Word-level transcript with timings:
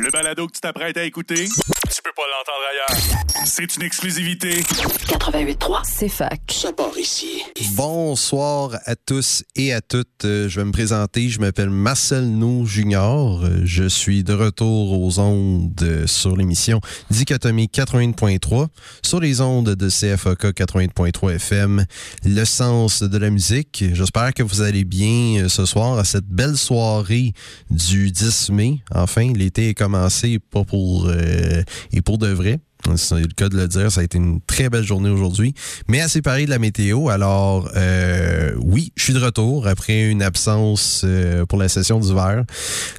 Le 0.00 0.10
balado 0.10 0.46
que 0.46 0.52
tu 0.52 0.60
t'apprêtes 0.60 0.96
à 0.96 1.04
écouter, 1.04 1.46
pas 2.22 2.28
l'entendre 2.30 2.64
ailleurs. 2.70 3.22
C'est 3.44 3.76
une 3.76 3.82
exclusivité. 3.82 4.60
88.3, 4.60 5.80
c'est 5.84 6.08
fac. 6.08 6.40
Ça 6.48 6.72
part 6.72 6.96
ici. 6.96 7.42
Bonsoir 7.74 8.78
à 8.84 8.94
tous 8.94 9.42
et 9.56 9.72
à 9.72 9.80
toutes. 9.80 10.24
Euh, 10.24 10.48
Je 10.48 10.60
vais 10.60 10.64
me 10.66 10.72
présenter. 10.72 11.28
Je 11.28 11.40
m'appelle 11.40 11.70
Marcel 11.70 12.24
Nou 12.30 12.64
Junior. 12.66 13.42
Euh, 13.44 13.62
Je 13.64 13.88
suis 13.88 14.22
de 14.22 14.32
retour 14.34 15.00
aux 15.02 15.18
ondes 15.18 16.04
sur 16.06 16.36
l'émission 16.36 16.80
Dichotomie 17.10 17.66
80.3 17.66 18.68
sur 19.02 19.18
les 19.18 19.40
ondes 19.40 19.74
de 19.74 19.88
CFOK 19.88 20.52
80.3 20.52 21.34
FM. 21.34 21.84
Le 22.24 22.44
sens 22.44 23.02
de 23.02 23.18
la 23.18 23.30
musique. 23.30 23.84
J'espère 23.92 24.32
que 24.34 24.42
vous 24.44 24.62
allez 24.62 24.84
bien 24.84 25.44
euh, 25.44 25.48
ce 25.48 25.66
soir 25.66 25.98
à 25.98 26.04
cette 26.04 26.26
belle 26.26 26.56
soirée 26.56 27.32
du 27.70 28.12
10 28.12 28.50
mai. 28.50 28.78
Enfin, 28.94 29.32
l'été 29.32 29.70
est 29.70 29.74
commencé, 29.74 30.38
pas 30.38 30.62
pour 30.64 31.06
euh, 31.08 31.62
et 31.92 32.02
pour 32.02 32.11
de 32.18 32.28
vrai. 32.28 32.60
C'est 32.96 33.20
le 33.20 33.28
cas 33.28 33.48
de 33.48 33.56
le 33.56 33.68
dire, 33.68 33.92
ça 33.92 34.00
a 34.00 34.04
été 34.04 34.18
une 34.18 34.40
très 34.40 34.68
belle 34.68 34.84
journée 34.84 35.08
aujourd'hui. 35.08 35.54
Mais 35.86 36.00
à 36.00 36.08
séparer 36.08 36.46
de 36.46 36.50
la 36.50 36.58
météo, 36.58 37.08
alors 37.10 37.70
euh, 37.76 38.52
oui, 38.58 38.92
je 38.96 39.04
suis 39.04 39.12
de 39.12 39.20
retour 39.20 39.68
après 39.68 40.08
une 40.08 40.22
absence 40.22 41.02
euh, 41.04 41.46
pour 41.46 41.58
la 41.58 41.68
session 41.68 42.00
d'hiver. 42.00 42.44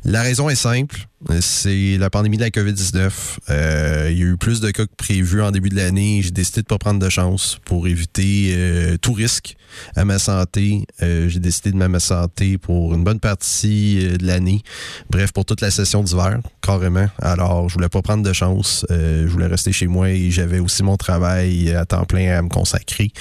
La 0.06 0.22
raison 0.22 0.50
est 0.50 0.56
simple, 0.56 1.08
c'est 1.42 1.98
la 1.98 2.10
pandémie 2.10 2.38
de 2.38 2.44
la 2.44 2.50
COVID-19. 2.50 3.12
Euh, 3.50 4.08
il 4.10 4.18
y 4.18 4.22
a 4.22 4.26
eu 4.26 4.38
plus 4.38 4.62
de 4.62 4.72
cas 4.72 4.86
que 4.86 4.96
prévu 4.96 5.42
en 5.42 5.52
début 5.52 5.70
de 5.70 5.76
l'année. 5.76 6.22
J'ai 6.24 6.32
décidé 6.32 6.62
de 6.62 6.68
pas 6.68 6.78
prendre 6.78 7.00
de 7.00 7.10
chance 7.10 7.60
pour 7.66 7.88
éviter 7.88 8.56
tout 9.02 9.14
risque 9.14 9.58
à 9.96 10.06
ma 10.06 10.20
santé. 10.20 10.86
Euh, 11.02 11.28
J'ai 11.30 11.40
décidé 11.40 11.72
de 11.72 11.78
ma 11.78 12.00
santé 12.00 12.58
pour 12.58 12.94
une 12.94 13.04
bonne 13.04 13.20
partie 13.20 14.00
euh, 14.06 14.18
de 14.18 14.26
l'année. 14.26 14.62
Bref, 15.10 15.32
pour 15.32 15.46
toute 15.46 15.62
la 15.62 15.72
session 15.72 16.04
d'hiver, 16.04 16.40
carrément. 16.62 17.08
Alors, 17.22 17.70
je 17.70 17.76
voulais 17.76 17.90
pas 17.90 18.02
prendre 18.02 18.24
de 18.24 18.34
chance. 18.34 18.86
Euh, 18.92 19.24
je 19.28 19.32
voulais 19.32 19.48
rester 19.48 19.72
chez 19.72 19.88
moi 19.88 20.10
et 20.10 20.32
j'avais 20.32 20.60
aussi 20.60 20.84
mon 20.84 20.98
travail 20.98 21.74
à 21.74 21.86
temps 21.86 22.06
plein 22.06 22.38
à 22.38 22.42
me 22.42 22.50
consacrer. 22.50 23.12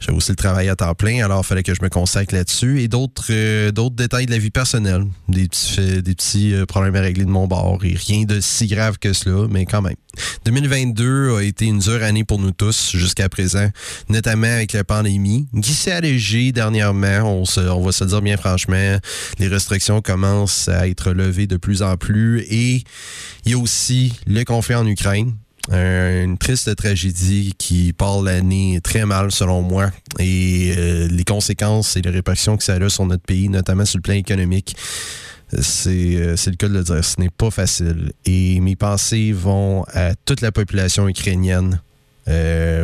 J'avais 0.00 0.16
aussi 0.16 0.32
le 0.32 0.36
travail 0.36 0.68
à 0.70 0.76
temps 0.76 0.94
plein, 0.94 1.22
alors 1.22 1.42
il 1.44 1.46
fallait 1.46 1.62
que 1.62 1.74
je 1.74 1.82
me 1.82 1.90
consacre 1.90 2.34
là-dessus. 2.34 2.80
Et 2.80 2.88
d'autres 2.88 3.26
euh, 3.30 3.70
d'autres 3.70 3.96
détails 3.96 4.24
de 4.24 4.30
la 4.30 4.38
vie 4.38 4.50
personnelle, 4.50 5.04
des 5.28 5.46
petits, 5.46 6.02
des 6.02 6.14
petits 6.14 6.54
euh, 6.54 6.64
problèmes 6.64 6.96
à 6.96 7.02
régler 7.02 7.24
de 7.24 7.30
mon 7.30 7.46
bord. 7.46 7.78
Et 7.84 7.94
rien 7.94 8.24
de 8.24 8.40
si 8.40 8.66
grave 8.66 8.98
que 8.98 9.12
cela, 9.12 9.46
mais 9.50 9.66
quand 9.66 9.82
même. 9.82 9.96
2022 10.46 11.36
a 11.36 11.42
été 11.42 11.66
une 11.66 11.78
dure 11.78 12.02
année 12.02 12.24
pour 12.24 12.38
nous 12.38 12.50
tous 12.50 12.96
jusqu'à 12.96 13.28
présent, 13.28 13.68
notamment 14.08 14.46
avec 14.46 14.72
la 14.72 14.84
pandémie, 14.84 15.46
qui 15.62 15.74
s'est 15.74 15.92
allégée 15.92 16.52
dernièrement. 16.52 17.40
On, 17.40 17.44
se, 17.44 17.60
on 17.60 17.82
va 17.82 17.92
se 17.92 18.04
dire 18.04 18.22
bien 18.22 18.38
franchement, 18.38 18.98
les 19.38 19.48
restrictions 19.48 20.00
commencent 20.00 20.68
à 20.68 20.88
être 20.88 21.12
levées 21.12 21.46
de 21.46 21.58
plus 21.58 21.82
en 21.82 21.96
plus. 21.96 22.40
Et 22.48 22.84
il 23.44 23.52
y 23.52 23.54
a 23.54 23.58
aussi 23.58 24.14
le 24.26 24.44
conflit 24.44 24.74
en 24.74 24.86
Ukraine. 24.86 25.34
Euh, 25.72 26.24
une 26.24 26.38
triste 26.38 26.74
tragédie 26.74 27.54
qui 27.58 27.92
part 27.92 28.22
l'année 28.22 28.80
très 28.82 29.04
mal 29.04 29.30
selon 29.30 29.60
moi 29.60 29.90
et 30.18 30.74
euh, 30.76 31.06
les 31.08 31.22
conséquences 31.22 31.96
et 31.96 32.02
les 32.02 32.10
répercussions 32.10 32.56
que 32.56 32.64
ça 32.64 32.74
a 32.74 32.88
sur 32.88 33.04
notre 33.04 33.22
pays, 33.22 33.48
notamment 33.48 33.84
sur 33.84 33.98
le 33.98 34.02
plan 34.02 34.14
économique, 34.14 34.74
c'est 35.60 36.16
euh, 36.16 36.36
c'est 36.36 36.50
le 36.50 36.56
cas 36.56 36.68
de 36.68 36.74
le 36.74 36.82
dire. 36.82 37.04
Ce 37.04 37.20
n'est 37.20 37.28
pas 37.28 37.50
facile. 37.50 38.12
Et 38.24 38.58
mes 38.60 38.74
pensées 38.74 39.32
vont 39.32 39.84
à 39.92 40.14
toute 40.14 40.40
la 40.40 40.50
population 40.52 41.08
ukrainienne. 41.08 41.80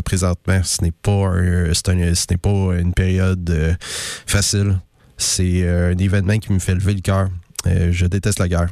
Présentement, 0.05 0.61
ce 0.65 0.83
n'est 0.83 0.91
pas 0.91 1.33
ce 1.73 2.27
n'est 2.31 2.37
pas 2.37 2.81
une 2.81 2.93
période 2.93 3.79
facile. 4.27 4.81
C'est 5.17 5.69
un 5.69 5.97
événement 5.97 6.39
qui 6.39 6.53
me 6.53 6.59
fait 6.59 6.75
lever 6.75 6.95
le 6.95 7.01
cœur. 7.01 7.29
Je 7.65 8.07
déteste 8.07 8.41
la 8.41 8.49
guerre 8.49 8.71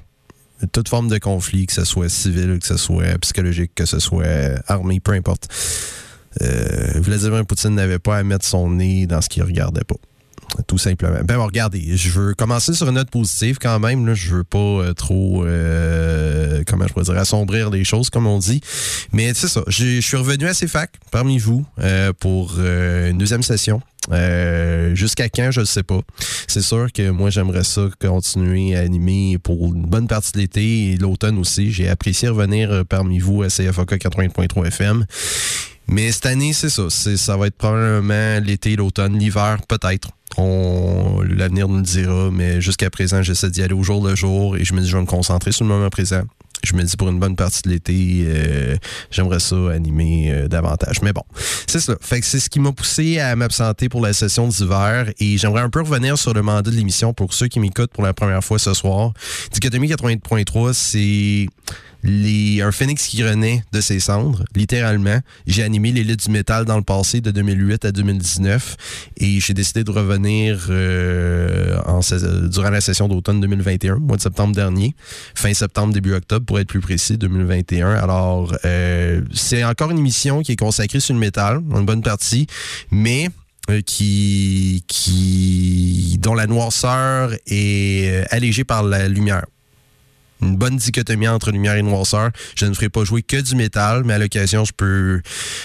toute 0.67 0.89
forme 0.89 1.09
de 1.09 1.19
conflit, 1.19 1.67
que 1.67 1.73
ce 1.73 1.85
soit 1.85 2.09
civil, 2.09 2.59
que 2.59 2.67
ce 2.67 2.77
soit 2.77 3.19
psychologique, 3.21 3.73
que 3.75 3.87
ce 3.87 3.99
soit 3.99 4.61
armé, 4.67 5.01
peu 5.01 5.13
importe. 5.13 5.49
Euh, 6.43 6.93
Vladimir 6.97 7.47
Poutine 7.47 7.75
n'avait 7.75 7.99
pas 7.99 8.19
à 8.19 8.23
mettre 8.23 8.45
son 8.45 8.71
nez 8.71 9.07
dans 9.07 9.21
ce 9.21 9.29
qu'il 9.29 9.43
regardait 9.43 9.85
pas. 9.85 9.97
Tout 10.67 10.79
simplement. 10.79 11.19
Ben 11.25 11.37
bon, 11.37 11.47
regardez, 11.47 11.97
je 11.97 12.11
veux 12.11 12.35
commencer 12.35 12.75
sur 12.75 12.89
une 12.89 12.95
note 12.95 13.11
positive 13.11 13.59
quand 13.61 13.79
même. 13.81 14.07
Là. 14.07 14.15
Je 14.15 14.37
veux 14.37 14.45
pas 14.45 14.59
euh, 14.59 14.93
trop, 14.93 15.45
euh, 15.45 16.63
comment 16.67 16.87
je 16.87 16.93
pourrais 16.93 17.05
dire, 17.05 17.17
assombrir 17.19 17.71
les 17.71 17.85
choses, 17.85 18.11
comme 18.11 18.27
on 18.27 18.39
dit. 18.39 18.61
Mais 19.13 19.35
c'est 19.35 19.49
ça, 19.49 19.63
je 19.67 20.01
suis 20.01 20.17
revenu 20.17 20.47
à 20.47 20.55
CFAC 20.55 20.91
parmi 21.11 21.39
vous 21.39 21.65
euh, 21.81 22.13
pour 22.19 22.55
euh, 22.59 23.11
une 23.11 23.19
deuxième 23.19 23.43
session. 23.43 23.81
Euh, 24.13 24.95
Jusqu'à 24.95 25.29
quand, 25.29 25.51
je 25.51 25.61
ne 25.61 25.65
sais 25.65 25.83
pas. 25.83 26.01
C'est 26.47 26.63
sûr 26.63 26.93
que 26.93 27.11
moi, 27.11 27.31
j'aimerais 27.31 27.65
ça 27.65 27.89
continuer 28.01 28.77
à 28.77 28.81
animer 28.81 29.39
pour 29.39 29.75
une 29.75 29.87
bonne 29.87 30.09
partie 30.09 30.33
de 30.33 30.39
l'été 30.39 30.93
et 30.93 30.97
l'automne 30.97 31.39
aussi. 31.39 31.73
J'ai 31.73 31.89
apprécié 31.89 32.29
revenir 32.29 32.71
euh, 32.71 32.85
parmi 32.85 33.19
vous 33.19 33.43
à 33.43 33.49
CFOK 33.49 33.95
80.3 33.95 34.67
FM. 34.67 35.07
Mais 35.87 36.13
cette 36.13 36.27
année, 36.27 36.53
c'est 36.53 36.71
ça. 36.71 36.89
Ça 36.89 37.37
va 37.37 37.47
être 37.47 37.57
probablement 37.57 38.41
l'été, 38.41 38.77
l'automne, 38.77 39.19
l'hiver, 39.19 39.59
peut-être. 39.69 40.09
L'avenir 40.39 41.69
nous 41.69 41.77
le 41.77 41.83
dira, 41.83 42.31
mais 42.31 42.61
jusqu'à 42.61 42.91
présent, 42.91 43.23
j'essaie 43.23 43.51
d'y 43.51 43.63
aller 43.63 43.75
au 43.75 43.83
jour 43.83 44.07
le 44.07 44.15
jour 44.15 44.57
et 44.57 44.65
je 44.65 44.75
me 44.75 44.81
dis, 44.81 44.89
je 44.89 44.97
vais 44.97 45.03
me 45.03 45.07
concentrer 45.07 45.53
sur 45.53 45.65
le 45.65 45.71
moment 45.71 45.91
présent. 45.91 46.23
Je 46.63 46.75
me 46.75 46.83
dis, 46.83 46.97
pour 46.97 47.09
une 47.11 47.19
bonne 47.19 47.37
partie 47.37 47.61
de 47.63 47.69
l'été, 47.69 48.25
euh, 48.27 48.77
j'aimerais 49.11 49.41
ça 49.41 49.57
animer 49.71 50.33
euh, 50.33 50.49
davantage. 50.49 51.03
Mais 51.03 51.13
bon, 51.13 51.23
c'est 51.67 51.81
ça. 51.81 51.95
Fait 52.01 52.21
que 52.21 52.27
c'est 52.27 52.41
ce 52.41 52.49
qui 52.49 52.59
m'a 52.59 52.73
poussé 52.73 53.19
à 53.19 53.37
m'absenter 53.37 53.89
pour 53.89 54.01
la 54.01 54.13
session 54.13 54.49
d'hiver 54.49 55.11
et 55.19 55.37
j'aimerais 55.37 55.61
un 55.61 55.71
peu 55.71 55.83
revenir 55.83 56.17
sur 56.17 56.33
le 56.33 56.43
mandat 56.43 56.71
de 56.71 56.77
l'émission 56.77 57.13
pour 57.13 57.35
ceux 57.35 57.49
qui 57.49 57.61
m'écoutent 57.61 57.93
pour 57.93 58.03
la 58.03 58.15
première 58.15 58.43
fois 58.43 58.59
ce 58.59 58.73
soir. 58.73 59.13
Dichotomie 59.53 59.89
80.3, 59.89 60.73
c'est 60.73 61.49
les, 62.05 62.61
un 62.61 62.71
phénix 62.71 63.07
qui 63.07 63.25
renaît 63.25 63.65
de 63.73 63.81
ses 63.81 63.99
cendres, 63.99 64.45
littéralement. 64.55 65.19
J'ai 65.47 65.63
animé 65.63 65.91
l'élite 65.91 66.27
du 66.27 66.31
métal 66.31 66.67
dans 66.67 66.77
le 66.77 66.83
passé 66.83 67.23
de 67.23 67.31
2008 67.31 67.87
à 67.87 67.93
2019 67.93 68.77
et 69.17 69.41
j'ai 69.41 69.55
décidé 69.55 69.85
de 69.85 69.91
revenir 69.91 70.67
euh, 70.69 71.79
durant 72.49 72.71
la 72.71 72.81
session 72.83 73.09
d'automne 73.09 73.41
2021, 73.41 73.97
mois 73.97 74.19
de 74.19 74.23
septembre 74.23 74.55
dernier, 74.55 74.95
fin 75.35 75.55
septembre, 75.55 75.95
début 75.95 76.13
octobre 76.13 76.45
pour 76.45 76.61
être 76.61 76.69
plus 76.69 76.81
précis, 76.81 77.17
2021. 77.17 77.93
Alors, 77.93 78.55
euh, 78.67 79.23
c'est 79.33 79.65
encore 79.65 79.91
une 79.91 79.99
émission 79.99 80.43
qui 80.43 80.53
est 80.53 80.57
consacrée 80.57 81.01
sur 81.01 81.15
le 81.15 81.21
métal, 81.21 81.63
en 81.73 81.81
une 81.81 81.87
bonne 81.87 82.03
partie, 82.03 82.47
mais 82.91 83.31
euh, 83.71 83.81
qui, 83.81 84.85
qui 84.89 86.19
dont 86.21 86.35
la 86.35 86.47
noirceur 86.47 87.31
est 87.47 88.27
allégée 88.31 88.65
par 88.65 88.83
la 88.83 89.09
lumière 89.09 89.45
une 90.45 90.57
bonne 90.57 90.77
dichotomie 90.77 91.29
entre 91.29 91.51
lumière 91.51 91.77
et 91.77 91.83
noirceur. 91.83 92.31
Je 92.57 92.67
ne 92.67 92.75
ferai 92.75 92.89
pas 92.89 93.05
jouer 93.05 93.23
que 93.23 93.41
du 93.41 93.57
métal, 93.57 94.03
mais 94.05 94.15
à 94.15 94.19
l'occasion, 94.19 94.65
je 94.65 94.73
peux, 94.77 95.21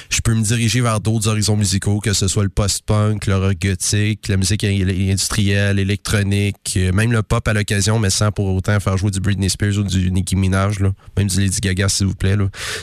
je 0.10 0.22
peux 0.22 0.34
me 0.34 0.42
diriger 0.42 0.82
vers 0.82 1.00
d'autres 1.00 1.28
horizons 1.28 1.56
musicaux, 1.56 2.00
que 2.00 2.14
ce 2.14 2.28
soit 2.28 2.44
le 2.44 2.50
post-punk, 2.50 3.28
le 3.28 3.38
rock 3.38 3.58
gothique, 3.62 4.28
la 4.28 4.38
musique 4.38 4.64
industrielle, 4.64 5.80
électronique, 5.80 6.74
euh, 6.78 6.92
même 6.92 7.12
le 7.12 7.24
pop 7.24 7.48
à 7.48 7.54
l'occasion, 7.54 8.00
mais 8.00 8.10
sans 8.10 8.32
pour 8.32 8.54
autant 8.54 8.80
faire 8.80 8.98
jouer 8.98 9.12
du 9.12 9.20
Britney 9.20 9.50
Spears 9.50 9.78
ou 9.78 9.84
du 9.84 10.12
Nicki 10.12 10.36
Minaj, 10.36 10.80
même 11.18 11.28
du 11.28 11.40
Lady 11.40 11.60
Gaga, 11.62 11.90
s'il 11.90 12.08
vous 12.08 12.16
plaît. 12.16 12.36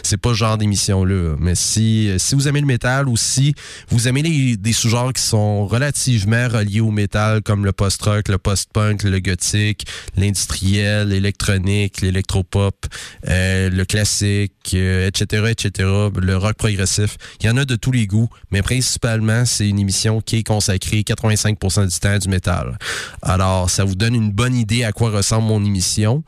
C'est 0.02 0.16
pas 0.16 0.30
ce 0.30 0.34
genre 0.34 0.58
d'émission-là. 0.58 1.36
Mais 1.38 1.54
si, 1.54 2.08
euh, 2.08 2.18
si 2.18 2.34
vous 2.34 2.48
aimez 2.48 2.60
le 2.60 2.66
métal 2.66 3.08
ou 3.08 3.16
si 3.16 3.54
vous 3.88 4.08
aimez 4.08 4.22
les, 4.22 4.56
des 4.56 4.72
sous-genres 4.72 5.12
qui 5.12 5.22
sont 5.22 5.66
relativement 5.66 6.48
reliés 6.48 6.80
au 6.80 6.90
métal, 6.90 7.42
comme 7.42 7.64
le 7.64 7.72
post-rock, 7.72 8.28
le 8.28 8.38
post-punk, 8.38 9.02
le 9.04 9.20
gothique, 9.20 9.86
l'industriel, 10.16 11.08
l'électronique, 11.08 11.85
l'électropop, 12.00 12.86
euh, 13.28 13.70
le 13.70 13.84
classique, 13.84 14.52
euh, 14.74 15.08
etc., 15.08 15.44
etc., 15.50 15.88
le 16.16 16.36
rock 16.36 16.56
progressif. 16.56 17.16
Il 17.41 17.47
y 17.47 17.50
en 17.50 17.56
a 17.56 17.64
de 17.64 17.76
tous 17.76 17.92
les 17.92 18.06
goûts, 18.06 18.28
mais 18.50 18.62
principalement, 18.62 19.44
c'est 19.44 19.69
une 19.69 19.78
émission 19.78 20.20
qui 20.20 20.36
est 20.36 20.42
consacrée 20.42 21.00
85% 21.00 21.86
du 21.88 21.98
temps 21.98 22.10
à 22.10 22.19
du 22.19 22.28
métal. 22.28 22.78
Alors, 23.22 23.70
ça 23.70 23.84
vous 23.84 23.94
donne 23.94 24.14
une 24.14 24.30
bonne 24.30 24.54
idée 24.54 24.84
à 24.84 24.92
quoi 24.92 25.10
ressemble 25.10 25.48
mon 25.48 25.64
émission. 25.64 26.22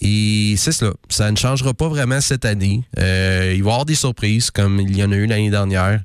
Et 0.00 0.54
c'est 0.56 0.72
cela. 0.72 0.92
Ça 1.08 1.30
ne 1.30 1.36
changera 1.36 1.74
pas 1.74 1.88
vraiment 1.88 2.20
cette 2.20 2.44
année. 2.44 2.82
Euh, 2.98 3.52
il 3.54 3.62
va 3.62 3.70
y 3.70 3.72
avoir 3.72 3.84
des 3.84 3.94
surprises, 3.94 4.50
comme 4.50 4.80
il 4.80 4.96
y 4.96 5.02
en 5.02 5.12
a 5.12 5.16
eu 5.16 5.26
l'année 5.26 5.50
dernière. 5.50 6.00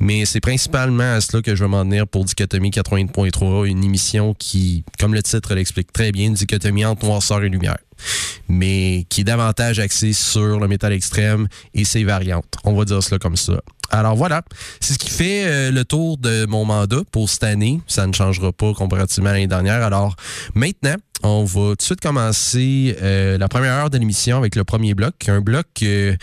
Mais 0.00 0.24
c'est 0.24 0.40
principalement 0.40 1.14
à 1.14 1.20
cela 1.20 1.42
que 1.42 1.54
je 1.54 1.64
vais 1.64 1.70
m'en 1.70 1.84
tenir 1.84 2.06
pour 2.06 2.24
Dichotomie 2.24 2.70
80.3, 2.70 3.66
une 3.66 3.84
émission 3.84 4.34
qui, 4.34 4.84
comme 4.98 5.14
le 5.14 5.22
titre 5.22 5.54
l'explique 5.54 5.92
très 5.92 6.12
bien, 6.12 6.30
dichotomie 6.30 6.84
entre 6.84 7.04
noirceur 7.04 7.42
et 7.42 7.48
lumière 7.48 7.78
mais 8.48 9.06
qui 9.08 9.22
est 9.22 9.24
davantage 9.24 9.78
axé 9.78 10.12
sur 10.12 10.60
le 10.60 10.68
métal 10.68 10.92
extrême 10.92 11.48
et 11.74 11.84
ses 11.84 12.04
variantes. 12.04 12.56
On 12.64 12.74
va 12.74 12.84
dire 12.84 13.02
cela 13.02 13.18
comme 13.18 13.36
ça. 13.36 13.60
Alors 13.90 14.16
voilà, 14.16 14.42
c'est 14.80 14.94
ce 14.94 14.98
qui 14.98 15.08
fait 15.08 15.46
euh, 15.46 15.70
le 15.70 15.84
tour 15.84 16.18
de 16.18 16.44
mon 16.46 16.66
mandat 16.66 17.02
pour 17.10 17.30
cette 17.30 17.44
année. 17.44 17.80
Ça 17.86 18.06
ne 18.06 18.12
changera 18.12 18.52
pas 18.52 18.74
comparativement 18.74 19.30
à 19.30 19.32
l'année 19.32 19.46
dernière. 19.46 19.82
Alors 19.82 20.14
maintenant, 20.54 20.96
on 21.22 21.44
va 21.44 21.70
tout 21.70 21.76
de 21.76 21.82
suite 21.82 22.00
commencer 22.00 22.96
euh, 23.00 23.38
la 23.38 23.48
première 23.48 23.72
heure 23.72 23.90
de 23.90 23.96
l'émission 23.96 24.36
avec 24.36 24.56
le 24.56 24.64
premier 24.64 24.94
bloc. 24.94 25.14
Un 25.28 25.40
bloc 25.40 25.66
euh, 25.82 26.16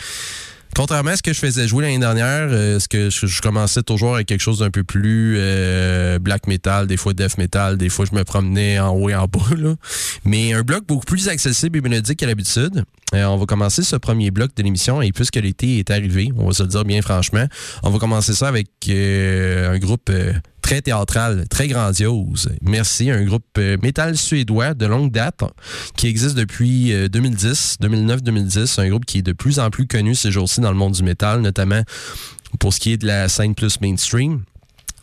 contrairement 0.76 1.12
à 1.12 1.16
ce 1.16 1.22
que 1.22 1.32
je 1.32 1.38
faisais 1.38 1.66
jouer 1.66 1.84
l'année 1.84 1.98
dernière, 1.98 2.48
euh, 2.50 2.78
ce 2.78 2.86
que 2.86 3.08
je, 3.08 3.40
commençais 3.40 3.82
toujours 3.82 4.16
avec 4.16 4.26
quelque 4.26 4.42
chose 4.42 4.58
d'un 4.58 4.70
peu 4.70 4.84
plus 4.84 5.36
euh, 5.38 6.18
black 6.18 6.46
metal, 6.46 6.86
des 6.86 6.98
fois 6.98 7.14
death 7.14 7.38
metal, 7.38 7.78
des 7.78 7.88
fois 7.88 8.04
je 8.04 8.14
me 8.14 8.24
promenais 8.24 8.78
en 8.78 8.90
haut 8.90 9.08
et 9.08 9.14
en 9.14 9.26
bas. 9.26 9.38
Mais 10.26 10.52
un 10.52 10.62
bloc 10.62 10.84
beaucoup 10.86 11.06
plus 11.06 11.28
accessible 11.28 11.78
et 11.78 11.80
mélodique 11.80 12.18
qu'à 12.18 12.26
l'habitude. 12.26 12.84
Euh, 13.14 13.24
on 13.24 13.38
va 13.38 13.46
commencer 13.46 13.82
ce 13.82 13.96
premier 13.96 14.30
bloc 14.30 14.50
de 14.54 14.62
l'émission 14.62 15.00
et 15.00 15.12
puisque 15.12 15.36
l'été 15.36 15.78
est 15.78 15.90
arrivé, 15.90 16.30
on 16.36 16.48
va 16.48 16.52
se 16.52 16.62
le 16.62 16.68
dire 16.68 16.84
bien 16.84 17.00
franchement, 17.00 17.46
on 17.82 17.90
va 17.90 17.98
commencer 17.98 18.34
ça 18.34 18.48
avec 18.48 18.68
un 18.88 19.78
groupe 19.78 20.10
très 20.66 20.82
théâtral, 20.82 21.46
très 21.48 21.68
grandiose. 21.68 22.50
Merci, 22.60 23.08
un 23.08 23.22
groupe 23.22 23.56
métal 23.84 24.16
suédois 24.16 24.74
de 24.74 24.86
longue 24.86 25.12
date 25.12 25.44
qui 25.96 26.08
existe 26.08 26.34
depuis 26.34 26.92
2010, 27.08 27.76
2009-2010, 27.80 28.80
un 28.80 28.88
groupe 28.88 29.04
qui 29.04 29.18
est 29.18 29.22
de 29.22 29.32
plus 29.32 29.60
en 29.60 29.70
plus 29.70 29.86
connu 29.86 30.16
ces 30.16 30.32
jours-ci 30.32 30.60
dans 30.60 30.72
le 30.72 30.76
monde 30.76 30.94
du 30.94 31.04
métal, 31.04 31.40
notamment 31.40 31.82
pour 32.58 32.74
ce 32.74 32.80
qui 32.80 32.90
est 32.90 32.96
de 32.96 33.06
la 33.06 33.28
scène 33.28 33.54
plus 33.54 33.80
mainstream. 33.80 34.42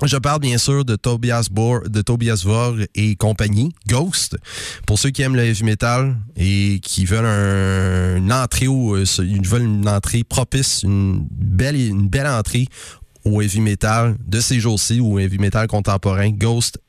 Je 0.05 0.17
parle 0.17 0.41
bien 0.41 0.57
sûr 0.57 0.83
de 0.83 0.97
Tobias 0.97 1.47
Bohr, 1.49 1.83
de 1.87 2.01
Tobias 2.01 2.45
et 2.93 3.15
compagnie, 3.15 3.73
Ghost. 3.87 4.35
Pour 4.85 4.99
ceux 4.99 5.11
qui 5.11 5.21
aiment 5.21 5.37
le 5.37 5.43
heavy 5.43 5.63
metal 5.63 6.17
et 6.35 6.81
qui 6.83 7.05
veulent 7.05 7.25
un, 7.25 8.17
une 8.17 8.33
entrée 8.33 8.67
euh, 8.67 9.05
ils 9.19 9.47
veulent 9.47 9.63
une 9.63 9.87
entrée 9.87 10.25
propice, 10.25 10.83
une 10.83 11.25
belle, 11.31 11.77
une 11.77 12.09
belle 12.09 12.27
entrée 12.27 12.67
au 13.25 13.41
heavy 13.41 13.61
metal 13.61 14.15
de 14.25 14.39
ces 14.39 14.59
jours-ci 14.59 14.99
ou 14.99 15.19
heavy 15.19 15.37
metal 15.37 15.67
contemporain, 15.67 16.29
Ghost 16.29 16.79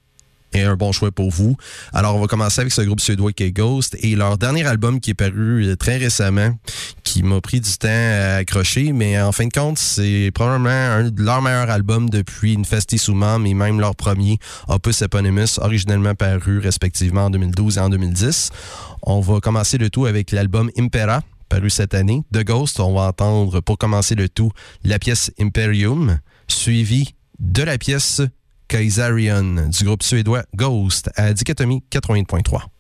est 0.55 0.63
un 0.63 0.77
bon 0.77 0.93
choix 0.93 1.11
pour 1.11 1.31
vous. 1.31 1.57
Alors, 1.93 2.17
on 2.17 2.21
va 2.21 2.27
commencer 2.27 2.61
avec 2.61 2.73
ce 2.73 2.83
groupe 2.83 3.01
suédois 3.01 3.33
qui 3.33 3.45
est 3.45 3.53
Ghost 3.53 3.97
et 4.01 4.15
leur 4.15 4.39
dernier 4.39 4.65
album 4.67 5.01
qui 5.01 5.11
est 5.11 5.15
paru 5.15 5.67
euh, 5.67 5.77
très 5.77 5.97
récemment, 5.97 6.57
qui 7.03 7.23
m'a 7.23 7.41
pris 7.41 7.61
du 7.61 7.73
temps 7.77 7.89
à 7.89 8.37
accrocher, 8.37 8.93
mais 8.93 9.21
en 9.21 9.33
fin 9.33 9.47
de 9.47 9.53
compte, 9.53 9.79
c'est 9.79 10.31
probablement 10.33 10.71
un 10.71 11.11
de 11.11 11.23
leurs 11.23 11.43
meilleurs 11.43 11.71
albums 11.71 12.09
depuis 12.09 12.57
Infestissement, 12.59 13.39
mais 13.39 13.55
même 13.55 13.81
leur 13.81 13.97
premier 13.97 14.39
opus 14.69 15.03
eponymous, 15.03 15.59
originellement 15.59 16.15
paru 16.15 16.59
respectivement 16.59 17.27
en 17.27 17.31
2012 17.31 17.79
et 17.79 17.81
en 17.81 17.89
2010. 17.91 18.51
On 19.03 19.21
va 19.21 19.41
commencer 19.41 19.79
le 19.79 19.91
tout 19.91 20.07
avec 20.07 20.31
l'album 20.31 20.71
Impera, 20.79 21.23
paru 21.55 21.71
cette 21.71 21.95
année. 21.95 22.25
De 22.33 22.43
Ghost, 22.43 22.81
on 22.81 22.95
va 22.95 23.03
entendre 23.03 23.61
pour 23.61 23.79
commencer 23.79 24.17
le 24.17 24.29
tout 24.29 24.51
la 24.83 24.99
pièce 24.99 25.31
Imperium, 25.39 26.19
suivie 26.49 27.15
de 27.39 27.63
la 27.63 27.79
pièce 27.79 28.23
Kaisarion 28.67 29.69
du 29.69 29.85
groupe 29.85 30.03
suédois 30.03 30.43
Ghost 30.57 31.11
à 31.15 31.33
Dichotomie 31.33 31.85
80.3. 31.93 32.74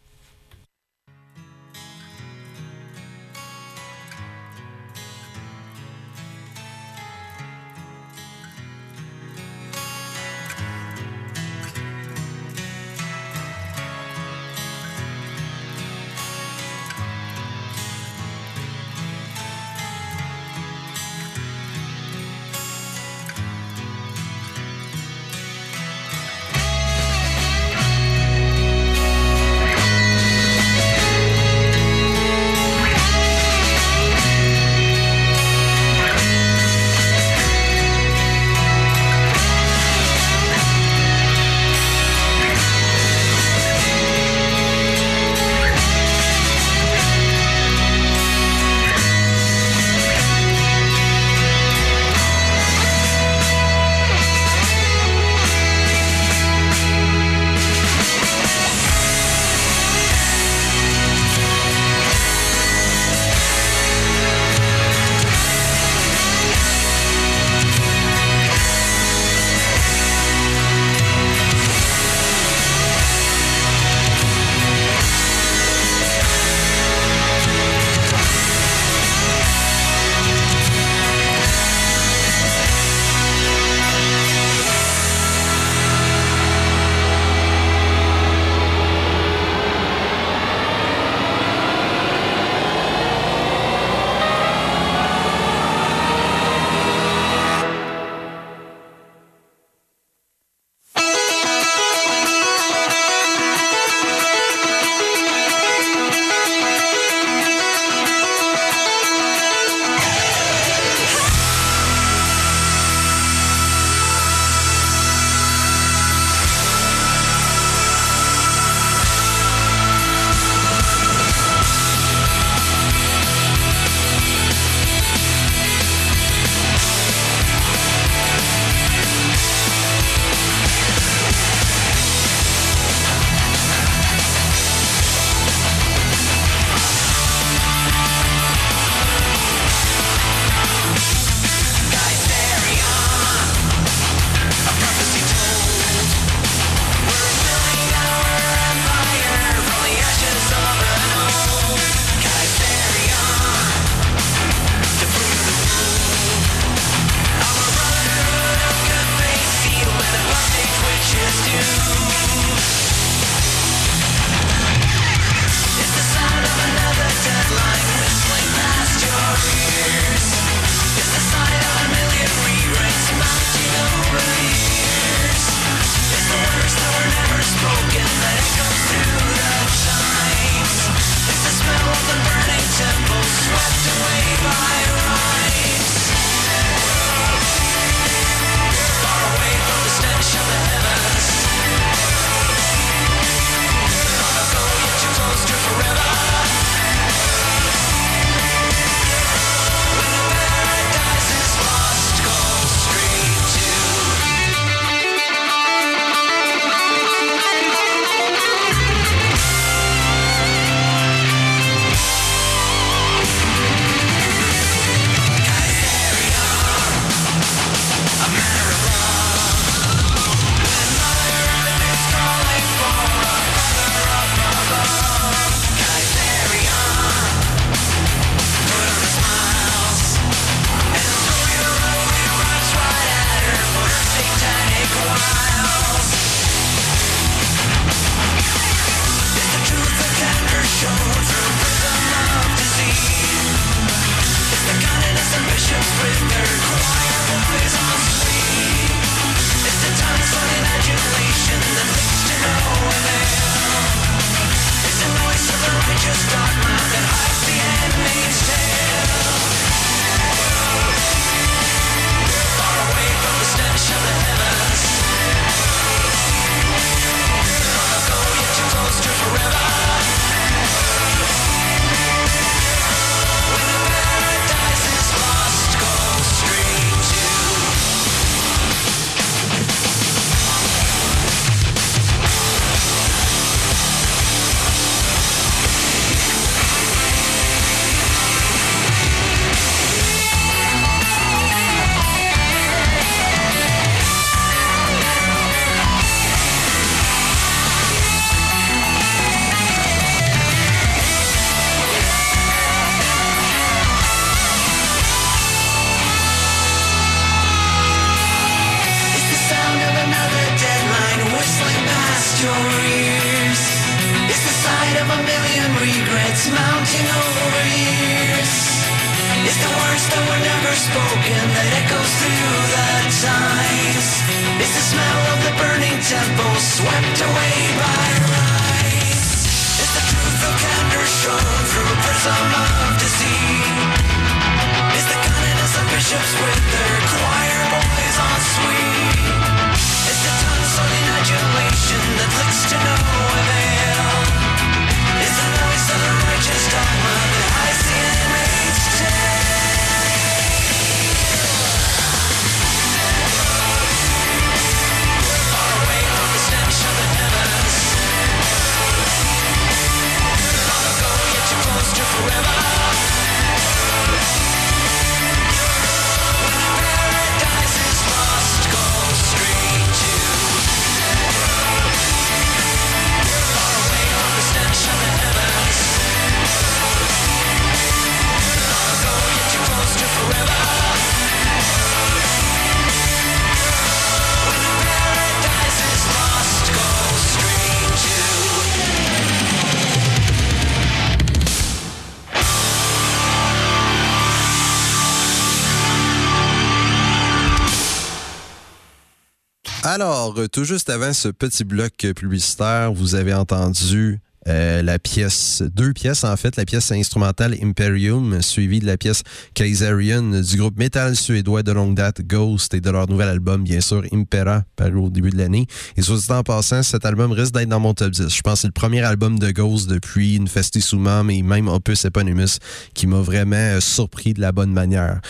Alors, 400.25 400.49
tout 400.49 400.65
juste 400.65 400.89
avant 400.89 401.13
ce 401.13 401.29
petit 401.29 401.65
bloc 401.65 401.93
publicitaire, 402.17 402.95
vous 402.95 403.15
avez 403.15 403.35
entendu 403.35 404.21
euh, 404.49 404.81
la 404.83 404.99
pièce, 404.99 405.63
deux 405.75 405.93
pièces 405.93 406.25
en 406.25 406.35
fait, 406.39 406.57
la 406.57 406.65
pièce 406.65 406.93
instrumentale 406.93 407.55
Imperium, 407.63 408.41
suivie 408.41 408.81
de 408.81 408.87
la 408.87 408.97
pièce 408.97 409.23
Kaisarian 409.53 410.41
du 410.41 410.57
groupe 410.57 410.79
métal 410.79 411.15
suédois 411.15 411.63
de 411.63 411.73
longue 411.73 411.95
date 411.95 412.23
Ghost 412.23 412.73
et 412.73 412.81
de 412.81 412.89
leur 412.89 413.07
nouvel 413.07 413.29
album, 413.29 413.65
bien 413.65 413.83
sûr, 413.83 414.03
Impera, 414.13 414.63
paru 414.77 414.97
au 414.97 415.11
début 415.11 415.29
de 415.29 415.37
l'année. 415.37 415.67
Et 415.99 416.03
soit 416.03 416.17
dit 416.17 416.33
en 416.33 416.43
passant, 416.43 416.83
cet 416.83 417.05
album 417.05 417.31
risque 417.33 417.53
d'être 417.53 417.69
dans 417.69 417.81
mon 417.81 417.93
top 417.93 418.13
10. 418.13 418.35
Je 418.35 418.41
pense 418.41 418.55
que 418.55 418.61
c'est 418.61 418.69
le 418.69 418.73
premier 418.73 419.03
album 419.03 419.39
de 419.39 419.51
Ghost 419.51 419.91
depuis 419.91 420.39
Infestissuma, 420.41 421.23
mais 421.23 421.43
même 421.43 421.69
Opus 421.69 422.07
Eponymous, 422.07 422.61
qui 422.95 423.07
m'a 423.07 423.21
vraiment 423.21 423.57
euh, 423.57 423.81
surpris 423.81 424.33
de 424.33 424.41
la 424.41 424.53
bonne 424.53 424.73
manière 424.73 425.21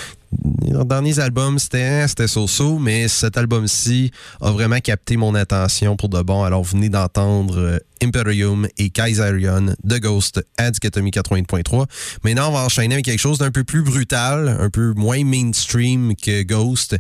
leurs 0.71 0.85
derniers 0.85 1.19
albums, 1.19 1.59
c'était 1.59 2.07
c'était 2.09 2.26
so-so, 2.26 2.79
mais 2.79 3.09
cet 3.09 3.37
album-ci 3.37 4.11
a 4.41 4.50
vraiment 4.50 4.81
capté 4.81 5.17
mon 5.17 5.35
attention 5.35 5.97
pour 5.97 6.09
de 6.09 6.21
bon. 6.23 6.43
Alors, 6.43 6.64
venez 6.64 6.88
d'entendre 6.88 7.59
euh, 7.59 7.79
Imperium 8.03 8.67
et 8.76 8.91
Kaiserion 8.91 9.75
de 9.83 9.99
Ghost 9.99 10.45
à 10.59 10.71
Dichotomie 10.71 11.11
80.3. 11.11 11.87
Maintenant, 12.25 12.49
on 12.49 12.53
va 12.53 12.64
enchaîner 12.64 12.95
avec 12.95 13.05
quelque 13.05 13.21
chose 13.21 13.38
d'un 13.38 13.50
peu 13.50 13.64
plus 13.64 13.83
brutal, 13.83 14.57
un 14.61 14.69
peu 14.69 14.93
moins 14.95 15.25
mainstream 15.25 16.14
que 16.17 16.43
Ghost, 16.43 16.97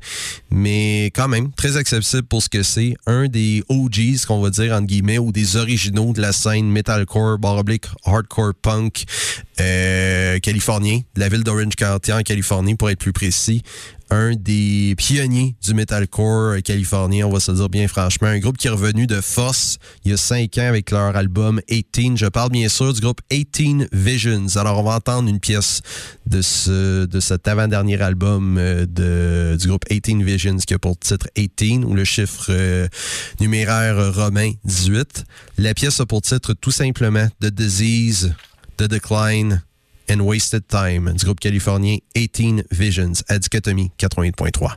mais 0.50 1.06
quand 1.06 1.28
même 1.28 1.50
très 1.52 1.76
accessible 1.76 2.24
pour 2.24 2.42
ce 2.42 2.48
que 2.48 2.62
c'est. 2.62 2.94
Un 3.06 3.26
des 3.26 3.64
OGs, 3.68 4.24
qu'on 4.26 4.40
va 4.40 4.50
dire, 4.50 4.72
entre 4.72 4.86
guillemets, 4.86 5.18
ou 5.18 5.32
des 5.32 5.56
originaux 5.56 6.12
de 6.12 6.20
la 6.20 6.32
scène 6.32 6.70
metalcore, 6.70 7.38
bar 7.38 7.62
hardcore 8.04 8.54
punk 8.62 9.04
euh, 9.60 10.38
californien, 10.38 11.00
la 11.16 11.28
ville 11.28 11.44
d'Orange 11.44 11.74
County 11.76 12.12
en 12.12 12.22
Californie, 12.22 12.76
pour 12.76 12.90
être 12.90 12.98
plus 12.98 13.12
précis 13.12 13.23
un 14.10 14.34
des 14.34 14.94
pionniers 14.96 15.56
du 15.62 15.74
metalcore 15.74 16.56
californien, 16.62 17.26
on 17.26 17.32
va 17.32 17.40
se 17.40 17.52
dire 17.52 17.68
bien 17.68 17.88
franchement. 17.88 18.28
Un 18.28 18.38
groupe 18.38 18.56
qui 18.56 18.66
est 18.66 18.70
revenu 18.70 19.06
de 19.06 19.20
force 19.20 19.78
il 20.04 20.10
y 20.10 20.14
a 20.14 20.16
cinq 20.16 20.58
ans 20.58 20.68
avec 20.68 20.90
leur 20.90 21.16
album 21.16 21.60
18. 21.68 22.16
Je 22.16 22.26
parle 22.26 22.50
bien 22.50 22.68
sûr 22.68 22.92
du 22.92 23.00
groupe 23.00 23.20
18 23.30 23.88
Visions. 23.92 24.46
Alors, 24.56 24.78
on 24.78 24.82
va 24.82 24.96
entendre 24.96 25.28
une 25.28 25.40
pièce 25.40 25.80
de, 26.26 26.42
ce, 26.42 27.06
de 27.06 27.20
cet 27.20 27.48
avant-dernier 27.48 28.00
album 28.00 28.56
euh, 28.58 28.86
de, 28.86 29.56
du 29.56 29.68
groupe 29.68 29.84
18 29.90 30.22
Visions 30.22 30.56
qui 30.56 30.74
a 30.74 30.78
pour 30.78 30.98
titre 30.98 31.28
18 31.36 31.84
ou 31.84 31.94
le 31.94 32.04
chiffre 32.04 32.46
euh, 32.50 32.88
numéraire 33.40 34.14
romain 34.14 34.52
18. 34.64 35.24
La 35.58 35.74
pièce 35.74 36.00
a 36.00 36.06
pour 36.06 36.22
titre 36.22 36.54
tout 36.54 36.70
simplement 36.70 37.26
The 37.40 37.46
Disease, 37.46 38.34
The 38.76 38.84
Decline, 38.84 39.62
and 40.10 40.20
Wasted 40.20 40.66
Time 40.68 41.12
du 41.12 41.24
groupe 41.24 41.40
californien 41.40 41.98
18 42.14 42.64
Visions 42.70 43.22
à 43.28 43.38
Dichotomie 43.38 43.90
88.3. 43.98 44.76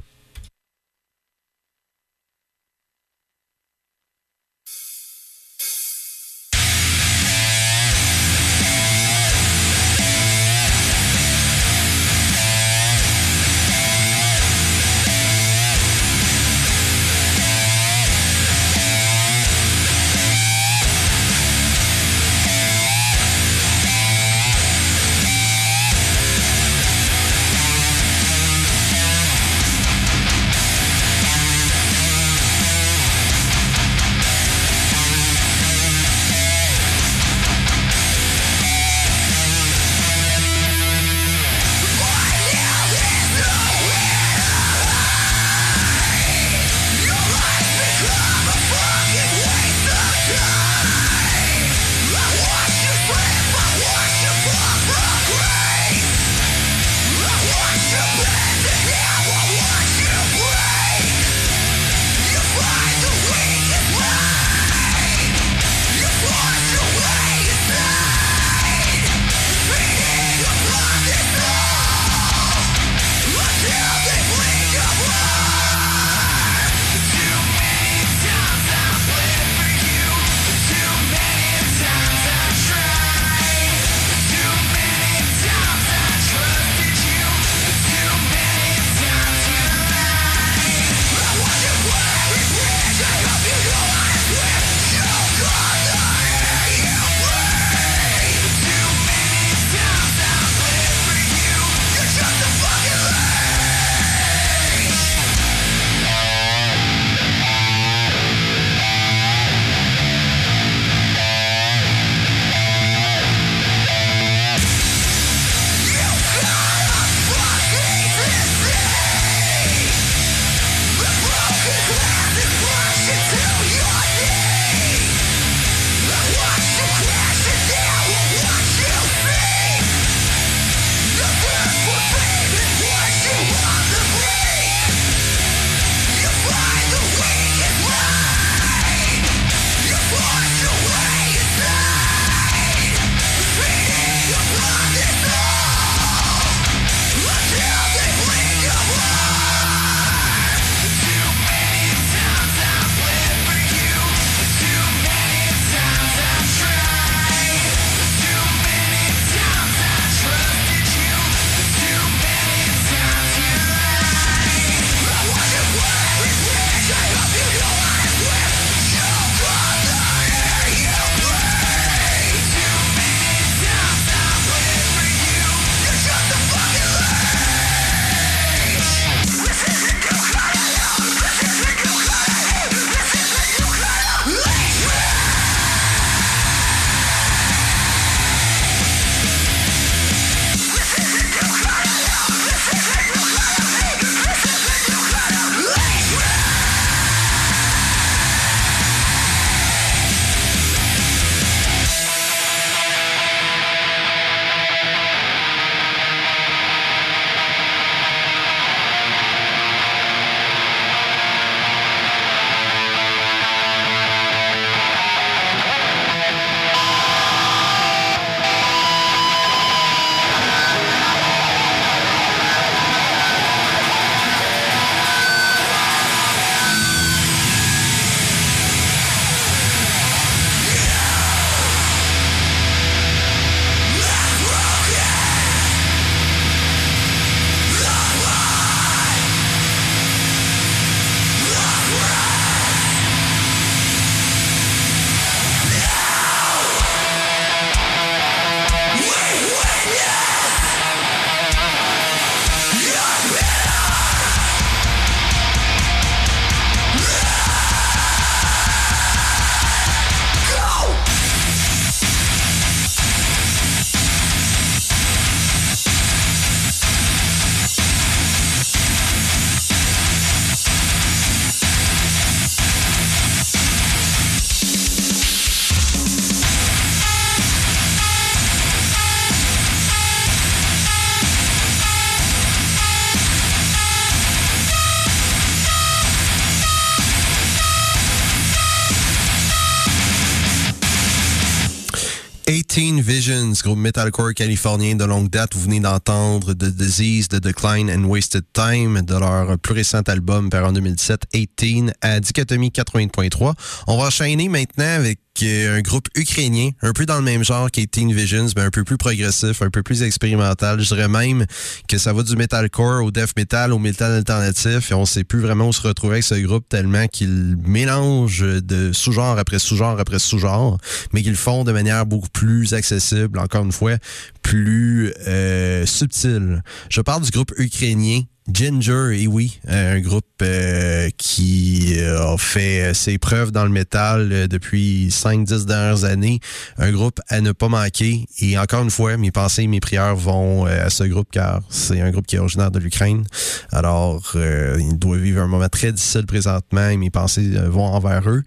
groupe 293.68 293.80
metalcore 293.80 294.34
californien 294.34 294.96
de 294.96 295.04
longue 295.04 295.30
date. 295.30 295.54
Vous 295.54 295.64
venez 295.64 295.82
d'entendre 295.82 296.54
The 296.54 296.70
Disease, 296.72 297.28
The 297.28 297.36
Decline 297.36 297.92
and 297.92 298.06
Wasted 298.06 298.46
Time 298.54 299.02
de 299.02 299.20
leur 299.20 299.60
plus 299.60 299.74
récent 299.74 300.00
album 300.08 300.50
par 300.50 300.64
en 300.64 300.72
2017, 300.72 301.24
18, 301.34 301.92
à 302.02 302.22
Dichotomie 302.22 302.70
80.3. 302.70 303.54
On 303.88 303.98
va 303.98 304.06
enchaîner 304.06 304.48
maintenant 304.48 304.96
avec 304.96 305.20
un 305.44 305.82
groupe 305.82 306.08
ukrainien, 306.16 306.70
un 306.82 306.94
peu 306.94 307.06
dans 307.06 307.18
le 307.18 307.24
même 307.24 307.44
genre 307.44 307.70
qu'Eighteen 307.72 308.14
Visions, 308.14 308.48
mais 308.56 308.64
un 308.64 308.70
peu 308.70 308.84
plus 308.84 308.98
progressif, 308.98 309.62
un 309.62 309.70
peu 309.70 309.84
plus 309.84 310.04
expérimental. 310.04 310.80
Je 310.80 310.88
dirais 310.88 311.08
même 311.08 311.46
que 311.88 311.98
ça 311.98 312.14
va 312.14 312.24
du 312.24 312.36
metalcore 312.36 313.04
au 313.04 313.12
death 313.12 313.36
metal, 313.38 313.74
au 313.74 313.80
metal 313.80 314.12
alternatif, 314.12 314.92
et 314.92 314.94
on 314.94 315.06
sait 315.06 315.24
plus 315.24 315.40
vraiment 315.40 315.68
où 315.68 315.74
se 315.74 315.82
retrouver 315.82 316.14
avec 316.14 316.24
ce 316.24 316.36
groupe 316.36 316.68
tellement 316.70 317.08
qu'il 317.08 317.58
mélange 317.66 318.40
de 318.40 318.92
sous-genre 318.92 319.38
après 319.38 319.60
sous-genre 319.60 320.00
après 320.00 320.20
sous-genre, 320.20 320.78
mais 321.14 321.24
qu'ils 321.24 321.36
font 321.36 321.64
de 321.64 321.72
manière 321.72 322.06
beaucoup 322.06 322.30
plus 322.30 322.74
accessible, 322.74 323.40
encore 323.40 323.64
une 323.64 323.72
fois, 323.72 323.98
plus 324.42 325.14
euh, 325.28 325.86
subtile. 325.86 326.64
Je 326.90 327.02
parle 327.02 327.24
du 327.24 327.32
groupe 327.32 327.54
ukrainien 327.58 328.22
Ginger, 328.50 329.12
et 329.14 329.28
oui, 329.28 329.60
un 329.68 330.00
groupe 330.00 330.24
euh, 330.42 331.10
qui 331.18 331.96
euh, 331.98 332.34
a 332.34 332.38
fait 332.38 332.94
ses 332.94 333.18
preuves 333.18 333.52
dans 333.52 333.66
le 333.66 333.70
métal 333.70 334.30
euh, 334.32 334.48
depuis 334.48 335.10
5-10 335.10 335.66
dernières 335.66 336.06
années. 336.06 336.40
Un 336.78 336.92
groupe 336.92 337.20
à 337.28 337.42
ne 337.42 337.52
pas 337.52 337.68
manquer. 337.68 338.26
Et 338.40 338.58
encore 338.58 338.84
une 338.84 338.90
fois, 338.90 339.18
mes 339.18 339.32
pensées 339.32 339.64
et 339.64 339.68
mes 339.68 339.82
prières 339.82 340.16
vont 340.16 340.66
à 340.66 340.90
ce 340.90 341.04
groupe 341.04 341.28
car 341.30 341.60
c'est 341.70 342.00
un 342.00 342.10
groupe 342.12 342.26
qui 342.26 342.38
est 342.38 342.40
originaire 342.40 342.72
de 342.72 342.80
l'Ukraine. 342.80 343.26
Alors, 343.72 344.36
il 344.36 344.98
doit 344.98 345.18
vivre 345.18 345.42
un 345.42 345.48
moment 345.48 345.70
très 345.70 345.92
difficile 345.92 346.26
présentement 346.26 346.88
et 346.88 346.98
mes 346.98 347.10
pensées 347.10 347.50
vont 347.68 347.86
envers 347.86 348.30
eux. 348.30 348.44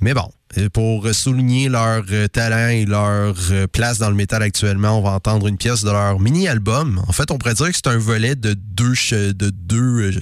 Mais 0.00 0.12
bon, 0.12 0.28
euh, 0.45 0.45
pour 0.72 1.12
souligner 1.14 1.68
leur 1.68 2.04
euh, 2.10 2.28
talent 2.28 2.68
et 2.68 2.84
leur 2.84 3.34
euh, 3.50 3.66
place 3.66 3.98
dans 3.98 4.08
le 4.08 4.14
métal 4.14 4.42
actuellement, 4.42 4.98
on 4.98 5.02
va 5.02 5.10
entendre 5.10 5.46
une 5.46 5.56
pièce 5.56 5.84
de 5.84 5.90
leur 5.90 6.18
mini-album. 6.20 7.02
En 7.06 7.12
fait, 7.12 7.30
on 7.30 7.38
pourrait 7.38 7.54
dire 7.54 7.68
que 7.68 7.74
c'est 7.74 7.88
un 7.88 7.98
volet 7.98 8.34
de 8.34 8.54
deux, 8.54 8.94
de 9.12 9.50
deux 9.50 10.12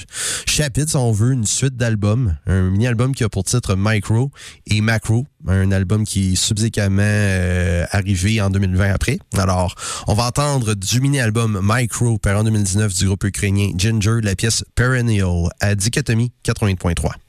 chapitres, 0.46 0.90
si 0.90 0.96
on 0.96 1.12
veut, 1.12 1.32
une 1.32 1.46
suite 1.46 1.76
d'albums. 1.76 2.36
Un 2.46 2.70
mini-album 2.70 3.14
qui 3.14 3.24
a 3.24 3.28
pour 3.28 3.44
titre 3.44 3.74
Micro 3.76 4.30
et 4.66 4.80
Macro, 4.80 5.26
un 5.46 5.70
album 5.72 6.04
qui 6.04 6.32
est 6.32 6.36
subséquemment 6.36 7.02
arrivé 7.90 8.40
en 8.40 8.50
2020 8.50 8.92
après. 8.92 9.18
Alors, 9.36 9.74
on 10.06 10.14
va 10.14 10.26
entendre 10.26 10.74
du 10.74 11.00
mini-album 11.00 11.60
Micro 11.62 12.18
par 12.18 12.38
en 12.38 12.44
2019 12.44 12.94
du 12.94 13.06
groupe 13.06 13.24
ukrainien 13.24 13.70
Ginger, 13.76 14.20
la 14.22 14.34
pièce 14.34 14.64
Perennial 14.74 15.48
à 15.60 15.74
Dichotomie 15.74 16.32
80.3. 16.44 17.23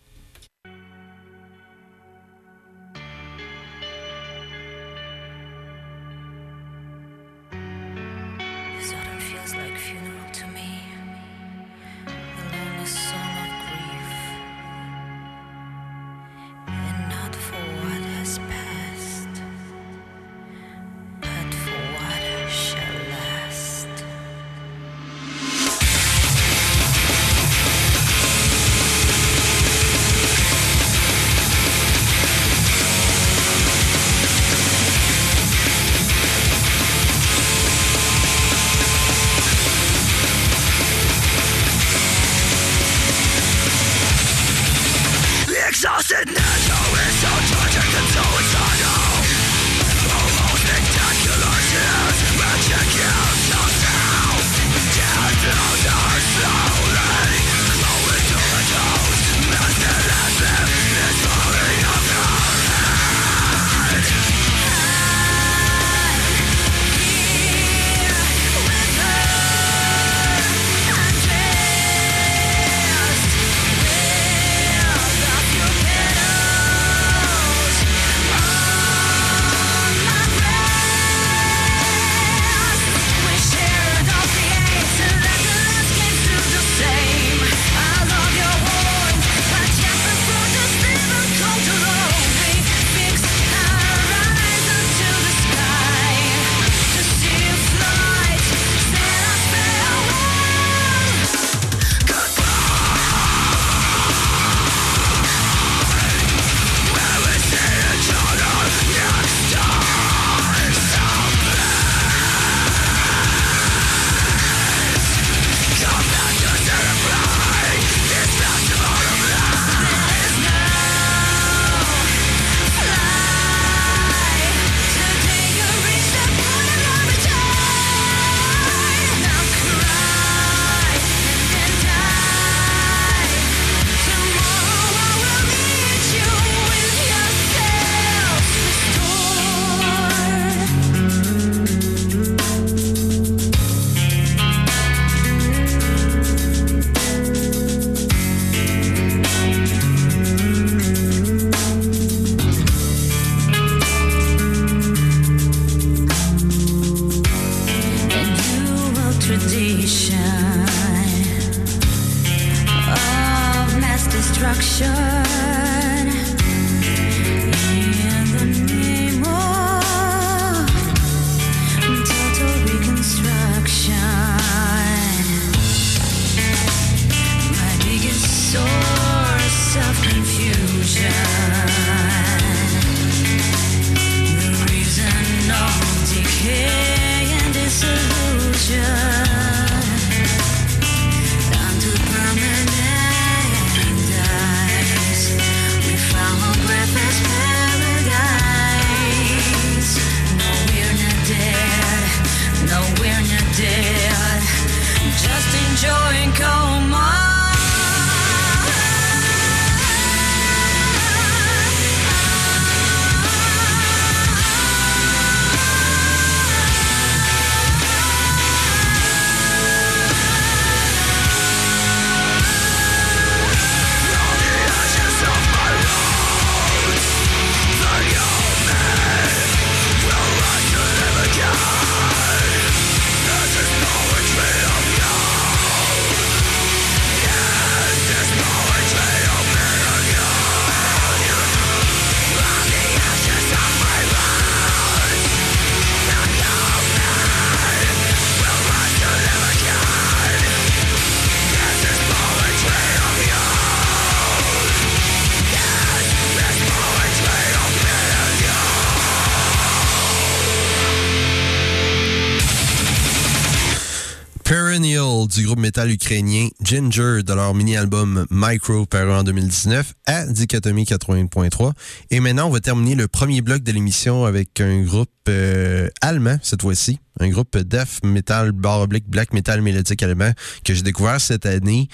ukrainien 265.90 266.50
Ginger 266.62 267.24
de 267.24 267.34
leur 267.34 267.54
mini-album 267.54 268.26
Micro 268.30 268.86
paru 268.86 269.12
en 269.12 269.24
2019 269.24 269.94
à 270.06 270.26
Dichotomie 270.26 270.84
80.3. 270.84 271.72
Et 272.12 272.20
maintenant, 272.20 272.48
on 272.48 272.52
va 272.52 272.60
terminer 272.60 272.96
le 272.96 273.08
premier 273.08 273.42
bloc 273.42 273.64
de 273.64 273.72
l'émission 273.72 274.26
avec 274.26 274.60
un 274.62 274.82
groupe 274.82 275.10
euh, 275.28 275.90
allemand 276.02 276.38
cette 276.42 276.62
fois-ci. 276.62 277.00
Un 277.20 277.30
groupe 277.30 277.58
death 277.58 278.04
metal 278.04 278.52
bar 278.52 278.82
oblique 278.82 279.08
black 279.08 279.32
metal 279.34 279.62
mélodique 279.62 280.04
allemand 280.04 280.32
que 280.66 280.74
j'ai 280.74 280.82
découvert 280.82 281.22
cette 281.22 281.46
année 281.46 281.88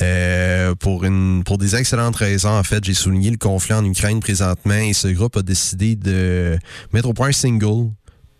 euh, 0.00 0.74
pour 0.76 1.04
une 1.04 1.42
pour 1.44 1.58
des 1.58 1.74
excellentes 1.74 2.16
raisons. 2.16 2.50
En 2.50 2.62
fait, 2.62 2.84
j'ai 2.84 2.94
souligné 2.94 3.30
le 3.30 3.36
conflit 3.36 3.74
en 3.74 3.84
Ukraine 3.84 4.20
présentement 4.20 4.74
et 4.74 4.92
ce 4.92 5.08
groupe 5.08 5.36
a 5.36 5.42
décidé 5.42 5.96
de 5.96 6.56
mettre 6.92 7.08
au 7.08 7.14
point 7.14 7.28
un 7.28 7.32
single 7.32 7.90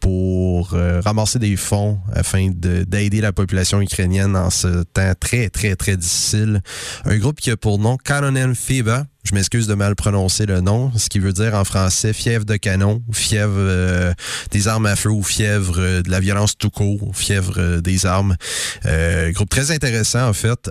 pour 0.01 0.75
euh, 0.75 1.01
ramasser 1.05 1.39
des 1.39 1.57
fonds 1.57 1.99
afin 2.13 2.51
d'aider 2.51 3.21
la 3.21 3.33
population 3.33 3.81
ukrainienne 3.81 4.35
en 4.37 4.51
ce 4.51 4.83
temps 4.83 5.13
très, 5.19 5.51
très, 5.51 5.77
très 5.77 5.97
difficile. 5.97 6.63
Un 7.05 7.19
groupe 7.19 7.41
qui 7.41 7.51
a 7.51 7.57
pour 7.57 7.79
nom 7.79 7.97
Canonen 7.97 8.55
Fiba. 8.55 9.07
Je 9.23 9.35
m'excuse 9.35 9.67
de 9.67 9.75
mal 9.75 9.95
prononcer 9.97 10.47
le 10.47 10.61
nom, 10.61 10.91
ce 10.97 11.09
qui 11.09 11.19
veut 11.19 11.35
dire 11.35 11.55
en 11.55 11.65
français 11.65 12.15
fièvre 12.15 12.47
de 12.47 12.57
canon, 12.57 13.03
fièvre 13.13 13.53
euh, 13.55 14.15
des 14.51 14.67
armes 14.67 14.87
à 14.87 14.97
feu 14.97 15.11
ou 15.11 15.23
fièvre 15.23 15.75
euh, 15.79 16.03
de 16.03 16.11
la 16.11 16.21
violence 16.21 16.57
tout 16.57 16.71
court, 16.71 17.15
fièvre 17.15 17.55
euh, 17.59 17.81
des 17.83 18.07
armes. 18.07 18.35
groupe 19.33 19.51
très 19.51 19.71
intéressant 19.71 20.27
en 20.27 20.33
fait, 20.33 20.71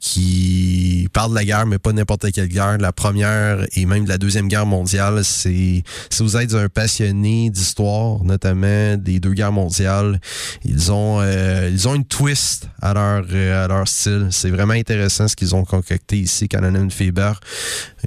qui 0.00 1.08
parle 1.12 1.30
de 1.30 1.36
la 1.36 1.44
guerre, 1.44 1.66
mais 1.66 1.78
pas 1.78 1.92
n'importe 1.92 2.32
quelle 2.32 2.48
guerre. 2.48 2.78
La 2.78 2.92
première 2.92 3.64
et 3.74 3.86
même 3.86 4.04
de 4.04 4.08
la 4.08 4.18
deuxième 4.18 4.48
guerre 4.48 4.66
mondiale, 4.66 5.24
c'est 5.24 5.84
si 6.10 6.22
vous 6.22 6.36
êtes 6.36 6.54
un 6.54 6.68
passionné 6.68 7.50
d'histoire, 7.50 8.24
notamment 8.24 8.96
des 8.96 9.20
deux 9.20 9.32
guerres 9.32 9.52
mondiales, 9.52 10.20
ils 10.64 10.90
ont 10.90 11.22
ils 11.22 11.88
ont 11.88 11.94
une 11.94 12.04
twist 12.04 12.68
à 12.82 12.92
leur 12.92 13.24
à 13.24 13.68
leur 13.68 13.86
style. 13.86 14.28
C'est 14.30 14.50
vraiment 14.50 14.74
intéressant 14.74 15.28
ce 15.28 15.36
qu'ils 15.36 15.54
ont 15.54 15.64
concocté 15.64 16.18
ici, 16.18 16.48
Canon 16.48 16.90
Faber 16.90 17.32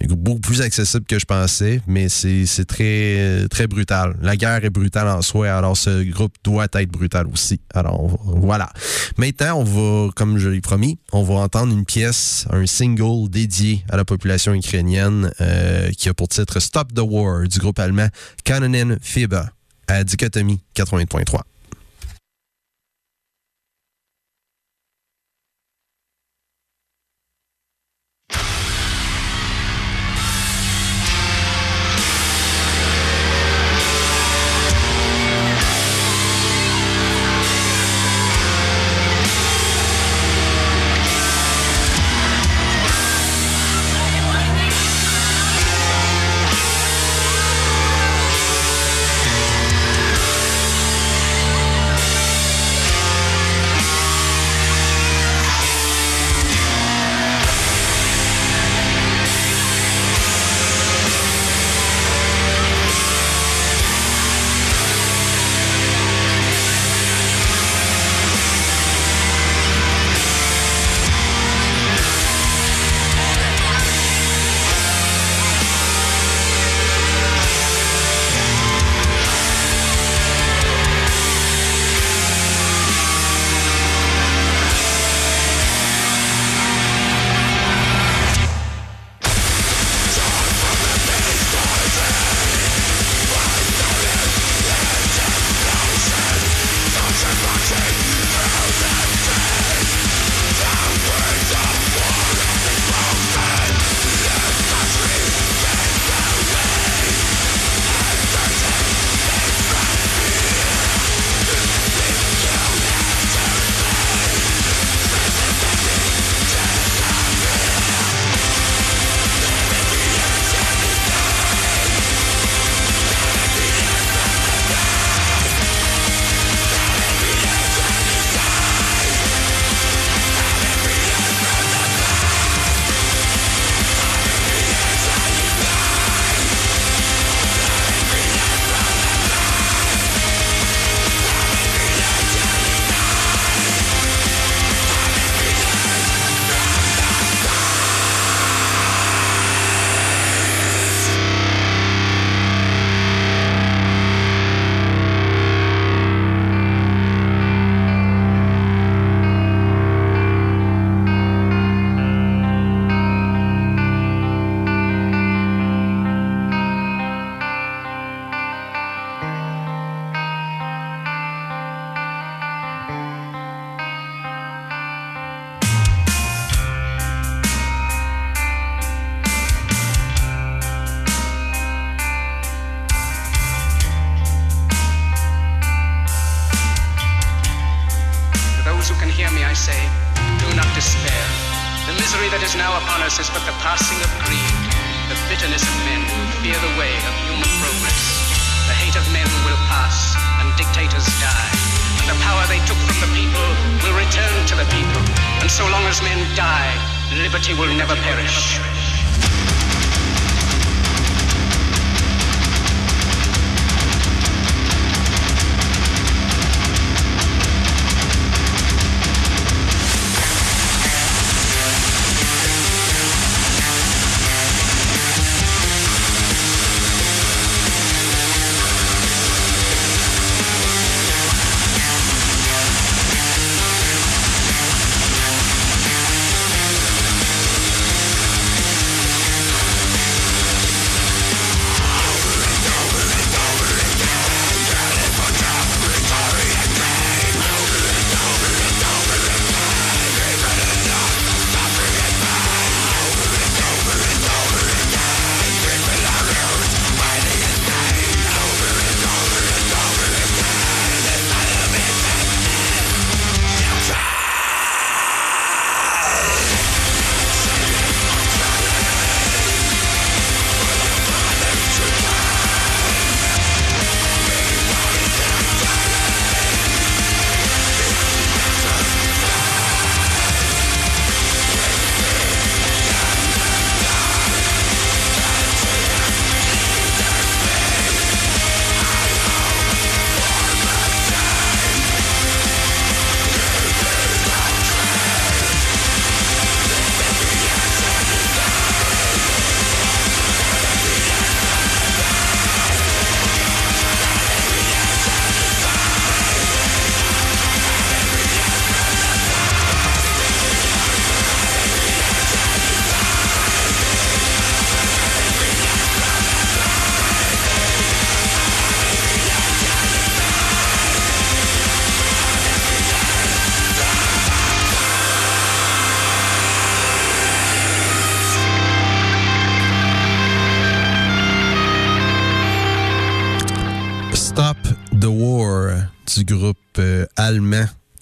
beaucoup 0.09 0.39
plus 0.39 0.61
accessible 0.61 1.05
que 1.05 1.19
je 1.19 1.25
pensais, 1.25 1.81
mais 1.87 2.09
c'est 2.09 2.65
très, 2.65 3.47
très 3.49 3.67
brutal. 3.67 4.15
La 4.21 4.35
guerre 4.35 4.63
est 4.63 4.69
brutale 4.69 5.07
en 5.07 5.21
soi, 5.21 5.49
alors 5.51 5.77
ce 5.77 6.03
groupe 6.09 6.35
doit 6.43 6.67
être 6.73 6.91
brutal 6.91 7.27
aussi. 7.31 7.59
Alors 7.73 8.17
voilà. 8.23 8.69
Maintenant, 9.17 9.59
on 9.59 9.63
va, 9.63 10.11
comme 10.15 10.37
je 10.37 10.49
l'ai 10.49 10.61
promis, 10.61 10.99
on 11.11 11.23
va 11.23 11.35
entendre 11.35 11.73
une 11.73 11.85
pièce, 11.85 12.45
un 12.51 12.65
single 12.65 13.29
dédié 13.29 13.83
à 13.89 13.97
la 13.97 14.05
population 14.05 14.53
ukrainienne 14.53 15.31
euh, 15.41 15.91
qui 15.91 16.09
a 16.09 16.13
pour 16.13 16.27
titre 16.27 16.59
Stop 16.59 16.93
the 16.93 17.01
War 17.01 17.47
du 17.47 17.59
groupe 17.59 17.79
allemand 17.79 18.07
Kanonen 18.43 18.97
Fiba 19.01 19.49
à 19.87 20.03
Dichotomie 20.03 20.61
80.3. 20.75 21.41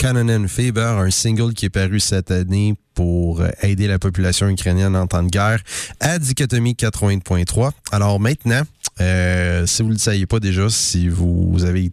allemand 0.06 0.20
Canonen 0.20 0.48
Faber, 0.48 1.00
un 1.00 1.10
single 1.10 1.54
qui 1.54 1.66
est 1.66 1.70
paru 1.70 2.00
cette 2.00 2.32
année 2.32 2.76
pour 2.94 3.42
euh, 3.42 3.50
aider 3.62 3.88
la 3.88 4.00
population 4.00 4.48
ukrainienne 4.48 4.96
en 4.96 5.08
temps 5.08 5.24
de 5.24 5.30
guerre 5.30 5.62
à 6.00 6.20
Dichotomie 6.20 6.74
80.3. 6.74 7.72
Alors 7.92 8.20
maintenant, 8.20 8.62
euh, 9.02 9.66
si 9.66 9.82
vous 9.82 9.90
ne 9.90 9.94
le 9.94 10.00
saviez 10.00 10.26
pas 10.26 10.40
déjà, 10.40 10.70
si 10.70 11.10
vous 11.10 11.66
avez 11.66 11.92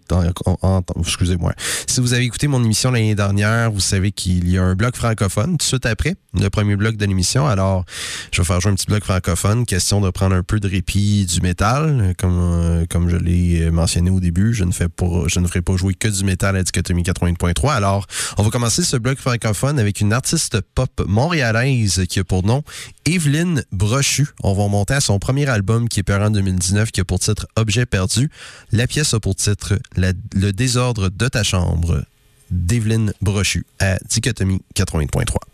excusez-moi, 1.00 1.52
si 1.88 2.00
vous 2.00 2.14
avez 2.14 2.24
écouté 2.24 2.46
mon 2.46 2.62
émission 2.62 2.92
l'année 2.92 3.16
dernière, 3.16 3.72
vous 3.72 3.80
savez 3.80 4.12
qu'il 4.12 4.48
y 4.48 4.56
a 4.56 4.62
un 4.62 4.74
bloc 4.76 4.94
francophone 4.94 5.52
tout 5.52 5.56
de 5.56 5.62
suite 5.62 5.86
après 5.86 6.14
le 6.38 6.48
premier 6.48 6.76
bloc 6.76 6.96
de 6.96 7.04
l'émission. 7.04 7.46
Alors, 7.46 7.84
je 8.30 8.40
vais 8.40 8.46
faire 8.46 8.60
jouer 8.60 8.70
un 8.70 8.74
petit 8.76 8.86
bloc 8.86 9.02
francophone, 9.02 9.66
question 9.66 10.00
de 10.00 10.10
prendre 10.10 10.36
un 10.36 10.44
peu 10.44 10.60
de 10.60 10.68
répit 10.68 11.26
du 11.26 11.40
métal, 11.40 12.14
comme 12.18 12.38
euh, 12.38 12.86
comme 12.88 13.08
je 13.08 13.16
l'ai 13.16 13.70
mentionné 13.70 14.10
au 14.10 14.20
début. 14.20 14.54
Je 14.54 14.64
ne 14.64 14.72
fais 14.72 14.88
pas, 14.88 15.24
je 15.26 15.40
ne 15.40 15.46
ferai 15.48 15.60
pas 15.60 15.76
jouer 15.76 15.94
que 15.94 16.08
du 16.08 16.24
métal 16.24 16.56
à 16.56 16.62
Dichotomie 16.62 17.02
80.3. 17.02 17.72
Alors, 17.72 18.06
on 18.38 18.44
va 18.44 18.50
commencer 18.50 18.82
ce 18.84 18.96
bloc 18.96 19.18
francophone 19.18 19.78
avec 19.78 20.00
une 20.00 20.12
artiste 20.12 20.60
pop 20.74 20.90
montréalaise 21.06 22.04
qui 22.08 22.20
a 22.20 22.24
pour 22.24 22.44
nom 22.44 22.62
Evelyne 23.04 23.64
Brochu. 23.72 24.28
On 24.42 24.54
va 24.54 24.68
monter 24.68 24.94
à 24.94 25.00
son 25.00 25.18
premier 25.18 25.48
album 25.48 25.88
qui 25.88 26.00
est 26.00 26.04
paru 26.04 26.24
en 26.24 26.30
2019 26.30 26.90
qui 26.92 27.00
a 27.00 27.04
pour 27.04 27.18
titre 27.18 27.46
Objet 27.56 27.86
perdu. 27.86 28.30
La 28.70 28.86
pièce 28.86 29.14
a 29.14 29.20
pour 29.20 29.34
titre 29.34 29.78
Le 29.96 30.50
désordre 30.52 31.08
de 31.08 31.28
ta 31.28 31.42
chambre 31.42 32.04
d'Evelyne 32.50 33.12
Brochu 33.20 33.66
à 33.80 33.98
Dichotomie 34.08 34.62
80.3. 34.76 35.51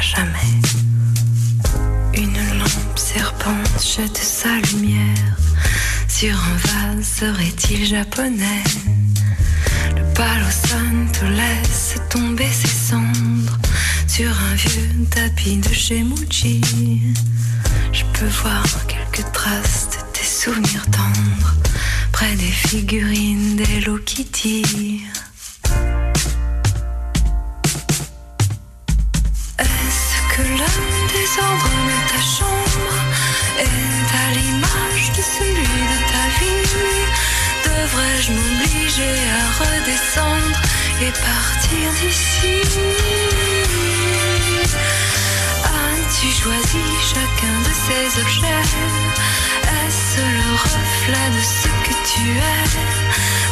tu 0.00 0.16
ne 0.16 0.16
boiras 0.16 0.16
jamais 0.16 0.70
serpente 2.96 3.82
jette 3.82 4.16
sa 4.16 4.56
lumière 4.72 5.36
sur 6.08 6.34
un 6.34 6.94
vase, 6.96 7.06
serait-il 7.20 7.86
japonais? 7.86 8.64
Le 9.96 10.02
palo 10.14 10.46
te 11.12 11.24
laisse 11.24 11.96
tomber 12.08 12.48
ses 12.50 12.68
cendres 12.68 13.58
sur 14.06 14.30
un 14.30 14.54
vieux 14.54 15.06
tapis 15.10 15.56
de 15.56 15.72
chez 15.72 16.02
Muji. 16.02 16.60
Je 17.92 18.04
peux 18.12 18.28
voir 18.42 18.64
quelques 18.86 19.30
traces 19.32 19.88
de 19.90 20.12
tes 20.12 20.24
souvenirs 20.24 20.86
tendres 20.90 21.54
près 22.12 22.34
des 22.36 22.52
figurines 22.68 23.56
d'Hello 23.56 23.98
Kitty. 23.98 25.02
Que 30.42 30.48
le 30.48 31.08
désordre 31.12 31.70
de 31.88 31.98
ta 32.10 32.20
chambre 32.36 32.94
est 33.58 34.08
à 34.22 34.26
l'image 34.36 35.06
de 35.16 35.22
celui 35.36 35.80
de 35.92 35.98
ta 36.12 36.24
vie. 36.38 36.66
Devrais-je 37.64 38.32
m'obliger 38.32 39.16
à 39.38 39.44
redescendre 39.60 40.58
et 41.02 41.12
partir 41.28 41.86
d'ici? 42.00 42.54
As-tu 45.64 46.28
choisi 46.42 46.84
chacun 47.12 47.56
de 47.66 47.72
ces 47.84 48.06
objets? 48.20 48.64
Est-ce 49.80 50.20
le 50.20 50.50
reflet 50.64 51.28
de 51.36 51.42
ce 51.58 51.68
que 51.84 51.94
tu 52.10 52.24
es? 52.30 52.70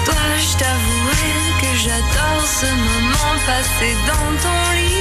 Dois-je 0.07 0.57
t'avouer 0.57 1.37
que 1.61 1.71
j'adore 1.83 2.47
ce 2.61 2.67
moment 2.67 3.37
passé 3.47 3.89
dans 4.07 4.31
ton 4.43 4.61
lit? 4.77 4.99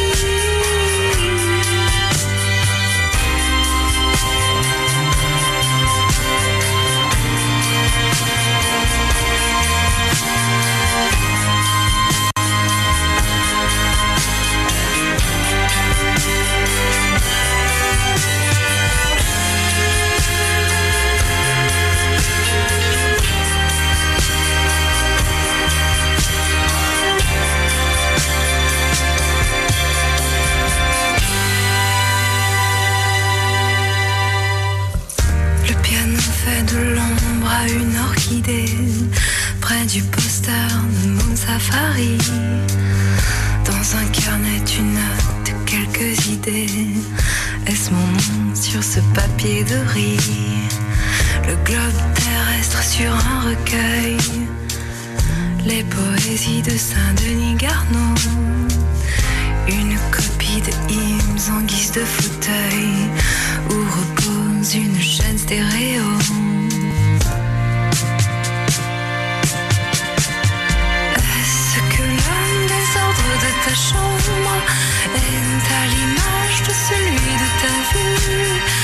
De 49.97 51.47
Le 51.47 51.55
globe 51.65 52.13
terrestre 52.13 52.83
sur 52.83 53.11
un 53.11 53.49
recueil. 53.49 54.17
Les 55.65 55.83
poésies 55.83 56.61
de 56.61 56.77
Saint-Denis 56.77 57.55
Garneau. 57.55 58.15
Une 59.67 59.97
copie 60.11 60.61
de 60.61 60.93
hymnes 60.93 61.51
en 61.51 61.61
guise 61.61 61.91
de 61.91 62.01
fauteuil 62.01 62.93
où 63.69 63.73
repose 63.73 64.75
une 64.75 65.01
chaîne 65.01 65.37
stéréo. 65.37 66.03
ta 73.65 73.73
chambre 73.73 74.53
est 75.15 75.73
à 75.73 75.85
l'image 75.91 76.59
de 76.67 76.73
celui 76.87 77.33
de 77.41 77.47
ta 77.61 77.73
vie. 77.91 78.76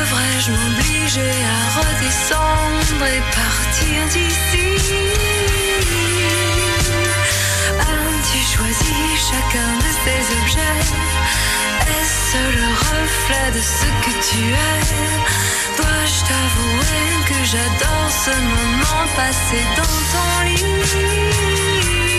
Devrais-je 0.00 0.50
m'obliger 0.52 1.34
à 1.54 1.60
redescendre 1.78 3.04
et 3.04 3.22
partir 3.36 3.98
d'ici? 4.14 4.68
As-tu 7.78 8.40
choisi 8.56 9.00
chacun 9.28 9.70
de 9.84 9.90
ces 10.02 10.22
objets? 10.38 10.80
Est-ce 11.98 12.40
le 12.58 12.68
reflet 12.88 13.48
de 13.56 13.60
ce 13.60 13.88
que 14.02 14.12
tu 14.26 14.42
es? 14.48 14.82
Dois-je 15.76 16.18
t'avouer 16.28 17.06
que 17.28 17.38
j'adore 17.52 18.10
ce 18.24 18.34
moment 18.54 19.06
passé 19.16 19.60
dans 19.76 19.96
ton 20.12 20.30
lit? 20.46 22.09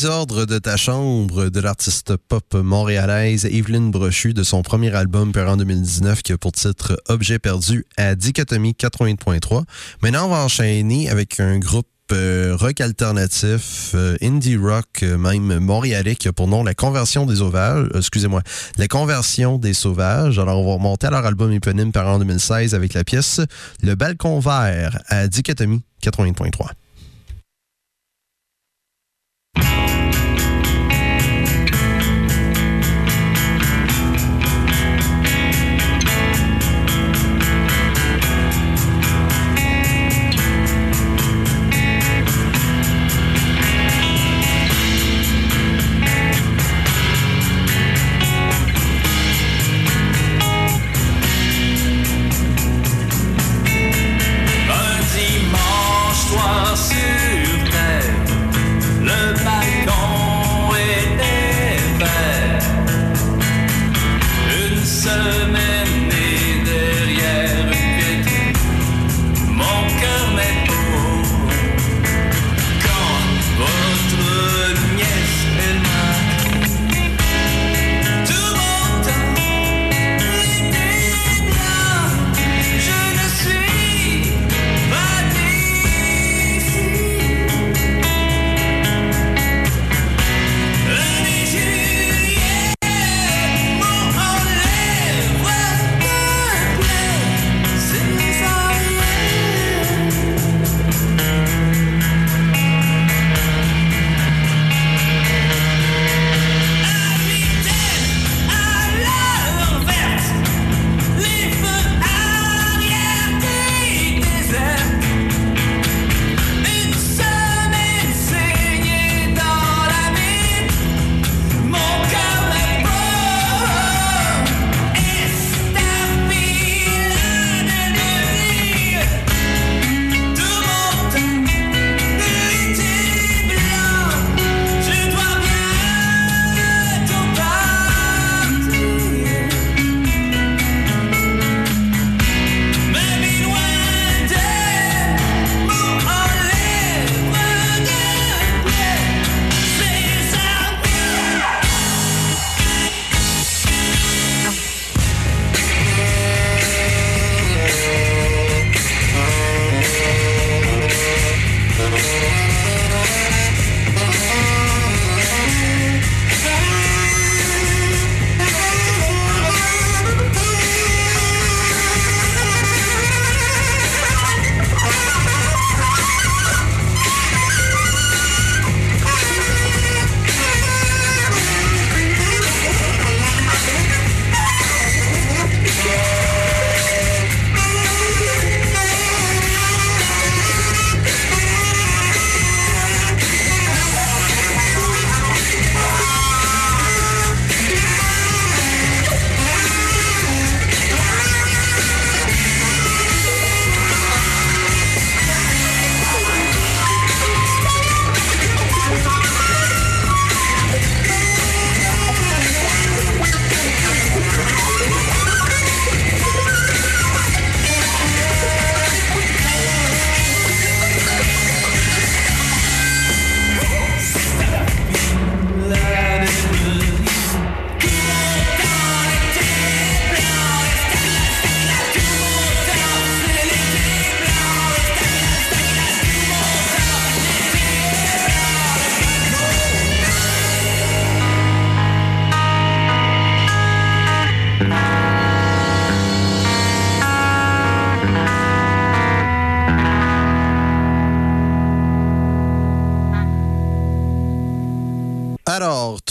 Désordre 0.00 0.46
de 0.46 0.58
ta 0.58 0.78
chambre 0.78 1.50
de 1.50 1.60
l'artiste 1.60 2.16
pop 2.16 2.54
montréalaise 2.54 3.44
Evelyne 3.44 3.90
Brochu 3.90 4.32
de 4.32 4.42
son 4.42 4.62
premier 4.62 4.94
album 4.94 5.30
paru 5.30 5.50
en 5.50 5.56
2019 5.58 6.22
qui 6.22 6.32
a 6.32 6.38
pour 6.38 6.52
titre 6.52 6.98
Objet 7.08 7.38
perdu 7.38 7.84
à 7.98 8.14
Dichotomie 8.14 8.72
80.3. 8.72 9.64
Maintenant, 10.00 10.24
on 10.24 10.30
va 10.30 10.38
enchaîner 10.42 11.10
avec 11.10 11.38
un 11.38 11.58
groupe 11.58 11.86
euh, 12.12 12.56
rock 12.58 12.80
alternatif, 12.80 13.90
euh, 13.94 14.16
indie 14.22 14.56
rock, 14.56 15.02
euh, 15.02 15.18
même 15.18 15.58
montréalais, 15.58 16.16
qui 16.16 16.28
a 16.28 16.32
pour 16.32 16.48
nom 16.48 16.64
La 16.64 16.72
Conversion 16.72 17.26
des 17.26 17.36
Sauvages. 17.36 17.90
Excusez-moi, 17.94 18.40
La 18.78 18.88
Conversion 18.88 19.58
des 19.58 19.74
Sauvages. 19.74 20.38
Alors, 20.38 20.60
on 20.60 20.66
va 20.66 20.74
remonter 20.76 21.08
à 21.08 21.10
leur 21.10 21.26
album 21.26 21.52
éponyme 21.52 21.92
par 21.92 22.08
en 22.08 22.18
2016 22.18 22.74
avec 22.74 22.94
la 22.94 23.04
pièce 23.04 23.42
Le 23.82 23.96
Balcon 23.96 24.40
Vert 24.40 24.98
à 25.08 25.28
Dichotomie 25.28 25.82
80.3. 26.02 26.70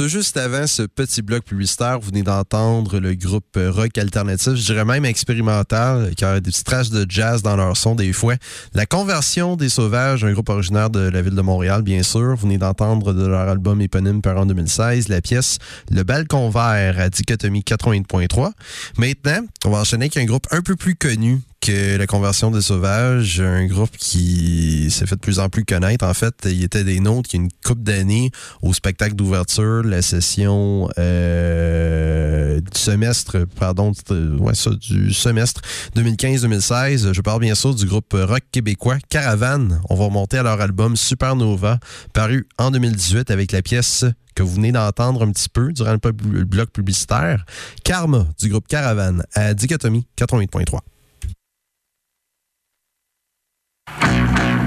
juste 0.07 0.37
avant 0.37 0.67
ce 0.67 0.83
petit 0.83 1.21
bloc 1.21 1.43
publicitaire, 1.43 1.99
vous 1.99 2.07
venez 2.07 2.23
d'entendre 2.23 2.99
le 2.99 3.15
groupe 3.15 3.57
rock 3.57 3.97
alternatif, 3.97 4.53
je 4.53 4.65
dirais 4.65 4.85
même 4.85 5.03
expérimental, 5.03 6.13
qui 6.15 6.23
a 6.23 6.39
des 6.39 6.51
petites 6.51 6.65
traces 6.65 6.89
de 6.89 7.05
jazz 7.09 7.41
dans 7.41 7.55
leur 7.55 7.75
son 7.75 7.95
des 7.95 8.13
fois. 8.13 8.35
La 8.73 8.85
Conversion 8.85 9.55
des 9.55 9.69
Sauvages, 9.69 10.23
un 10.23 10.31
groupe 10.31 10.49
originaire 10.49 10.89
de 10.89 10.99
la 10.99 11.21
ville 11.21 11.35
de 11.35 11.41
Montréal, 11.41 11.81
bien 11.81 12.03
sûr. 12.03 12.35
Vous 12.35 12.43
venez 12.43 12.57
d'entendre 12.57 13.13
de 13.13 13.25
leur 13.25 13.49
album 13.49 13.81
éponyme 13.81 14.21
par 14.21 14.37
en 14.37 14.45
2016, 14.45 15.09
la 15.09 15.21
pièce 15.21 15.57
Le 15.91 16.03
Balcon 16.03 16.49
Vert 16.49 16.99
à 16.99 17.09
Dichotomie 17.09 17.61
80.3. 17.61 18.51
Maintenant, 18.97 19.45
on 19.65 19.71
va 19.71 19.79
enchaîner 19.79 20.05
avec 20.05 20.17
un 20.17 20.25
groupe 20.25 20.47
un 20.51 20.61
peu 20.61 20.75
plus 20.75 20.95
connu 20.95 21.41
la 21.67 22.07
conversion 22.07 22.51
des 22.51 22.61
sauvages, 22.61 23.39
un 23.41 23.65
groupe 23.65 23.95
qui 23.97 24.89
s'est 24.89 25.05
fait 25.05 25.15
de 25.15 25.19
plus 25.19 25.39
en 25.39 25.49
plus 25.49 25.65
connaître. 25.65 26.05
En 26.05 26.13
fait, 26.13 26.33
il 26.45 26.63
était 26.63 26.83
des 26.83 26.99
nôtres 26.99 27.29
qui 27.29 27.37
une 27.37 27.49
coupe 27.63 27.83
d'années 27.83 28.31
au 28.61 28.73
spectacle 28.73 29.15
d'ouverture, 29.15 29.83
la 29.83 30.01
session 30.01 30.89
euh, 30.97 32.59
du 32.59 32.79
semestre, 32.79 33.45
pardon, 33.59 33.91
ouais, 34.09 34.55
ça, 34.55 34.71
du 34.71 35.13
semestre 35.13 35.61
2015-2016. 35.95 37.13
Je 37.13 37.21
parle 37.21 37.41
bien 37.41 37.55
sûr 37.55 37.75
du 37.75 37.85
groupe 37.85 38.13
rock 38.13 38.43
québécois 38.51 38.97
Caravane. 39.09 39.79
On 39.89 39.95
va 39.95 40.05
remonter 40.05 40.37
à 40.37 40.43
leur 40.43 40.59
album 40.59 40.95
Supernova, 40.95 41.79
paru 42.13 42.47
en 42.57 42.71
2018 42.71 43.31
avec 43.31 43.51
la 43.51 43.61
pièce 43.61 44.05
que 44.33 44.43
vous 44.43 44.55
venez 44.55 44.71
d'entendre 44.71 45.23
un 45.23 45.31
petit 45.31 45.49
peu 45.49 45.71
durant 45.73 45.91
le 45.91 46.43
bloc 46.45 46.71
publicitaire, 46.71 47.45
Karma 47.83 48.25
du 48.39 48.49
groupe 48.49 48.67
Caravane 48.67 49.23
à 49.35 49.53
Dichotomie 49.53 50.07
88.3. 50.17 50.79
Música 54.01 54.58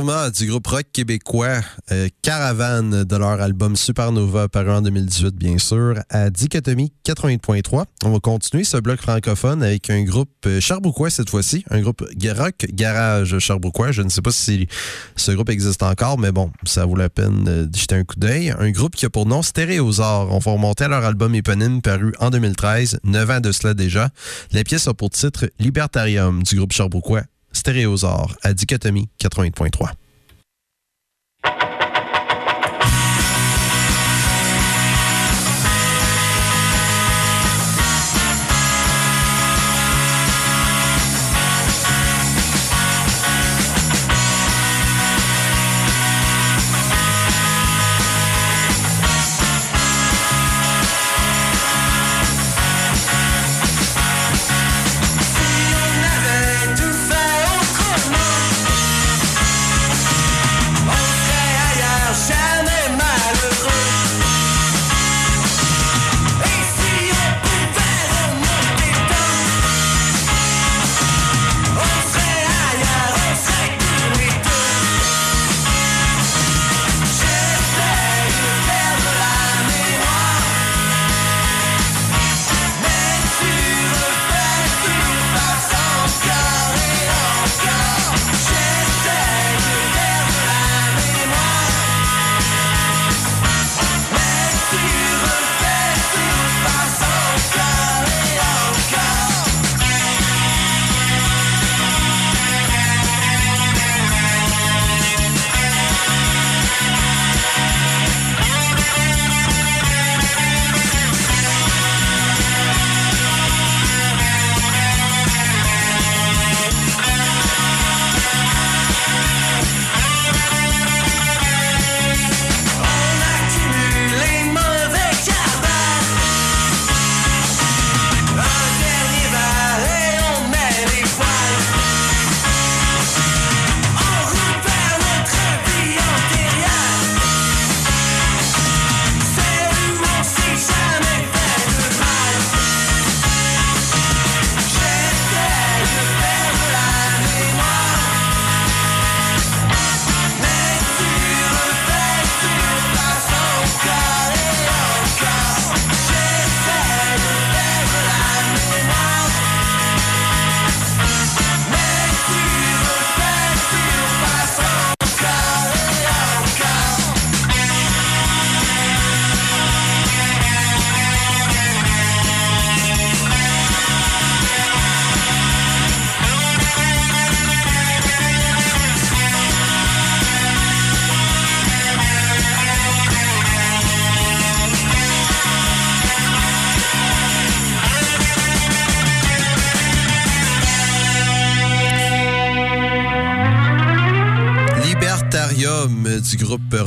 du 0.00 0.46
groupe 0.46 0.66
rock 0.66 0.84
québécois 0.94 1.60
euh, 1.92 2.08
Caravane 2.22 3.04
de 3.04 3.16
leur 3.16 3.38
album 3.42 3.76
Supernova 3.76 4.48
paru 4.48 4.70
en 4.70 4.80
2018 4.80 5.34
bien 5.34 5.58
sûr 5.58 5.96
à 6.08 6.30
Dichotomie 6.30 6.90
88.3. 7.04 7.84
On 8.04 8.10
va 8.10 8.18
continuer 8.18 8.64
ce 8.64 8.78
bloc 8.78 8.98
francophone 9.02 9.62
avec 9.62 9.90
un 9.90 10.02
groupe 10.04 10.30
euh, 10.46 10.58
charbouquois 10.58 11.10
cette 11.10 11.28
fois-ci, 11.28 11.64
un 11.68 11.82
groupe 11.82 12.02
rock 12.38 12.66
garage 12.72 13.38
charbouquois. 13.40 13.92
Je 13.92 14.00
ne 14.00 14.08
sais 14.08 14.22
pas 14.22 14.30
si 14.32 14.68
ce 15.16 15.32
groupe 15.32 15.50
existe 15.50 15.82
encore 15.82 16.18
mais 16.18 16.32
bon, 16.32 16.50
ça 16.64 16.86
vaut 16.86 16.96
la 16.96 17.10
peine 17.10 17.44
de 17.44 17.78
jeter 17.78 17.96
un 17.96 18.04
coup 18.04 18.16
d'œil. 18.16 18.54
Un 18.58 18.70
groupe 18.70 18.96
qui 18.96 19.04
a 19.04 19.10
pour 19.10 19.26
nom 19.26 19.42
Stéréosaure. 19.42 20.32
On 20.32 20.38
va 20.38 20.52
remonter 20.52 20.84
à 20.84 20.88
leur 20.88 21.04
album 21.04 21.34
éponyme 21.34 21.82
paru 21.82 22.14
en 22.20 22.30
2013, 22.30 23.00
9 23.04 23.30
ans 23.30 23.40
de 23.40 23.52
cela 23.52 23.74
déjà. 23.74 24.08
La 24.52 24.64
pièce 24.64 24.88
a 24.88 24.94
pour 24.94 25.10
titre 25.10 25.50
Libertarium 25.58 26.42
du 26.42 26.56
groupe 26.56 26.72
charbouquois 26.72 27.24
Stéréosaure 27.52 28.36
à 28.42 28.54
Dichotomie 28.54 29.08
88.3. 29.20 29.92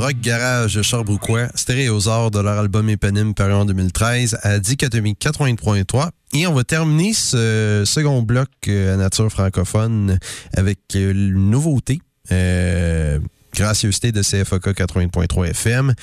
Rock 0.04 0.20
Garage 0.20 0.82
Charbrouquois, 0.82 1.48
Stéréosaure 1.54 2.30
de 2.30 2.38
leur 2.38 2.58
album 2.58 2.90
éponyme 2.90 3.32
paru 3.32 3.54
en 3.54 3.64
2013 3.64 4.36
à 4.42 4.58
Dichotomie 4.58 5.16
80.3. 5.18 6.10
Et 6.34 6.46
on 6.46 6.52
va 6.52 6.62
terminer 6.62 7.14
ce 7.14 7.84
second 7.86 8.20
bloc 8.20 8.50
euh, 8.68 8.92
à 8.92 8.96
nature 8.98 9.30
francophone 9.30 10.18
avec 10.54 10.80
euh, 10.94 11.12
une 11.12 11.48
nouveauté. 11.48 12.02
Euh, 12.32 13.18
gracieuseté 13.54 14.12
de 14.12 14.20
CFOK 14.20 14.74
80.3 14.74 15.48
FM. 15.48 15.94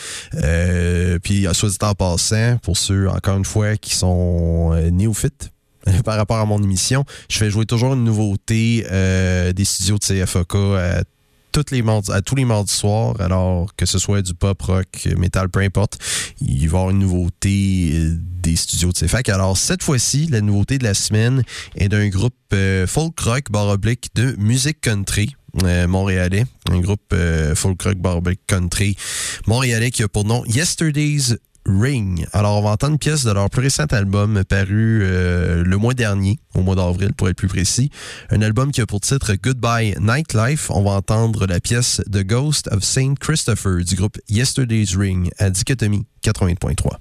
Puis, 1.22 1.46
soit 1.54 1.70
dit 1.70 1.78
en 1.82 1.94
passant, 1.94 2.58
pour 2.58 2.78
ceux, 2.78 3.08
encore 3.08 3.38
une 3.38 3.46
fois, 3.46 3.78
qui 3.78 3.94
sont 3.94 4.72
euh, 4.74 4.90
néophytes, 4.90 5.52
par 6.06 6.18
rapport 6.18 6.38
à 6.38 6.46
mon 6.46 6.64
émission, 6.64 7.06
je 7.30 7.38
fais 7.38 7.52
jouer 7.52 7.68
toujours 7.68 7.94
une 7.94 8.04
nouveauté 8.04 8.84
des 9.54 9.66
studios 9.66 10.00
de 10.00 10.24
CFOK 10.24 10.56
à 10.56 11.04
toutes 11.52 11.72
les 11.72 11.82
mardis, 11.82 12.12
à 12.12 12.22
tous 12.22 12.36
les 12.36 12.46
mardis 12.46 12.74
soirs, 12.74 13.20
alors 13.20 13.76
que 13.76 13.86
ce 13.86 14.00
soit 14.00 14.22
du 14.22 14.34
pop, 14.34 14.62
rock, 14.62 15.08
metal, 15.18 15.50
peu 15.50 15.60
importe, 15.60 15.98
il 16.40 16.58
va 16.58 16.62
y 16.62 16.66
avoir 16.66 16.90
une 16.90 17.00
nouveauté 17.00 17.92
euh, 17.94 18.18
des 18.42 18.56
studios 18.56 18.92
de 18.92 18.98
CFAC. 18.98 19.30
Alors 19.30 19.58
cette 19.58 19.84
fois-ci, 19.84 20.28
la 20.28 20.42
nouveauté 20.42 20.78
de 20.78 20.84
la 20.84 20.94
semaine 20.94 21.44
est 21.76 21.90
d'un 21.90 22.08
groupe 22.10 22.36
euh, 22.54 22.88
folk 22.88 23.20
rock 23.20 23.52
barre 23.52 23.78
de 23.78 24.36
musique 24.38 24.82
country. 24.82 25.36
euh, 25.64 25.88
montréalais, 25.88 26.46
un 26.70 26.80
groupe 26.80 27.14
folk 27.56 27.82
rock 27.82 27.98
oblique 28.06 28.40
country 28.48 28.96
montréalais 29.48 29.92
qui 29.92 30.04
a 30.04 30.08
pour 30.08 30.24
nom 30.24 30.44
Yesterday's 30.46 31.38
Ring. 31.66 32.26
Alors, 32.34 32.60
on 32.60 32.64
va 32.64 32.72
entendre 32.72 32.94
une 32.94 33.00
pièce 33.00 33.24
de 33.24 33.32
leur 33.32 33.50
plus 33.50 33.62
récent 33.62 33.86
album 33.92 34.44
paru 34.44 35.02
euh, 35.04 35.64
le 35.64 35.78
mois 35.78 35.94
dernier, 35.94 36.40
au 36.56 36.62
mois 36.62 36.76
d'avril 36.76 37.14
pour 37.14 37.30
être 37.30 37.38
plus 37.38 37.48
précis. 37.48 37.90
Un 38.30 38.42
album 38.42 38.72
qui 38.72 38.82
a 38.82 38.86
pour 38.86 39.02
titre 39.02 39.34
Goodbye 39.42 39.96
Nightlife. 40.00 40.70
On 40.72 40.84
va 40.84 40.92
entendre 40.92 41.46
la 41.46 41.60
pièce 41.60 42.02
The 42.12 42.24
Ghost 42.24 42.68
of 42.72 42.84
Saint 42.84 43.16
Christopher 43.20 43.84
du 43.84 43.96
groupe 43.96 44.18
Yesterday's 44.30 44.96
Ring 44.96 45.30
à 45.38 45.50
Dichotomie 45.50 46.06
80.3. 46.24 46.98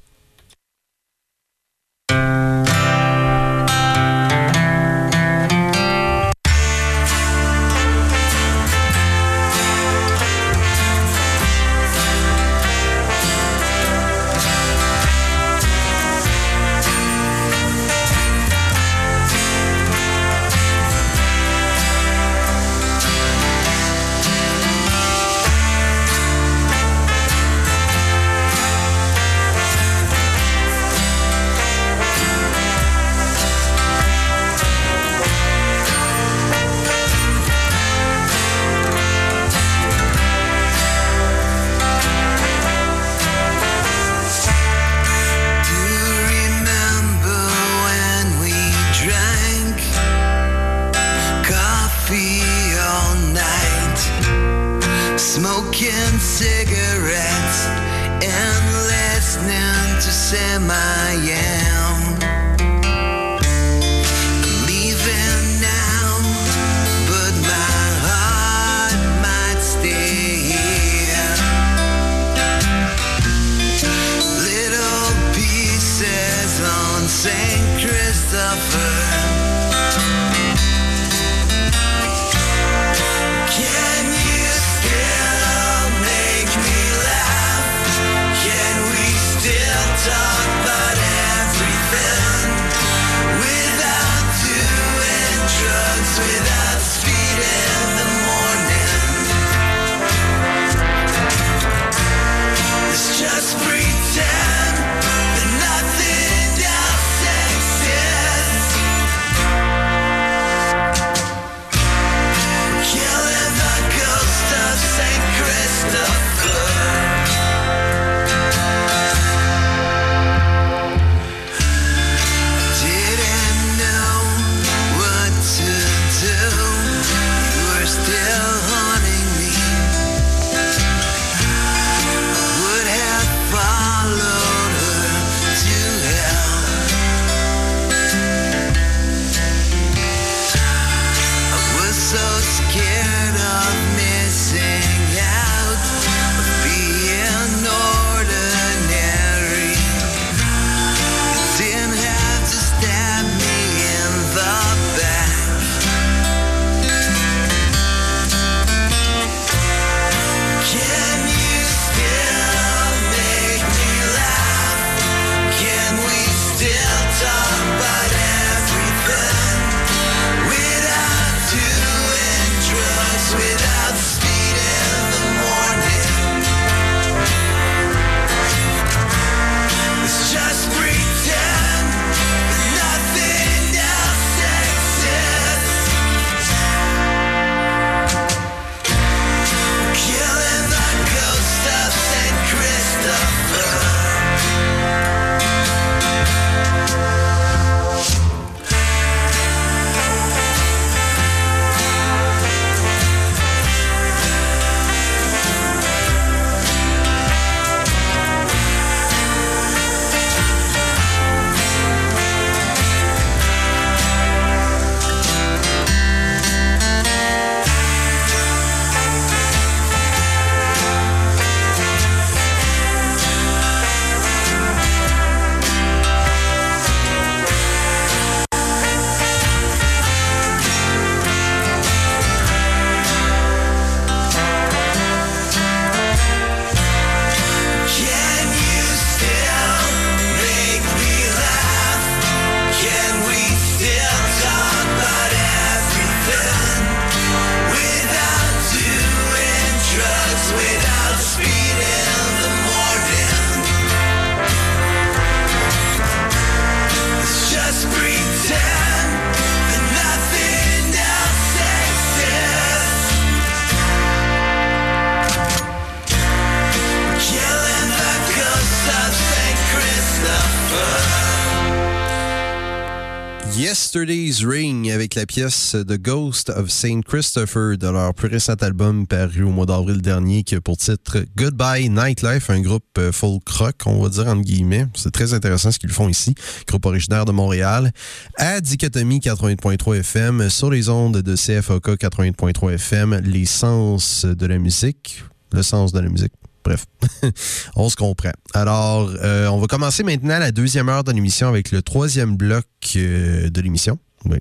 Yesterday's 273.56 274.44
Ring 274.44 274.90
avec 274.90 275.14
la 275.14 275.26
pièce 275.26 275.76
The 275.86 275.98
Ghost 275.98 276.50
of 276.50 276.70
Saint 276.70 277.00
Christopher 277.02 277.76
de 277.76 277.88
leur 277.88 278.14
plus 278.14 278.28
récent 278.28 278.54
album 278.54 279.06
paru 279.06 279.42
au 279.42 279.50
mois 279.50 279.66
d'avril 279.66 280.00
dernier 280.00 280.42
qui 280.42 280.54
a 280.54 280.60
pour 280.60 280.76
titre 280.76 281.24
Goodbye 281.36 281.88
Nightlife, 281.88 282.50
un 282.50 282.60
groupe 282.60 282.84
euh, 282.98 283.12
folk 283.12 283.48
rock, 283.48 283.76
on 283.86 284.02
va 284.02 284.08
dire 284.08 284.26
entre 284.28 284.42
guillemets. 284.42 284.86
C'est 284.94 285.12
très 285.12 285.34
intéressant 285.34 285.70
ce 285.70 285.78
qu'ils 285.78 285.90
font 285.92 286.08
ici, 286.08 286.34
groupe 286.66 286.86
originaire 286.86 287.24
de 287.24 287.32
Montréal, 287.32 287.92
à 288.36 288.60
Dichotomie 288.60 289.18
80.3 289.18 289.98
FM, 289.98 290.48
sur 290.48 290.70
les 290.70 290.88
ondes 290.88 291.18
de 291.18 291.36
CFOK 291.36 291.96
80.3 291.96 292.74
FM, 292.74 293.20
les 293.24 293.46
sens 293.46 294.24
de 294.24 294.46
la 294.46 294.58
musique, 294.58 295.22
le 295.52 295.62
sens 295.62 295.92
de 295.92 296.00
la 296.00 296.08
musique 296.08 296.32
Bref, 296.64 296.86
on 297.76 297.88
se 297.88 297.96
comprend. 297.96 298.32
Alors, 298.54 299.10
euh, 299.22 299.48
on 299.48 299.58
va 299.58 299.66
commencer 299.66 300.02
maintenant 300.02 300.38
la 300.38 300.52
deuxième 300.52 300.88
heure 300.88 301.04
de 301.04 301.12
l'émission 301.12 301.48
avec 301.48 301.70
le 301.70 301.82
troisième 301.82 302.36
bloc 302.36 302.66
euh, 302.96 303.48
de 303.48 303.60
l'émission. 303.60 303.98
Oui, 304.26 304.38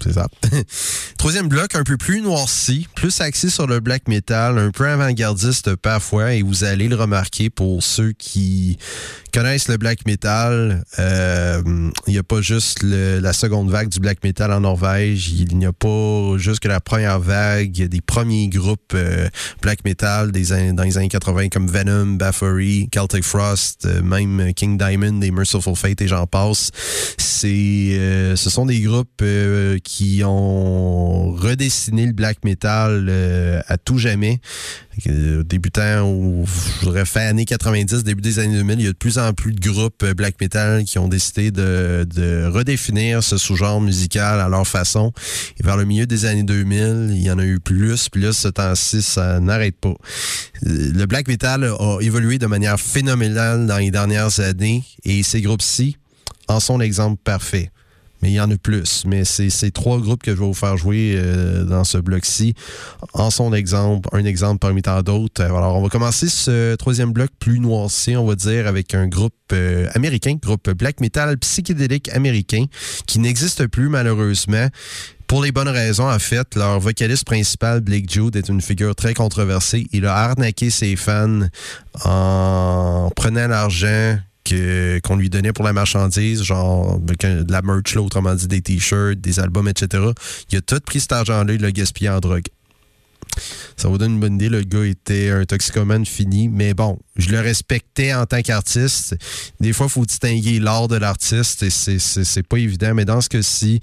c'est 0.00 0.12
ça. 0.12 0.28
Troisième 1.18 1.48
bloc, 1.48 1.74
un 1.74 1.84
peu 1.84 1.96
plus 1.96 2.20
noirci, 2.20 2.88
plus 2.94 3.20
axé 3.20 3.50
sur 3.50 3.66
le 3.66 3.80
black 3.80 4.08
metal, 4.08 4.58
un 4.58 4.70
peu 4.70 4.88
avant-gardiste 4.88 5.76
parfois, 5.76 6.34
et 6.34 6.42
vous 6.42 6.64
allez 6.64 6.88
le 6.88 6.96
remarquer 6.96 7.50
pour 7.50 7.82
ceux 7.82 8.12
qui 8.12 8.78
connaissent 9.32 9.68
le 9.68 9.78
black 9.78 10.04
metal, 10.06 10.84
euh, 10.98 11.62
il 12.06 12.12
n'y 12.12 12.18
a 12.18 12.22
pas 12.22 12.42
juste 12.42 12.82
la 12.82 13.32
seconde 13.32 13.70
vague 13.70 13.88
du 13.88 13.98
black 13.98 14.22
metal 14.22 14.52
en 14.52 14.60
Norvège, 14.60 15.30
il 15.30 15.56
n'y 15.56 15.64
a 15.64 15.72
pas 15.72 16.36
juste 16.36 16.60
que 16.60 16.68
la 16.68 16.80
première 16.80 17.18
vague, 17.18 17.72
des 17.72 18.00
premiers 18.00 18.48
groupes 18.48 18.92
euh, 18.94 19.28
black 19.62 19.84
metal 19.84 20.32
des, 20.32 20.72
dans 20.72 20.82
les 20.82 20.98
années 20.98 21.08
80 21.08 21.48
comme 21.48 21.66
Venom, 21.66 22.16
Baffory, 22.16 22.88
Celtic 22.92 23.24
Frost, 23.24 23.86
euh, 23.86 24.02
même 24.02 24.52
King 24.54 24.76
Diamond, 24.76 25.18
des 25.18 25.30
Merciful 25.30 25.76
Fate 25.76 26.02
et 26.02 26.08
j'en 26.08 26.26
passe. 26.26 26.70
C'est, 27.16 28.36
ce 28.36 28.50
sont 28.50 28.66
des 28.66 28.80
groupes 28.80 29.22
qui 29.82 30.22
ont 30.24 31.32
redessiné 31.32 32.06
le 32.06 32.12
black 32.12 32.44
metal 32.44 33.10
à 33.66 33.78
tout 33.78 33.98
jamais. 33.98 34.40
Débutant 35.06 36.02
ou 36.02 36.44
je 36.46 36.84
voudrais 36.84 37.06
faire 37.06 37.30
années 37.30 37.46
90, 37.46 38.04
début 38.04 38.20
des 38.20 38.38
années 38.38 38.58
2000, 38.58 38.80
il 38.80 38.84
y 38.84 38.88
a 38.88 38.92
de 38.92 38.96
plus 38.96 39.18
en 39.18 39.32
plus 39.32 39.52
de 39.52 39.60
groupes 39.60 40.02
euh, 40.02 40.14
black 40.14 40.40
metal 40.40 40.84
qui 40.84 40.98
ont 40.98 41.08
décidé 41.08 41.50
de, 41.50 42.46
redéfinir 42.52 43.22
ce 43.22 43.38
sous-genre 43.38 43.80
musical 43.80 44.40
à 44.40 44.48
leur 44.48 44.66
façon. 44.66 45.12
Et 45.58 45.62
vers 45.62 45.76
le 45.76 45.84
milieu 45.84 46.06
des 46.06 46.26
années 46.26 46.42
2000, 46.42 47.12
il 47.12 47.22
y 47.22 47.30
en 47.30 47.38
a 47.38 47.44
eu 47.44 47.58
plus. 47.58 48.08
Puis 48.08 48.22
là, 48.22 48.32
ce 48.32 48.48
temps-ci, 48.48 49.02
ça 49.02 49.40
n'arrête 49.40 49.76
pas. 49.76 49.94
Euh, 50.66 50.92
le 50.94 51.06
black 51.06 51.26
metal 51.28 51.64
a 51.64 51.98
évolué 52.00 52.38
de 52.38 52.46
manière 52.46 52.78
phénoménale 52.78 53.66
dans 53.66 53.78
les 53.78 53.90
dernières 53.90 54.40
années 54.40 54.84
et 55.04 55.22
ces 55.22 55.40
groupes-ci 55.40 55.96
en 56.48 56.60
sont 56.60 56.76
l'exemple 56.76 57.20
parfait 57.22 57.70
mais 58.22 58.30
il 58.30 58.34
y 58.34 58.40
en 58.40 58.50
a 58.50 58.56
plus. 58.56 59.04
Mais 59.06 59.24
c'est 59.24 59.50
ces 59.50 59.70
trois 59.70 59.98
groupes 59.98 60.22
que 60.22 60.30
je 60.30 60.36
vais 60.36 60.46
vous 60.46 60.54
faire 60.54 60.76
jouer 60.76 61.14
euh, 61.16 61.64
dans 61.64 61.84
ce 61.84 61.98
bloc-ci. 61.98 62.54
En 63.14 63.30
son 63.30 63.52
exemple, 63.52 64.08
un 64.12 64.24
exemple 64.24 64.58
parmi 64.58 64.82
tant 64.82 65.02
d'autres. 65.02 65.42
Alors, 65.42 65.76
on 65.76 65.82
va 65.82 65.88
commencer 65.88 66.28
ce 66.28 66.74
troisième 66.76 67.12
bloc 67.12 67.30
plus 67.38 67.58
noirci, 67.58 68.16
on 68.16 68.26
va 68.26 68.36
dire, 68.36 68.66
avec 68.66 68.94
un 68.94 69.08
groupe 69.08 69.34
euh, 69.52 69.88
américain, 69.94 70.36
groupe 70.40 70.70
black 70.70 71.00
metal 71.00 71.36
psychédélique 71.38 72.08
américain, 72.10 72.66
qui 73.06 73.18
n'existe 73.18 73.66
plus 73.66 73.88
malheureusement. 73.88 74.68
Pour 75.26 75.42
les 75.42 75.50
bonnes 75.50 75.68
raisons, 75.68 76.10
en 76.10 76.18
fait, 76.18 76.56
leur 76.56 76.78
vocaliste 76.78 77.24
principal, 77.24 77.80
Blake 77.80 78.10
Jude, 78.10 78.36
est 78.36 78.48
une 78.50 78.60
figure 78.60 78.94
très 78.94 79.14
controversée. 79.14 79.86
Il 79.92 80.04
a 80.04 80.14
arnaqué 80.14 80.68
ses 80.68 80.94
fans 80.94 81.40
en 82.04 83.10
prenant 83.16 83.48
l'argent 83.48 84.18
qu'on 84.48 85.16
lui 85.16 85.30
donnait 85.30 85.52
pour 85.52 85.64
la 85.64 85.72
marchandise, 85.72 86.42
genre 86.42 86.98
de 86.98 87.50
la 87.50 87.62
merch, 87.62 87.94
là, 87.94 88.02
autrement 88.02 88.34
dit 88.34 88.48
des 88.48 88.60
t-shirts, 88.60 89.20
des 89.20 89.40
albums, 89.40 89.68
etc. 89.68 90.04
Il 90.50 90.58
a 90.58 90.60
tout 90.60 90.80
pris 90.80 91.00
cet 91.00 91.12
argent-là, 91.12 91.52
il 91.54 91.60
l'a 91.60 91.72
gaspillé 91.72 92.10
en 92.10 92.20
drogue. 92.20 92.46
Ça 93.76 93.88
vous 93.88 93.98
donne 93.98 94.12
une 94.12 94.20
bonne 94.20 94.34
idée, 94.34 94.48
le 94.48 94.62
gars 94.62 94.84
était 94.84 95.30
un 95.30 95.44
toxicomane 95.44 96.06
fini, 96.06 96.48
mais 96.48 96.74
bon, 96.74 96.98
je 97.16 97.30
le 97.30 97.40
respectais 97.40 98.14
en 98.14 98.26
tant 98.26 98.42
qu'artiste. 98.42 99.16
Des 99.60 99.72
fois, 99.72 99.86
il 99.86 99.92
faut 99.92 100.06
distinguer 100.06 100.60
l'art 100.60 100.88
de 100.88 100.96
l'artiste 100.96 101.62
et 101.62 101.70
c'est 101.70 102.46
pas 102.46 102.58
évident, 102.58 102.94
mais 102.94 103.04
dans 103.04 103.20
ce 103.20 103.28
cas-ci, 103.28 103.80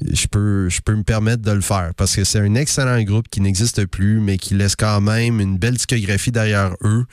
je 0.00 0.26
peux, 0.26 0.68
je 0.68 0.80
peux 0.80 0.94
me 0.94 1.02
permettre 1.02 1.42
de 1.42 1.52
le 1.52 1.60
faire 1.60 1.92
parce 1.96 2.16
que 2.16 2.24
c'est 2.24 2.40
un 2.40 2.54
excellent 2.54 3.00
groupe 3.02 3.28
qui 3.28 3.40
n'existe 3.40 3.86
plus, 3.86 4.20
mais 4.20 4.38
qui 4.38 4.54
laisse 4.54 4.76
quand 4.76 5.00
même 5.00 5.40
une 5.40 5.58
belle 5.58 5.74
discographie 5.74 6.32
derrière 6.32 6.74
eux 6.82 7.04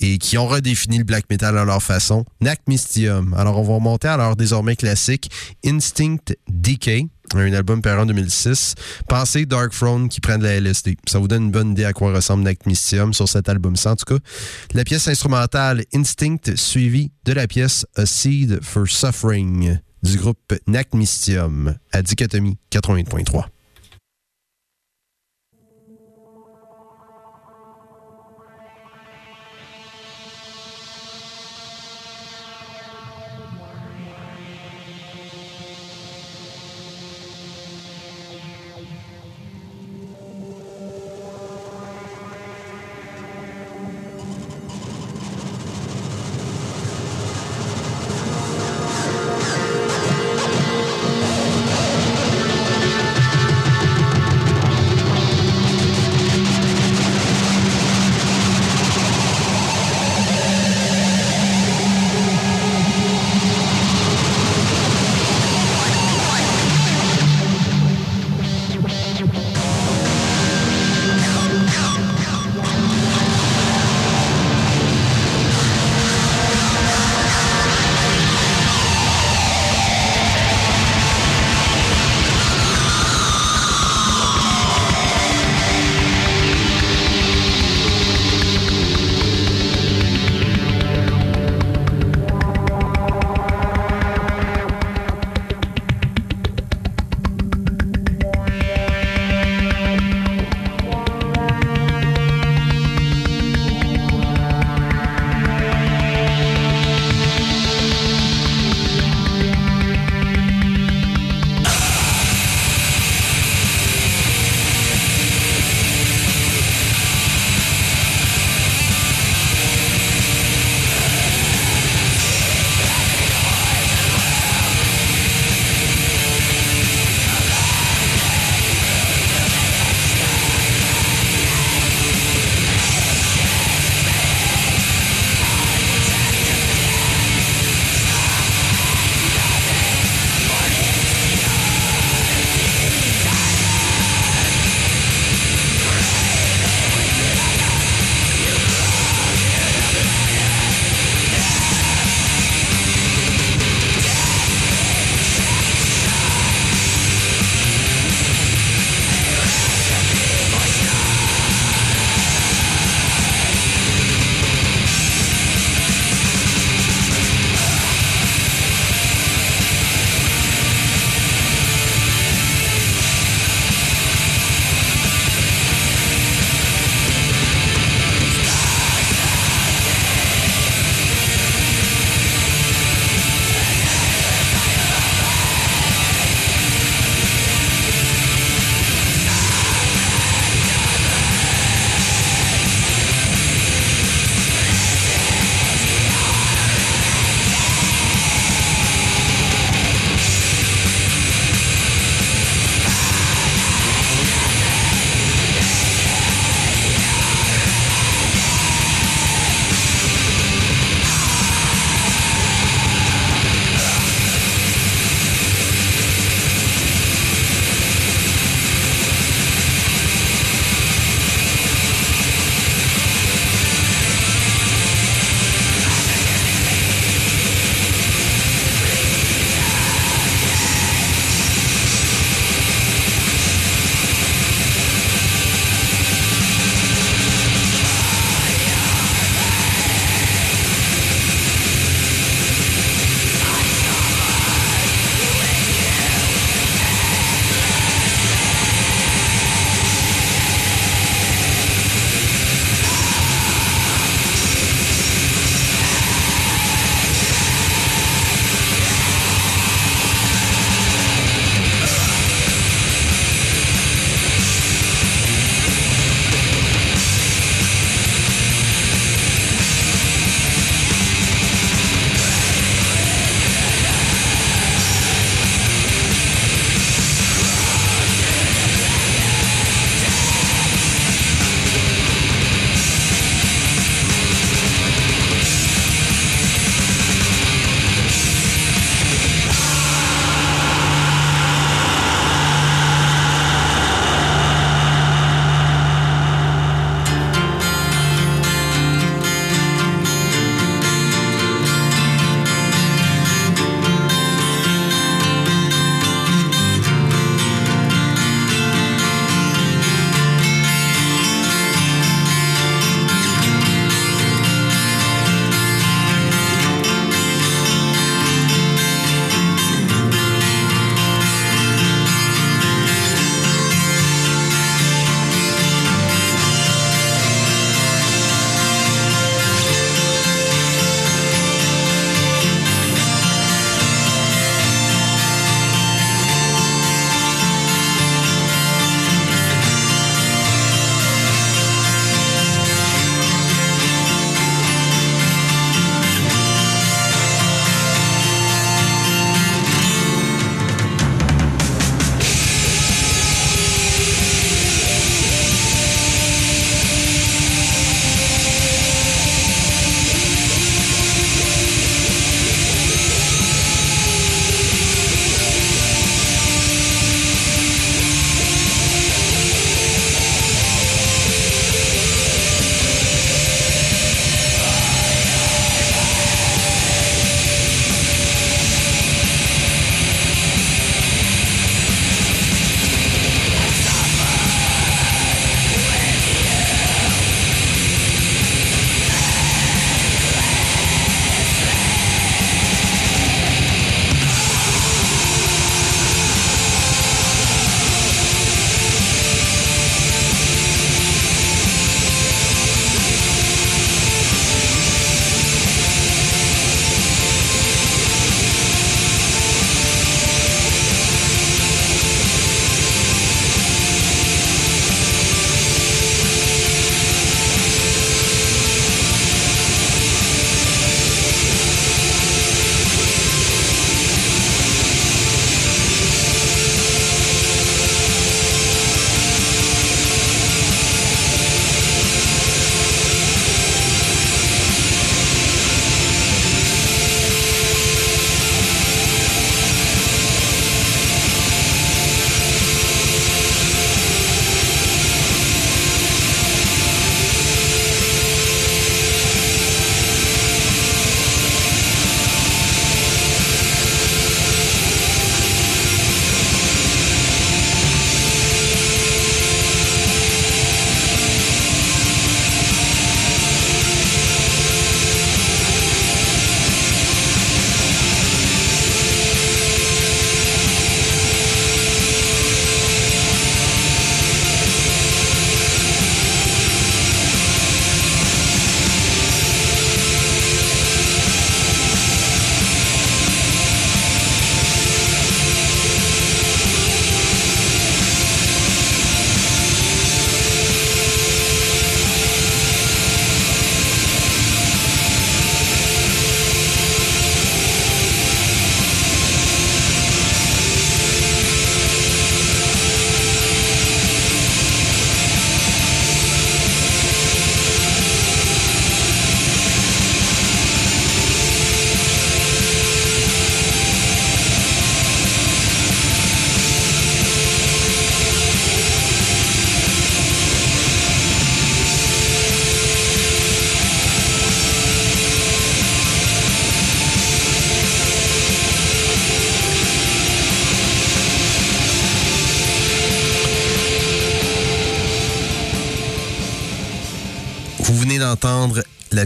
et 0.00 0.18
qui 0.18 0.38
ont 0.38 0.46
redéfini 0.46 0.98
le 0.98 1.04
black 1.04 1.24
metal 1.30 1.58
à 1.58 1.64
leur 1.64 1.82
façon. 1.82 2.24
Nac 2.40 2.60
Mystium. 2.66 3.34
Alors, 3.34 3.58
on 3.58 3.62
va 3.62 3.74
remonter 3.74 4.08
à 4.08 4.16
leur 4.16 4.36
désormais 4.36 4.76
classique 4.76 5.30
Instinct 5.64 6.34
Decay 6.48 7.08
un 7.38 7.52
album 7.52 7.82
paru 7.82 8.00
en 8.00 8.06
2006. 8.06 8.74
Pensez 9.08 9.46
Dark 9.46 9.72
Throne 9.72 10.08
qui 10.08 10.20
prend 10.20 10.38
de 10.38 10.44
la 10.44 10.60
LSD. 10.60 10.96
Ça 11.06 11.18
vous 11.18 11.28
donne 11.28 11.44
une 11.44 11.50
bonne 11.50 11.72
idée 11.72 11.84
à 11.84 11.92
quoi 11.92 12.12
ressemble 12.12 12.50
Mystium 12.66 13.12
sur 13.12 13.28
cet 13.28 13.48
album-ci. 13.48 13.88
En 13.88 13.96
tout 13.96 14.14
cas, 14.14 14.20
la 14.74 14.84
pièce 14.84 15.08
instrumentale 15.08 15.84
Instinct 15.94 16.56
suivie 16.56 17.12
de 17.24 17.32
la 17.32 17.46
pièce 17.46 17.86
A 17.96 18.06
Seed 18.06 18.60
for 18.62 18.86
Suffering 18.86 19.78
du 20.02 20.16
groupe 20.16 20.54
Mystium 20.94 21.76
à 21.92 22.02
Dichotomie 22.02 22.58
88.3. 22.72 23.44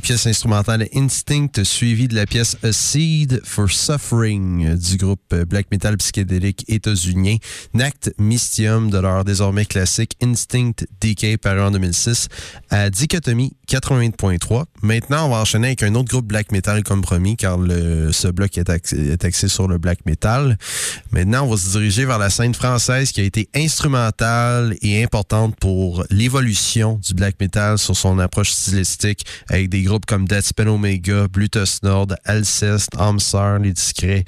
pièce 0.04 0.26
instrumentale 0.26 0.86
Instinct, 0.94 1.64
suivie 1.64 2.08
de 2.08 2.14
la 2.14 2.26
pièce 2.26 2.58
A 2.62 2.74
Seed 2.74 3.40
for 3.42 3.70
Suffering 3.70 4.76
du 4.76 4.98
groupe 4.98 5.34
black 5.48 5.70
metal 5.70 5.96
psychédélique 5.96 6.62
états-unien 6.68 7.36
Nact 7.72 8.12
Mystium 8.18 8.90
de 8.90 8.98
leur 8.98 9.24
désormais 9.24 9.64
classique 9.64 10.14
Instinct 10.22 10.84
Decay 11.00 11.38
paru 11.38 11.62
en 11.62 11.70
2006 11.70 12.28
à 12.68 12.90
Dichotomie 12.90 13.56
80.3. 13.66 14.64
Maintenant, 14.82 15.24
on 15.24 15.30
va 15.30 15.36
enchaîner 15.36 15.68
avec 15.68 15.82
un 15.82 15.94
autre 15.94 16.10
groupe 16.10 16.26
black 16.26 16.52
metal 16.52 16.84
compromis 16.84 17.38
car 17.38 17.56
le, 17.56 18.12
ce 18.12 18.28
bloc 18.28 18.58
est, 18.58 18.68
est 18.68 19.24
axé 19.24 19.48
sur 19.48 19.68
le 19.68 19.78
black 19.78 20.04
metal. 20.04 20.58
Maintenant, 21.12 21.44
on 21.46 21.50
va 21.50 21.56
se 21.56 21.70
diriger 21.70 22.04
vers 22.04 22.18
la 22.18 22.28
scène 22.28 22.54
française 22.54 23.10
qui 23.10 23.22
a 23.22 23.24
été 23.24 23.48
instrumentale 23.54 24.76
et 24.82 25.02
importante 25.02 25.56
pour 25.58 26.04
l'évolution 26.10 27.00
du 27.02 27.14
black 27.14 27.36
metal 27.40 27.78
sur 27.78 27.96
son 27.96 28.18
approche 28.18 28.50
stylistique 28.50 29.24
avec 29.48 29.70
des 29.70 29.80
groupes 29.80 29.93
comme 30.06 30.26
Deadspin 30.26 30.66
Omega, 30.66 31.28
Bluetooth 31.28 31.82
Nord, 31.82 32.08
Alceste, 32.24 32.90
Amsar, 32.98 33.58
Les 33.58 33.72
Discrets, 33.72 34.24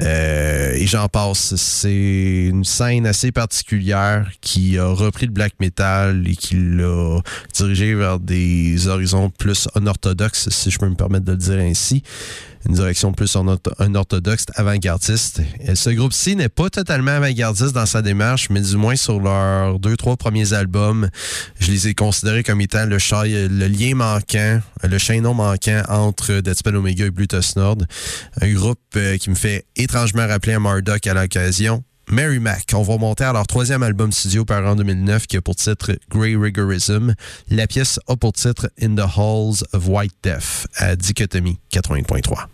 euh, 0.00 0.72
et 0.74 0.86
j'en 0.86 1.08
passe. 1.08 1.54
C'est 1.56 2.46
une 2.48 2.64
scène 2.64 3.06
assez 3.06 3.32
particulière 3.32 4.30
qui 4.40 4.78
a 4.78 4.86
repris 4.86 5.26
le 5.26 5.32
black 5.32 5.54
metal 5.60 6.26
et 6.26 6.36
qui 6.36 6.56
l'a 6.56 7.20
dirigé 7.54 7.94
vers 7.94 8.18
des 8.20 8.88
horizons 8.88 9.30
plus 9.30 9.68
unorthodoxes, 9.76 10.48
si 10.50 10.70
je 10.70 10.78
peux 10.78 10.88
me 10.88 10.94
permettre 10.96 11.24
de 11.24 11.32
le 11.32 11.38
dire 11.38 11.58
ainsi 11.58 12.02
une 12.68 12.74
direction 12.74 13.12
plus 13.12 13.34
en 13.36 13.46
un 13.78 13.94
orthodoxe 13.94 14.44
avant-gardiste. 14.54 15.40
Ce 15.74 15.90
groupe-ci 15.90 16.36
n'est 16.36 16.48
pas 16.48 16.70
totalement 16.70 17.12
avant-gardiste 17.12 17.74
dans 17.74 17.86
sa 17.86 18.02
démarche, 18.02 18.50
mais 18.50 18.60
du 18.60 18.76
moins 18.76 18.96
sur 18.96 19.20
leurs 19.20 19.78
deux, 19.78 19.96
trois 19.96 20.16
premiers 20.16 20.52
albums, 20.52 21.08
je 21.58 21.70
les 21.70 21.88
ai 21.88 21.94
considérés 21.94 22.42
comme 22.42 22.60
étant 22.60 22.86
le, 22.86 23.66
lien 23.66 23.94
manquant, 23.94 24.60
le 24.82 24.98
chaînon 24.98 25.34
manquant 25.34 25.82
entre 25.88 26.40
Deadspell 26.40 26.76
Omega 26.76 27.06
et 27.06 27.10
Bluetooth 27.10 27.56
Nord. 27.56 27.78
Un 28.40 28.52
groupe 28.52 28.78
euh, 28.96 29.16
qui 29.16 29.30
me 29.30 29.34
fait 29.34 29.66
étrangement 29.76 30.26
rappeler 30.26 30.54
un 30.54 30.60
Marduk 30.60 31.06
à 31.06 31.14
l'occasion. 31.14 31.82
Mary 32.10 32.38
Mac. 32.40 32.72
On 32.74 32.82
va 32.82 32.98
monter 32.98 33.24
à 33.24 33.32
leur 33.32 33.46
troisième 33.46 33.82
album 33.82 34.10
studio 34.12 34.44
par 34.44 34.66
en 34.66 34.76
2009 34.76 35.26
qui 35.26 35.36
a 35.36 35.40
pour 35.40 35.56
titre 35.56 35.92
Grey 36.10 36.36
Rigorism. 36.36 37.14
La 37.48 37.66
pièce 37.66 38.00
a 38.08 38.16
pour 38.16 38.32
titre 38.32 38.70
In 38.82 38.96
the 38.96 39.06
Halls 39.16 39.64
of 39.72 39.88
White 39.88 40.14
Death 40.22 40.66
à 40.76 40.96
Dichotomie 40.96 41.58
80.3. 41.72 42.46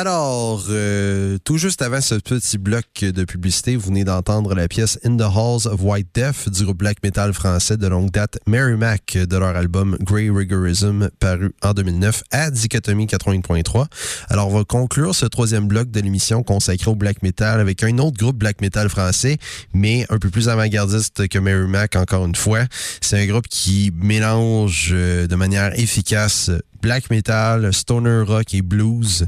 Alors, 0.00 0.64
euh, 0.68 1.38
tout 1.42 1.58
juste 1.58 1.82
avant 1.82 2.00
ce 2.00 2.14
petit 2.14 2.56
bloc 2.56 2.84
de 3.00 3.24
publicité, 3.24 3.74
vous 3.74 3.88
venez 3.88 4.04
d'entendre 4.04 4.54
la 4.54 4.68
pièce 4.68 4.96
In 5.04 5.16
the 5.16 5.22
Halls 5.22 5.66
of 5.66 5.82
White 5.82 6.10
Death 6.14 6.48
du 6.48 6.62
groupe 6.62 6.78
black 6.78 6.98
metal 7.02 7.32
français 7.32 7.76
de 7.76 7.88
longue 7.88 8.12
date 8.12 8.38
Mary 8.46 8.76
Mac 8.76 9.18
de 9.18 9.36
leur 9.36 9.56
album 9.56 9.96
Grey 10.00 10.30
Rigorism 10.30 11.10
paru 11.18 11.50
en 11.64 11.72
2009 11.72 12.22
à 12.30 12.52
Dichotomie 12.52 13.06
80.3. 13.06 13.86
Alors, 14.28 14.46
on 14.46 14.58
va 14.58 14.62
conclure 14.62 15.16
ce 15.16 15.26
troisième 15.26 15.66
bloc 15.66 15.90
de 15.90 15.98
l'émission 15.98 16.44
consacré 16.44 16.88
au 16.88 16.94
black 16.94 17.24
metal 17.24 17.58
avec 17.58 17.82
un 17.82 17.98
autre 17.98 18.18
groupe 18.18 18.36
black 18.36 18.60
metal 18.60 18.88
français, 18.88 19.38
mais 19.74 20.06
un 20.10 20.18
peu 20.18 20.30
plus 20.30 20.48
avant-gardiste 20.48 21.26
que 21.26 21.40
Mary 21.40 21.66
Mac 21.66 21.96
encore 21.96 22.24
une 22.24 22.36
fois. 22.36 22.60
C'est 23.00 23.20
un 23.20 23.26
groupe 23.26 23.48
qui 23.48 23.90
mélange 24.00 24.90
euh, 24.92 25.26
de 25.26 25.34
manière 25.34 25.76
efficace 25.76 26.52
black 26.80 27.10
metal, 27.10 27.72
stoner 27.72 28.22
rock 28.22 28.54
et 28.54 28.62
blues. 28.62 29.26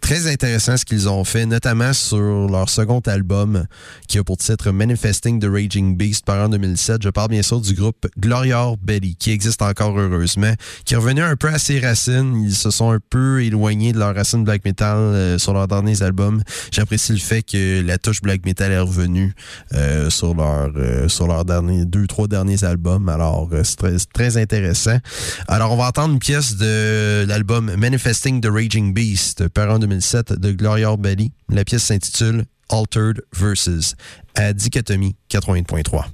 Très 0.00 0.26
intéressant 0.26 0.76
ce 0.76 0.84
qu'ils 0.84 1.08
ont 1.08 1.24
fait, 1.24 1.46
notamment 1.46 1.92
sur 1.92 2.48
leur 2.48 2.68
second 2.68 3.00
album 3.06 3.66
qui 4.08 4.18
a 4.18 4.24
pour 4.24 4.38
titre 4.38 4.72
Manifesting 4.72 5.38
the 5.38 5.46
Raging 5.46 5.96
Beast 5.96 6.24
par 6.24 6.46
en 6.46 6.48
2007. 6.48 7.02
Je 7.02 7.10
parle 7.10 7.28
bien 7.28 7.42
sûr 7.42 7.60
du 7.60 7.74
groupe 7.74 8.08
Glorior 8.18 8.76
Belly 8.78 9.14
qui 9.14 9.30
existe 9.30 9.62
encore 9.62 9.96
heureusement, 9.98 10.52
qui 10.84 10.94
est 10.94 10.96
revenu 10.96 11.22
un 11.22 11.36
peu 11.36 11.48
à 11.48 11.58
ses 11.58 11.78
racines. 11.78 12.42
Ils 12.44 12.54
se 12.54 12.70
sont 12.70 12.90
un 12.90 12.98
peu 13.10 13.44
éloignés 13.44 13.92
de 13.92 13.98
leurs 13.98 14.14
racines 14.14 14.42
black 14.42 14.64
metal 14.64 14.96
euh, 14.96 15.38
sur 15.38 15.52
leurs 15.52 15.68
derniers 15.68 16.02
albums. 16.02 16.42
J'apprécie 16.72 17.12
le 17.12 17.18
fait 17.18 17.42
que 17.42 17.80
la 17.82 17.98
touche 17.98 18.20
black 18.20 18.44
metal 18.44 18.72
est 18.72 18.80
revenue 18.80 19.32
euh, 19.74 20.10
sur 20.10 20.34
leurs 20.34 20.72
euh, 20.76 21.08
sur 21.08 21.26
leurs 21.28 21.44
derniers 21.44 21.84
deux 21.84 22.06
trois 22.06 22.26
derniers 22.26 22.64
albums. 22.64 23.08
Alors 23.08 23.50
c'est 23.62 23.76
très, 23.76 23.96
très 24.12 24.36
intéressant. 24.38 24.98
Alors 25.46 25.72
on 25.72 25.76
va 25.76 25.86
entendre 25.86 26.14
une 26.14 26.18
pièce 26.18 26.56
de 26.56 27.24
l'album 27.28 27.72
Manifesting 27.76 28.40
the 28.40 28.48
Raging 28.50 28.92
Beast 28.92 29.46
par 29.48 29.70
en 29.70 29.78
2007 29.78 29.89
de 30.32 30.52
Gloria 30.52 30.96
Belly. 30.96 31.32
La 31.48 31.64
pièce 31.64 31.84
s'intitule 31.84 32.44
Altered 32.68 33.22
Verses 33.32 33.94
à 34.34 34.52
Dichotomie 34.52 35.16
80.3. 35.30 36.04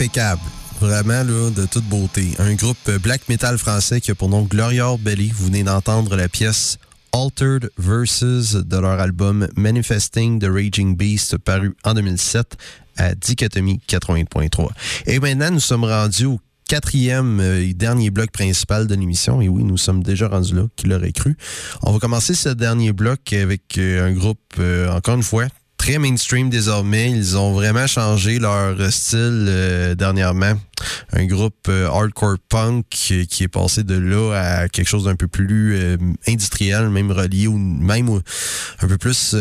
impeccable. 0.00 0.40
Vraiment, 0.80 1.22
là, 1.24 1.50
de 1.50 1.66
toute 1.66 1.84
beauté. 1.84 2.30
Un 2.38 2.54
groupe 2.54 2.90
black 3.02 3.28
metal 3.28 3.58
français 3.58 4.00
qui 4.00 4.10
a 4.10 4.14
pour 4.14 4.30
nom 4.30 4.44
Gloria 4.44 4.96
Belly. 4.98 5.28
Vous 5.28 5.46
venez 5.46 5.62
d'entendre 5.62 6.16
la 6.16 6.26
pièce 6.26 6.78
Altered 7.12 7.68
Verses 7.76 8.54
de 8.54 8.78
leur 8.78 8.98
album 8.98 9.46
Manifesting 9.56 10.38
the 10.38 10.46
Raging 10.50 10.96
Beast 10.96 11.36
paru 11.36 11.76
en 11.84 11.92
2007 11.92 12.56
à 12.96 13.14
Dichotomie 13.14 13.78
80.3. 13.86 14.68
Et 15.06 15.20
maintenant, 15.20 15.50
nous 15.50 15.60
sommes 15.60 15.84
rendus 15.84 16.24
au 16.24 16.40
quatrième 16.66 17.38
et 17.40 17.74
dernier 17.74 18.08
bloc 18.08 18.30
principal 18.30 18.86
de 18.86 18.94
l'émission. 18.94 19.42
Et 19.42 19.50
oui, 19.50 19.64
nous 19.64 19.76
sommes 19.76 20.02
déjà 20.02 20.28
rendus 20.28 20.54
là, 20.54 20.62
qui 20.76 20.86
l'aurait 20.86 21.12
cru. 21.12 21.36
On 21.82 21.92
va 21.92 21.98
commencer 21.98 22.32
ce 22.32 22.48
dernier 22.48 22.94
bloc 22.94 23.34
avec 23.34 23.76
un 23.76 24.12
groupe, 24.12 24.58
encore 24.88 25.16
une 25.16 25.22
fois, 25.22 25.48
très 25.80 25.98
mainstream 25.98 26.50
désormais. 26.50 27.10
Ils 27.10 27.38
ont 27.38 27.54
vraiment 27.54 27.86
changé 27.86 28.38
leur 28.38 28.76
style 28.92 29.46
euh, 29.48 29.94
dernièrement. 29.94 30.52
Un 31.12 31.24
groupe 31.24 31.68
euh, 31.68 31.88
hardcore 31.88 32.36
punk 32.50 32.84
qui, 32.90 33.26
est 33.40 33.48
passé 33.48 33.82
de 33.82 33.94
là 33.94 34.32
à 34.34 34.68
quelque 34.68 34.88
chose 34.88 35.04
d'un 35.04 35.16
peu 35.16 35.26
plus 35.26 35.76
euh, 35.76 35.96
industriel, 36.28 36.90
même 36.90 37.10
relié 37.10 37.46
ou 37.46 37.56
même 37.56 38.20
un 38.80 38.86
peu 38.86 38.98
plus 38.98 39.34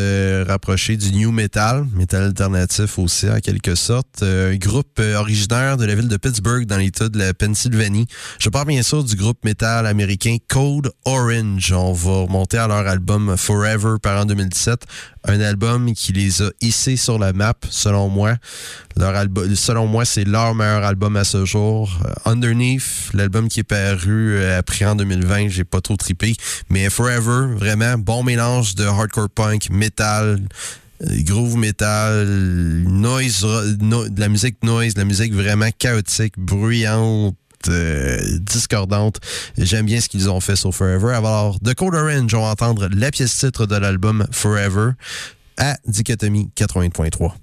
rapproché 0.48 0.96
du 0.96 1.12
new 1.12 1.32
metal, 1.32 1.86
metal 1.94 2.24
alternatif 2.24 3.00
aussi 3.00 3.30
en 3.30 3.40
quelque 3.40 3.76
sorte. 3.76 4.24
un 4.24 4.56
groupe 4.56 5.00
originaire 5.00 5.76
de 5.76 5.86
la 5.86 5.96
ville 5.96 6.08
de 6.08 6.18
Pittsburgh 6.18 6.66
dans 6.66 6.78
l'état 6.78 7.10
de 7.10 7.18
la 7.18 7.34
Pennsylvanie. 7.34 8.08
Je 8.40 8.50
parle 8.50 8.68
bien 8.68 8.84
sûr 8.84 9.04
du 9.04 9.16
groupe 9.16 9.44
metal 9.44 9.86
américain 9.88 10.38
Code 10.48 10.92
Orange. 11.06 11.74
On 11.74 11.94
va 11.94 12.22
remonter 12.24 12.58
à 12.58 12.68
leur 12.68 12.88
album 12.88 13.36
Forever 13.38 13.96
par 14.02 14.22
an 14.22 14.26
2017 14.26 14.86
un 15.24 15.40
album 15.42 15.94
qui 15.94 16.14
les 16.14 16.42
a 16.42 16.50
hissés 16.62 16.98
sur 16.98 17.20
la 17.20 17.34
map, 17.34 17.54
selon 17.70 18.10
moi. 18.10 18.36
Selon 19.56 19.88
moi, 19.88 20.06
c'est 20.06 20.26
leur 20.26 20.56
meilleur 20.56 20.84
album 20.84 21.16
à 21.16 21.24
ce 21.24 21.46
jour. 21.46 21.90
Euh, 22.06 22.32
Underneath, 22.32 23.12
l'album 23.14 23.48
qui 23.48 23.62
est 23.62 23.64
paru 23.64 24.36
euh, 24.36 24.60
après 24.60 24.86
en 24.86 24.96
2020, 24.96 25.50
j'ai 25.50 25.64
pas 25.64 25.82
trop 25.82 25.96
trippé. 25.96 26.36
Mais 26.70 26.90
Forever, 26.90 27.56
vraiment, 27.56 27.98
bon 27.98 28.24
mélange 28.24 28.76
de 28.76 28.86
hardcore 28.86 29.30
punk, 29.30 29.70
metal, 29.70 30.40
euh, 31.02 31.22
groove 31.22 31.58
metal, 31.58 32.26
noise, 32.28 33.42
de 33.42 34.20
la 34.20 34.30
musique 34.30 34.64
noise, 34.64 34.98
la 34.98 35.06
musique 35.06 35.34
vraiment 35.34 35.70
chaotique, 35.78 36.34
bruyante, 36.38 37.36
euh, 37.68 38.40
discordante. 38.40 39.20
J'aime 39.58 39.86
bien 39.86 40.00
ce 40.00 40.08
qu'ils 40.08 40.30
ont 40.30 40.40
fait 40.40 40.56
sur 40.56 40.74
Forever. 40.74 41.14
Alors, 41.14 41.60
The 41.60 41.74
Code 41.74 41.96
Orange, 41.96 42.34
on 42.34 42.42
va 42.42 42.52
entendre 42.52 42.88
la 42.92 43.12
pièce 43.12 43.38
titre 43.38 43.66
de 43.66 43.76
l'album 43.76 44.26
Forever 44.32 44.92
à 45.58 45.78
Dichotomie 45.86 46.52
80.3. 46.56 47.34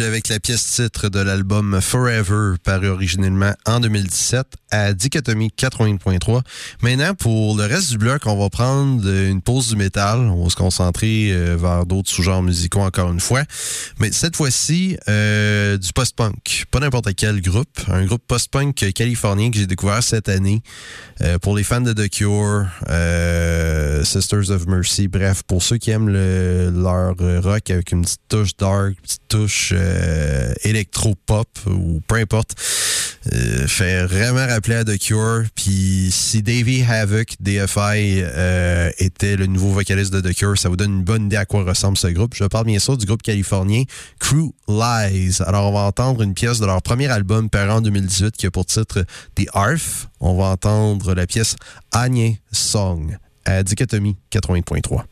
Avec 0.00 0.28
la 0.28 0.40
pièce 0.40 0.72
titre 0.72 1.08
de 1.08 1.20
l'album 1.20 1.80
Forever, 1.80 2.56
paru 2.64 2.88
originellement 2.88 3.52
en 3.64 3.78
2017 3.78 4.44
à 4.72 4.92
Dichotomie 4.92 5.52
80.3. 5.56 6.40
Maintenant, 6.82 7.14
pour 7.14 7.56
le 7.56 7.64
reste 7.64 7.90
du 7.90 7.98
bloc, 7.98 8.22
on 8.26 8.36
va 8.36 8.50
prendre 8.50 9.08
une 9.08 9.40
pause 9.40 9.68
du 9.68 9.76
métal. 9.76 10.18
On 10.18 10.42
va 10.42 10.50
se 10.50 10.56
concentrer 10.56 11.30
euh, 11.30 11.56
vers 11.56 11.86
d'autres 11.86 12.10
sous-genres 12.10 12.42
musicaux 12.42 12.80
encore 12.80 13.12
une 13.12 13.20
fois. 13.20 13.42
Mais 14.00 14.10
cette 14.10 14.34
fois-ci, 14.34 14.96
euh, 15.08 15.78
du 15.78 15.92
post-punk. 15.92 16.64
Pas 16.72 16.80
n'importe 16.80 17.14
quel 17.14 17.40
groupe. 17.40 17.78
Un 17.86 18.04
groupe 18.04 18.22
post-punk 18.26 18.74
californien 18.94 19.52
que 19.52 19.58
j'ai 19.58 19.66
découvert 19.66 20.02
cette 20.02 20.28
année. 20.28 20.62
Euh, 21.20 21.38
pour 21.38 21.56
les 21.56 21.62
fans 21.62 21.80
de 21.80 21.92
The 21.92 22.08
Cure, 22.08 22.66
Sisters 24.04 24.50
of 24.50 24.66
Mercy, 24.66 25.06
bref, 25.06 25.42
pour 25.44 25.62
ceux 25.62 25.76
qui 25.76 25.92
aiment 25.92 26.08
le, 26.08 26.70
leur 26.70 27.14
rock 27.44 27.70
avec 27.70 27.92
une 27.92 28.02
petite 28.02 28.22
touche 28.28 28.56
dark, 28.56 28.94
petite 29.00 29.28
touche 29.28 29.72
électro-pop 30.62 31.48
ou 31.66 32.00
peu 32.06 32.16
importe. 32.16 32.54
fait 33.66 34.04
vraiment 34.04 34.46
rappeler 34.46 34.76
à 34.76 34.84
The 34.84 34.98
Cure. 34.98 35.44
Puis 35.54 36.08
si 36.10 36.42
Davey 36.42 36.84
Havoc, 36.88 37.34
DFI, 37.40 38.22
euh, 38.22 38.90
était 38.98 39.36
le 39.36 39.46
nouveau 39.46 39.70
vocaliste 39.70 40.12
de 40.12 40.20
The 40.20 40.34
Cure, 40.34 40.58
ça 40.58 40.68
vous 40.68 40.76
donne 40.76 40.98
une 40.98 41.04
bonne 41.04 41.26
idée 41.26 41.36
à 41.36 41.44
quoi 41.44 41.64
ressemble 41.64 41.96
ce 41.96 42.08
groupe. 42.08 42.34
Je 42.34 42.44
parle 42.44 42.66
bien 42.66 42.78
sûr 42.78 42.96
du 42.96 43.06
groupe 43.06 43.22
californien 43.22 43.84
Crew 44.18 44.52
Lies. 44.68 45.38
Alors 45.46 45.70
on 45.70 45.72
va 45.72 45.80
entendre 45.80 46.22
une 46.22 46.34
pièce 46.34 46.60
de 46.60 46.66
leur 46.66 46.82
premier 46.82 47.08
album 47.08 47.50
paru 47.50 47.70
en 47.70 47.80
2018 47.80 48.36
qui 48.36 48.46
a 48.46 48.50
pour 48.50 48.66
titre 48.66 49.04
The 49.34 49.46
Arf. 49.52 50.08
On 50.20 50.36
va 50.36 50.46
entendre 50.46 51.14
la 51.14 51.26
pièce 51.26 51.56
Anye 51.92 52.38
Song 52.52 53.16
à 53.44 53.62
Dichotomie 53.62 54.16
80.3. 54.32 55.04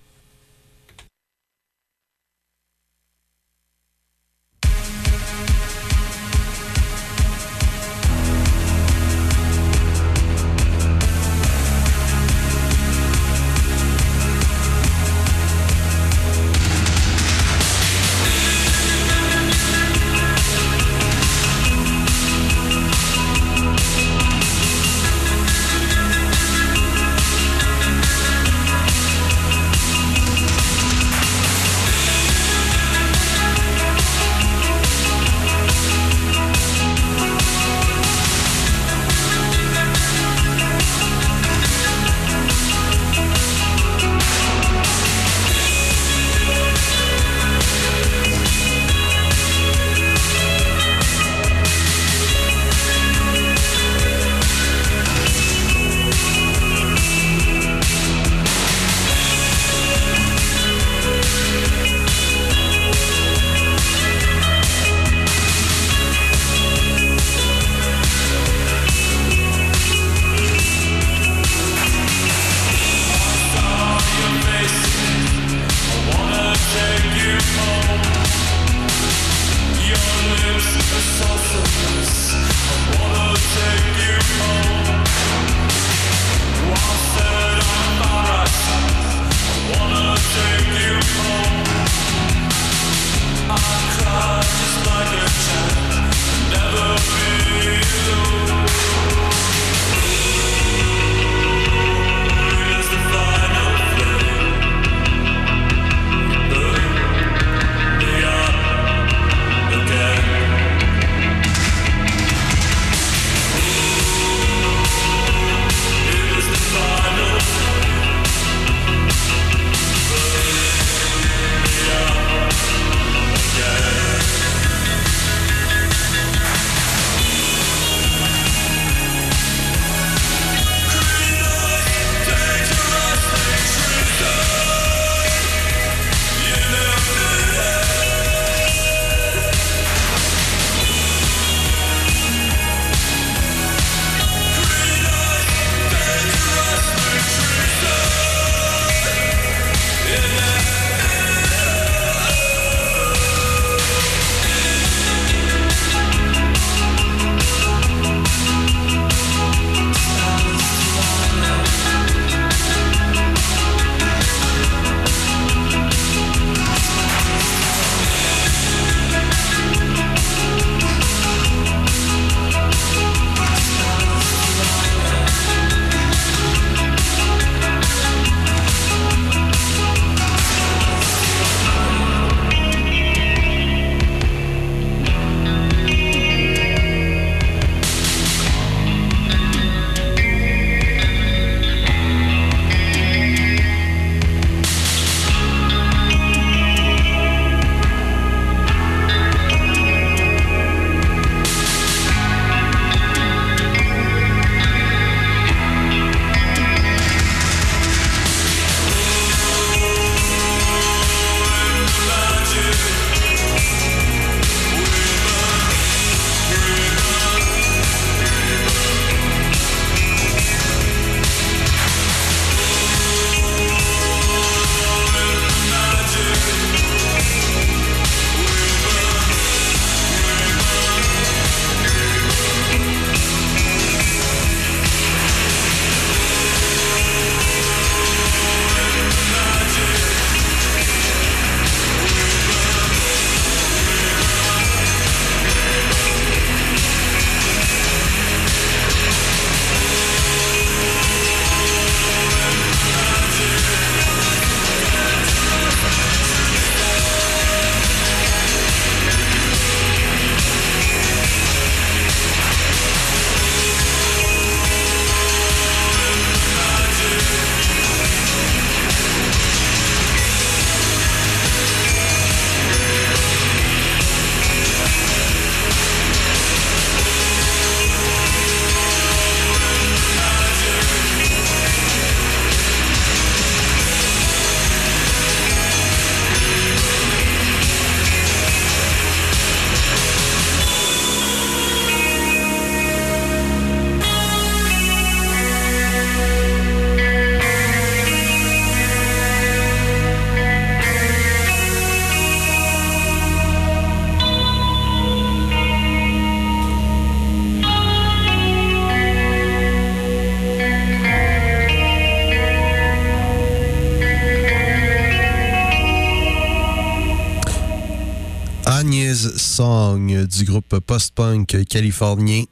post-punk 320.81 321.67
californien 321.69 322.47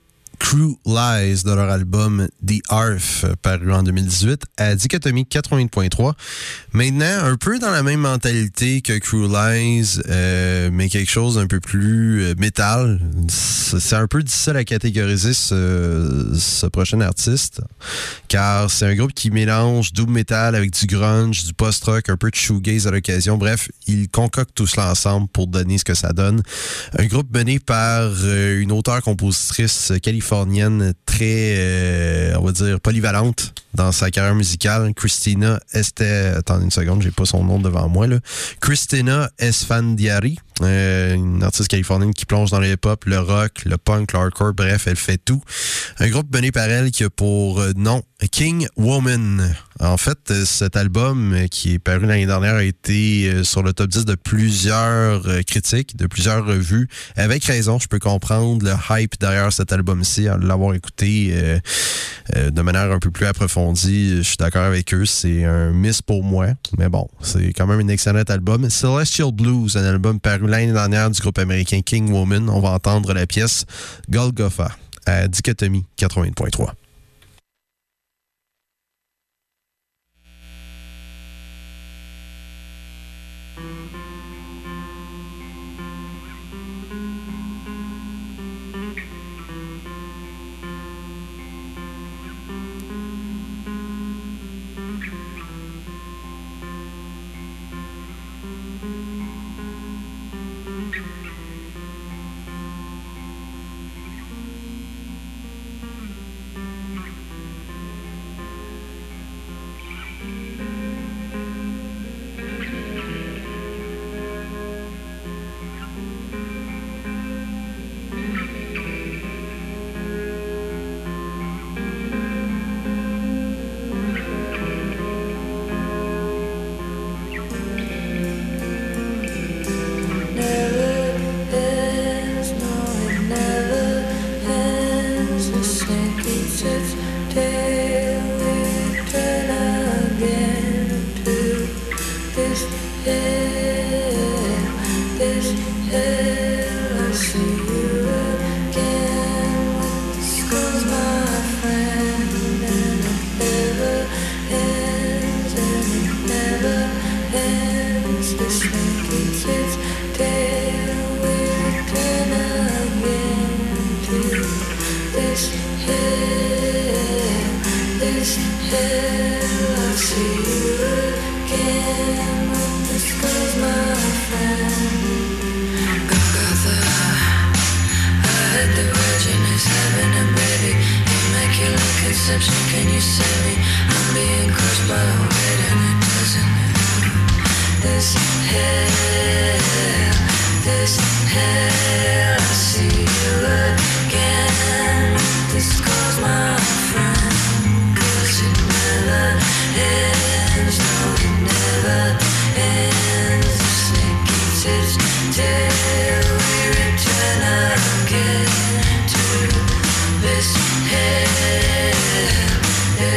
Crew 0.50 0.80
Lies 0.84 1.44
de 1.44 1.54
leur 1.54 1.70
album 1.70 2.26
The 2.44 2.60
Arf, 2.70 3.24
paru 3.40 3.72
en 3.72 3.84
2018, 3.84 4.42
à 4.56 4.74
Dichotomie 4.74 5.22
80.3. 5.22 6.14
Maintenant, 6.72 7.24
un 7.24 7.36
peu 7.36 7.60
dans 7.60 7.70
la 7.70 7.84
même 7.84 8.00
mentalité 8.00 8.80
que 8.80 8.98
Crew 8.98 9.28
Lies, 9.28 10.00
euh, 10.08 10.70
mais 10.72 10.88
quelque 10.88 11.08
chose 11.08 11.38
un 11.38 11.46
peu 11.46 11.60
plus 11.60 12.24
euh, 12.24 12.34
métal. 12.36 12.98
C'est 13.28 13.94
un 13.94 14.08
peu 14.08 14.24
difficile 14.24 14.56
à 14.56 14.64
catégoriser 14.64 15.34
ce, 15.34 16.32
ce 16.36 16.66
prochain 16.66 17.00
artiste, 17.00 17.60
car 18.26 18.72
c'est 18.72 18.86
un 18.86 18.96
groupe 18.96 19.14
qui 19.14 19.30
mélange 19.30 19.92
doom 19.92 20.10
metal 20.10 20.56
avec 20.56 20.72
du 20.72 20.86
grunge, 20.86 21.44
du 21.44 21.54
post-rock, 21.54 22.08
un 22.08 22.16
peu 22.16 22.28
de 22.28 22.34
shoegaze 22.34 22.88
à 22.88 22.90
l'occasion. 22.90 23.38
Bref, 23.38 23.68
il 23.86 24.08
concocte 24.08 24.50
tout 24.56 24.66
cela 24.66 24.90
ensemble 24.90 25.28
pour 25.28 25.46
donner 25.46 25.78
ce 25.78 25.84
que 25.84 25.94
ça 25.94 26.12
donne. 26.12 26.42
Un 26.98 27.06
groupe 27.06 27.32
mené 27.32 27.60
par 27.60 28.10
euh, 28.24 28.60
une 28.60 28.72
auteure-compositrice 28.72 29.92
californienne 30.02 30.39
très, 31.06 31.54
euh, 31.58 32.34
on 32.38 32.44
va 32.44 32.52
dire, 32.52 32.80
polyvalente 32.80 33.54
dans 33.74 33.92
sa 33.92 34.10
carrière 34.10 34.34
musicale. 34.34 34.92
Christina 34.94 35.60
Este... 35.72 36.02
Attendez 36.02 36.64
une 36.64 36.70
seconde, 36.70 37.02
j'ai 37.02 37.10
pas 37.10 37.24
son 37.24 37.44
nom 37.44 37.58
devant 37.58 37.88
moi. 37.88 38.06
Là. 38.06 38.18
Christina 38.60 39.30
Esfandiari, 39.38 40.38
euh, 40.62 41.14
une 41.14 41.42
artiste 41.42 41.68
californienne 41.68 42.12
qui 42.12 42.26
plonge 42.26 42.50
dans 42.50 42.60
le 42.60 42.68
hip-hop, 42.68 43.04
le 43.06 43.18
rock, 43.18 43.62
le 43.64 43.78
punk, 43.78 44.12
le 44.12 44.18
hardcore, 44.18 44.52
bref, 44.52 44.86
elle 44.86 44.96
fait 44.96 45.18
tout. 45.18 45.42
Un 45.98 46.08
groupe 46.08 46.34
mené 46.34 46.52
par 46.52 46.64
elle 46.64 46.90
qui 46.90 47.04
a 47.04 47.10
pour 47.10 47.60
euh, 47.60 47.72
nom 47.76 48.02
King 48.30 48.66
Woman. 48.76 49.54
En 49.80 49.96
fait, 49.96 50.18
euh, 50.30 50.44
cet 50.44 50.76
album 50.76 51.46
qui 51.50 51.74
est 51.74 51.78
paru 51.78 52.06
l'année 52.06 52.26
dernière 52.26 52.56
a 52.56 52.64
été 52.64 53.44
sur 53.44 53.62
le 53.62 53.72
top 53.72 53.88
10 53.88 54.04
de 54.04 54.14
plusieurs 54.14 55.22
critiques, 55.46 55.96
de 55.96 56.06
plusieurs 56.06 56.44
revues. 56.44 56.88
Avec 57.16 57.44
raison, 57.44 57.78
je 57.78 57.88
peux 57.88 57.98
comprendre 57.98 58.64
le 58.64 58.74
hype 58.90 59.18
derrière 59.18 59.52
cet 59.52 59.72
album-ci, 59.72 60.28
à 60.28 60.36
l'avoir 60.36 60.74
écouté 60.74 61.34
de 62.34 62.62
manière 62.62 62.92
un 62.92 62.98
peu 62.98 63.10
plus 63.10 63.26
approfondie. 63.26 64.18
Je 64.18 64.22
suis 64.22 64.36
d'accord 64.36 64.64
avec 64.64 64.92
eux, 64.92 65.06
c'est 65.06 65.44
un 65.44 65.70
miss 65.70 66.02
pour 66.02 66.22
moi, 66.22 66.48
mais 66.78 66.88
bon, 66.88 67.08
c'est 67.22 67.52
quand 67.54 67.66
même 67.66 67.80
un 67.80 67.88
excellent 67.88 68.22
album. 68.28 68.68
Celestial 68.68 69.32
Blues, 69.32 69.76
un 69.76 69.84
album 69.84 70.20
paru 70.20 70.49
l'année 70.50 70.72
dernière 70.72 71.10
du 71.10 71.20
groupe 71.20 71.38
américain 71.38 71.80
King 71.80 72.10
Woman. 72.10 72.50
On 72.50 72.60
va 72.60 72.70
entendre 72.70 73.14
la 73.14 73.26
pièce 73.26 73.64
Golgotha 74.10 74.70
à 75.06 75.28
Dichotomie 75.28 75.86
80.3. 75.96 76.70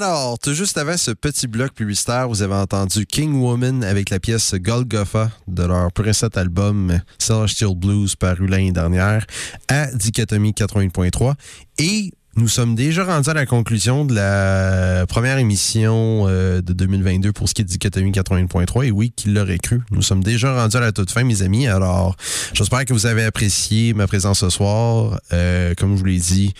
Alors, 0.00 0.38
tout 0.38 0.54
juste 0.54 0.78
avant 0.78 0.96
ce 0.96 1.10
petit 1.10 1.48
bloc 1.48 1.72
publicitaire, 1.72 2.28
vous 2.28 2.42
avez 2.42 2.54
entendu 2.54 3.04
King 3.04 3.34
Woman 3.42 3.82
avec 3.82 4.10
la 4.10 4.20
pièce 4.20 4.54
Golgotha 4.54 5.32
de 5.48 5.64
leur 5.64 5.90
précédent 5.90 6.40
album 6.40 7.00
Celestial 7.18 7.74
Blues 7.74 8.14
paru 8.14 8.46
l'année 8.46 8.70
dernière 8.70 9.26
à 9.66 9.86
Dichotomie 9.86 10.52
80.3. 10.52 11.34
Et 11.78 12.12
nous 12.38 12.46
sommes 12.46 12.76
déjà 12.76 13.04
rendus 13.04 13.28
à 13.28 13.34
la 13.34 13.46
conclusion 13.46 14.04
de 14.04 14.14
la 14.14 15.06
première 15.08 15.38
émission 15.38 16.26
euh, 16.28 16.62
de 16.62 16.72
2022 16.72 17.32
pour 17.32 17.48
ce 17.48 17.54
qui 17.54 17.62
est 17.62 17.64
Dichotomie 17.64 18.12
80.3. 18.12 18.86
Et 18.86 18.90
oui, 18.92 19.12
qui 19.14 19.28
l'aurait 19.28 19.58
cru? 19.58 19.82
Nous 19.90 20.02
sommes 20.02 20.22
déjà 20.22 20.54
rendus 20.54 20.76
à 20.76 20.80
la 20.80 20.92
toute 20.92 21.10
fin, 21.10 21.24
mes 21.24 21.42
amis. 21.42 21.66
Alors, 21.66 22.14
j'espère 22.52 22.84
que 22.84 22.92
vous 22.92 23.06
avez 23.06 23.24
apprécié 23.24 23.92
ma 23.92 24.06
présence 24.06 24.38
ce 24.40 24.50
soir. 24.50 25.20
Euh, 25.32 25.74
comme 25.76 25.94
je 25.94 25.98
vous 25.98 26.04
l'ai 26.04 26.18
dit, 26.18 26.54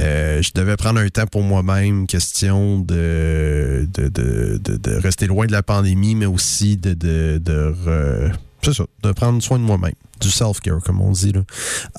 euh, 0.00 0.42
je 0.42 0.50
devais 0.54 0.76
prendre 0.76 1.00
un 1.00 1.08
temps 1.08 1.26
pour 1.26 1.42
moi-même, 1.42 2.06
question 2.06 2.80
de 2.80 3.88
de, 3.94 4.08
de, 4.08 4.60
de, 4.62 4.94
rester 4.96 5.26
loin 5.26 5.46
de 5.46 5.52
la 5.52 5.62
pandémie, 5.62 6.14
mais 6.14 6.26
aussi 6.26 6.76
de... 6.76 6.92
de, 6.92 7.40
c'est 8.62 8.74
ça, 8.74 8.84
de 9.02 9.12
prendre 9.12 9.42
soin 9.42 9.58
de 9.58 9.64
moi-même. 9.64 9.94
Du 10.20 10.30
self-care, 10.30 10.80
comme 10.84 11.00
on 11.00 11.10
dit. 11.10 11.32
Là. 11.32 11.40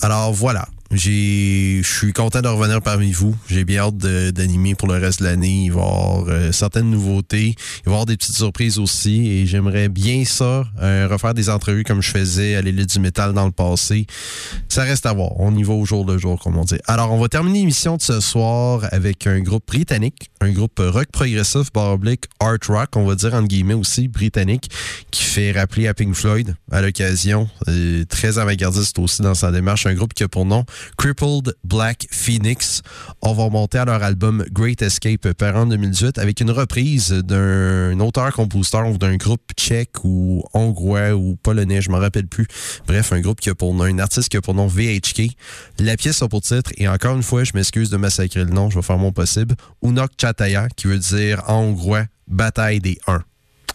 Alors 0.01 0.31
voilà. 0.33 0.67
J'ai, 0.95 1.81
je 1.81 1.91
suis 1.91 2.13
content 2.13 2.41
de 2.41 2.47
revenir 2.47 2.79
parmi 2.79 3.11
vous. 3.11 3.35
J'ai 3.47 3.65
bien 3.65 3.81
hâte 3.81 3.97
d'animer 3.97 4.75
pour 4.75 4.87
le 4.87 4.93
reste 4.95 5.19
de 5.19 5.25
l'année. 5.25 5.65
Il 5.65 5.71
va 5.71 5.81
y 5.81 5.83
avoir 5.83 6.25
euh, 6.27 6.51
certaines 6.51 6.91
nouveautés. 6.91 7.55
Il 7.79 7.85
va 7.85 7.91
y 7.91 7.93
avoir 7.93 8.05
des 8.05 8.15
petites 8.15 8.35
surprises 8.35 8.77
aussi. 8.77 9.27
Et 9.27 9.47
j'aimerais 9.47 9.89
bien 9.89 10.23
ça, 10.23 10.65
euh, 10.81 11.07
refaire 11.09 11.33
des 11.33 11.49
entrevues 11.49 11.83
comme 11.83 12.01
je 12.01 12.11
faisais 12.11 12.55
à 12.55 12.61
l'élite 12.61 12.91
du 12.91 12.99
métal 12.99 13.33
dans 13.33 13.45
le 13.45 13.51
passé. 13.51 14.05
Ça 14.69 14.83
reste 14.83 15.07
à 15.07 15.13
voir. 15.13 15.31
On 15.39 15.55
y 15.55 15.63
va 15.63 15.73
au 15.73 15.83
jour 15.83 16.05
le 16.05 16.19
jour, 16.19 16.39
comme 16.39 16.57
on 16.57 16.63
dit. 16.63 16.77
Alors, 16.85 17.11
on 17.11 17.19
va 17.19 17.27
terminer 17.27 17.59
l'émission 17.59 17.97
de 17.97 18.01
ce 18.01 18.19
soir 18.19 18.87
avec 18.91 19.25
un 19.25 19.39
groupe 19.39 19.65
britannique, 19.65 20.29
un 20.41 20.51
groupe 20.51 20.79
rock 20.79 21.07
progressif, 21.11 21.67
oblique, 21.75 22.25
art 22.39 22.57
rock, 22.67 22.95
on 22.95 23.05
va 23.05 23.15
dire 23.15 23.33
entre 23.33 23.47
guillemets 23.47 23.73
aussi, 23.73 24.07
britannique, 24.07 24.69
qui 25.09 25.23
fait 25.23 25.51
rappeler 25.51 25.87
à 25.87 25.95
Pink 25.95 26.13
Floyd 26.13 26.55
à 26.71 26.81
l'occasion. 26.81 27.49
Euh, 27.67 28.05
très 28.05 28.37
avant-gardiste 28.37 28.99
aussi 28.99 29.23
dans 29.23 29.33
sa 29.33 29.51
démarche. 29.51 29.87
Un 29.87 29.95
groupe 29.95 30.13
qui 30.13 30.23
a 30.23 30.27
pour 30.27 30.45
nom 30.45 30.65
Crippled 30.97 31.55
Black 31.63 32.07
Phoenix. 32.11 32.81
On 33.21 33.33
va 33.33 33.43
à 33.79 33.85
leur 33.85 34.03
album 34.03 34.45
Great 34.51 34.81
Escape 34.81 35.33
par 35.33 35.55
en 35.55 35.65
2018 35.65 36.17
avec 36.17 36.41
une 36.41 36.51
reprise 36.51 37.09
d'un 37.09 37.99
auteur-compositeur 37.99 38.87
ou 38.87 38.97
d'un 38.97 39.15
groupe 39.15 39.51
tchèque 39.57 40.03
ou 40.03 40.43
hongrois 40.53 41.11
ou 41.11 41.35
polonais, 41.35 41.81
je 41.81 41.89
m'en 41.89 41.99
rappelle 41.99 42.27
plus. 42.27 42.47
Bref, 42.87 43.13
un 43.13 43.21
groupe 43.21 43.39
qui 43.39 43.49
a 43.49 43.55
pour 43.55 43.73
nom, 43.73 43.83
un 43.83 43.99
artiste 43.99 44.29
qui 44.29 44.37
a 44.37 44.41
pour 44.41 44.53
nom 44.53 44.67
VHK. 44.67 45.31
La 45.79 45.97
pièce 45.97 46.21
a 46.21 46.27
pour 46.27 46.41
titre, 46.41 46.71
et 46.77 46.87
encore 46.87 47.15
une 47.15 47.23
fois, 47.23 47.43
je 47.43 47.51
m'excuse 47.53 47.89
de 47.89 47.97
massacrer 47.97 48.43
le 48.43 48.51
nom, 48.51 48.69
je 48.69 48.75
vais 48.75 48.81
faire 48.81 48.97
mon 48.97 49.11
possible, 49.11 49.55
Unok 49.83 50.11
Chataya, 50.19 50.67
qui 50.75 50.87
veut 50.87 50.99
dire 50.99 51.43
en 51.47 51.63
hongrois 51.63 52.05
Bataille 52.27 52.79
des 52.79 52.97
1. 53.07 53.23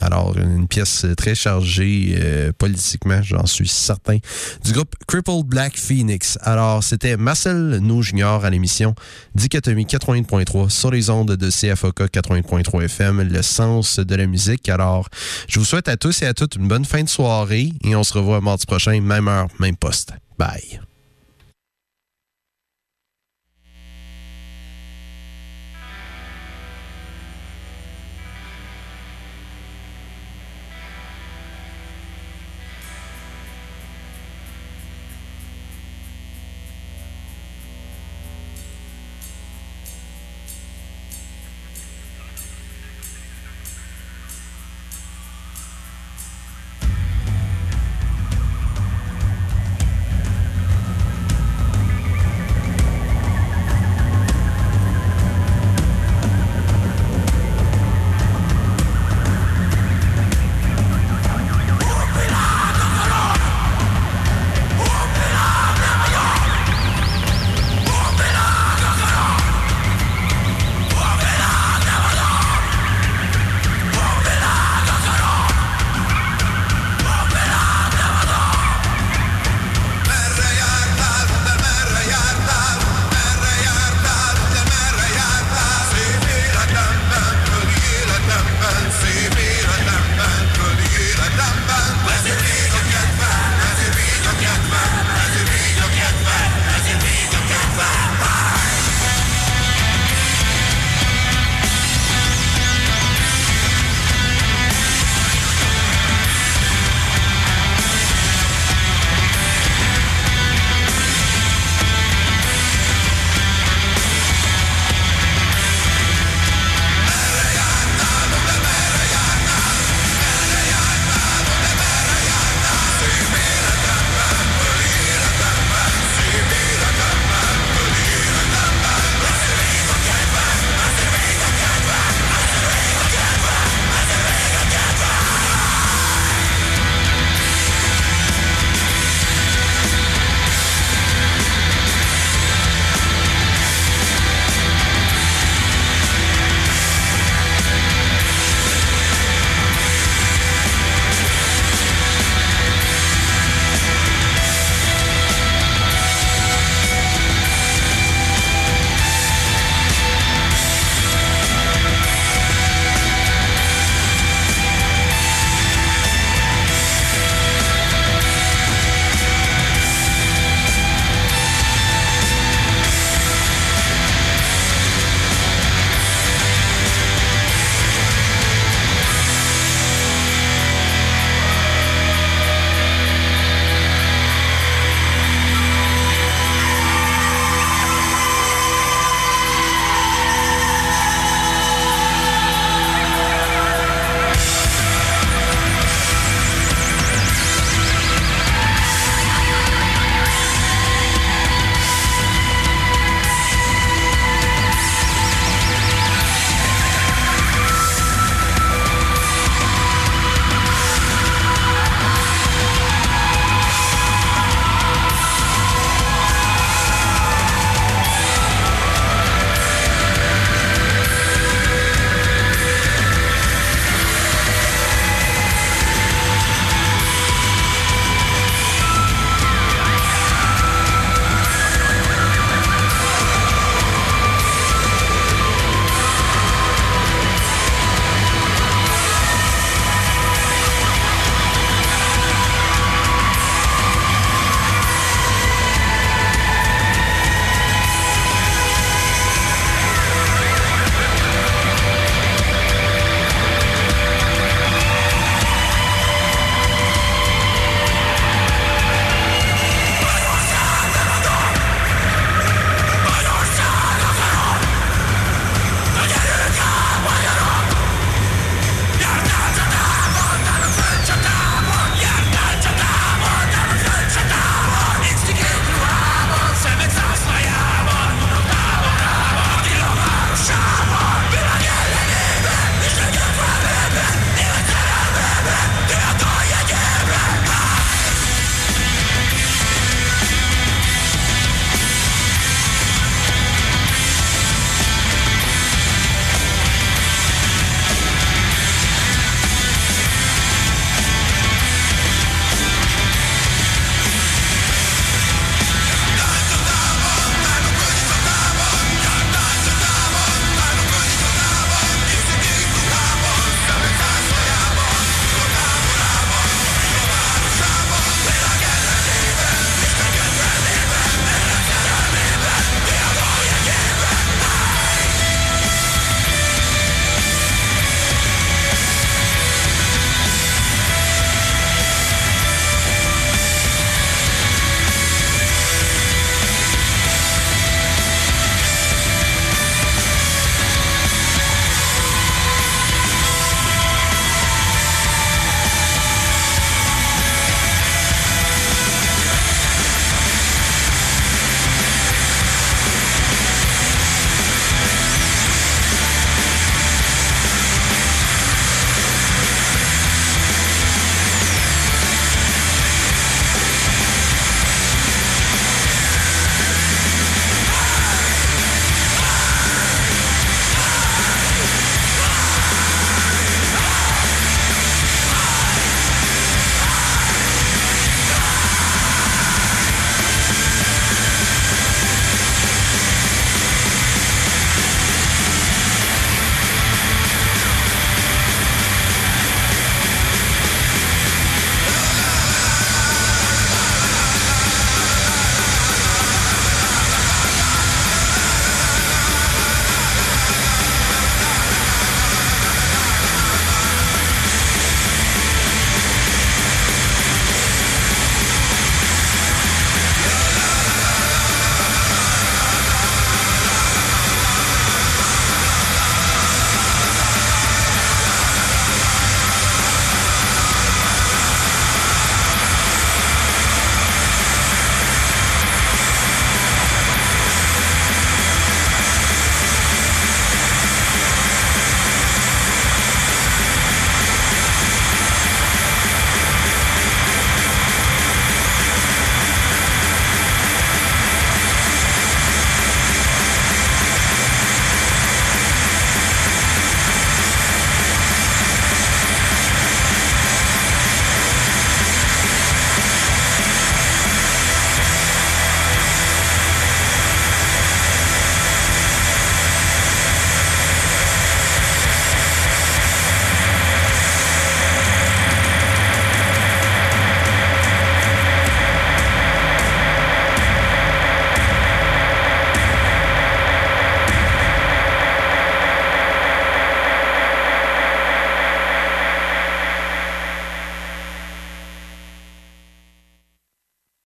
Alors, 0.00 0.36
une 0.36 0.68
pièce 0.68 1.06
très 1.16 1.34
chargée 1.34 2.16
euh, 2.18 2.52
politiquement, 2.56 3.20
j'en 3.22 3.46
suis 3.46 3.68
certain, 3.68 4.18
du 4.64 4.72
groupe 4.72 4.94
Crippled 5.06 5.44
Black 5.44 5.76
Phoenix. 5.76 6.38
Alors, 6.42 6.84
c'était 6.84 7.16
Marcel 7.16 7.78
Nou 7.82 8.02
Junior 8.02 8.44
à 8.44 8.50
l'émission 8.50 8.94
Dichotomie 9.34 9.84
80.3 9.84 10.68
sur 10.68 10.90
les 10.90 11.10
ondes 11.10 11.36
de 11.36 11.50
CFOK 11.50 12.02
80.3 12.02 12.84
FM, 12.84 13.22
le 13.22 13.42
sens 13.42 13.98
de 13.98 14.14
la 14.14 14.26
musique. 14.26 14.68
Alors, 14.68 15.08
je 15.48 15.58
vous 15.58 15.64
souhaite 15.64 15.88
à 15.88 15.96
tous 15.96 16.22
et 16.22 16.26
à 16.26 16.34
toutes 16.34 16.56
une 16.56 16.68
bonne 16.68 16.84
fin 16.84 17.02
de 17.02 17.08
soirée 17.08 17.72
et 17.84 17.96
on 17.96 18.04
se 18.04 18.14
revoit 18.14 18.40
mardi 18.40 18.66
prochain, 18.66 19.00
même 19.00 19.28
heure, 19.28 19.48
même 19.58 19.76
poste. 19.76 20.12
Bye. 20.38 20.80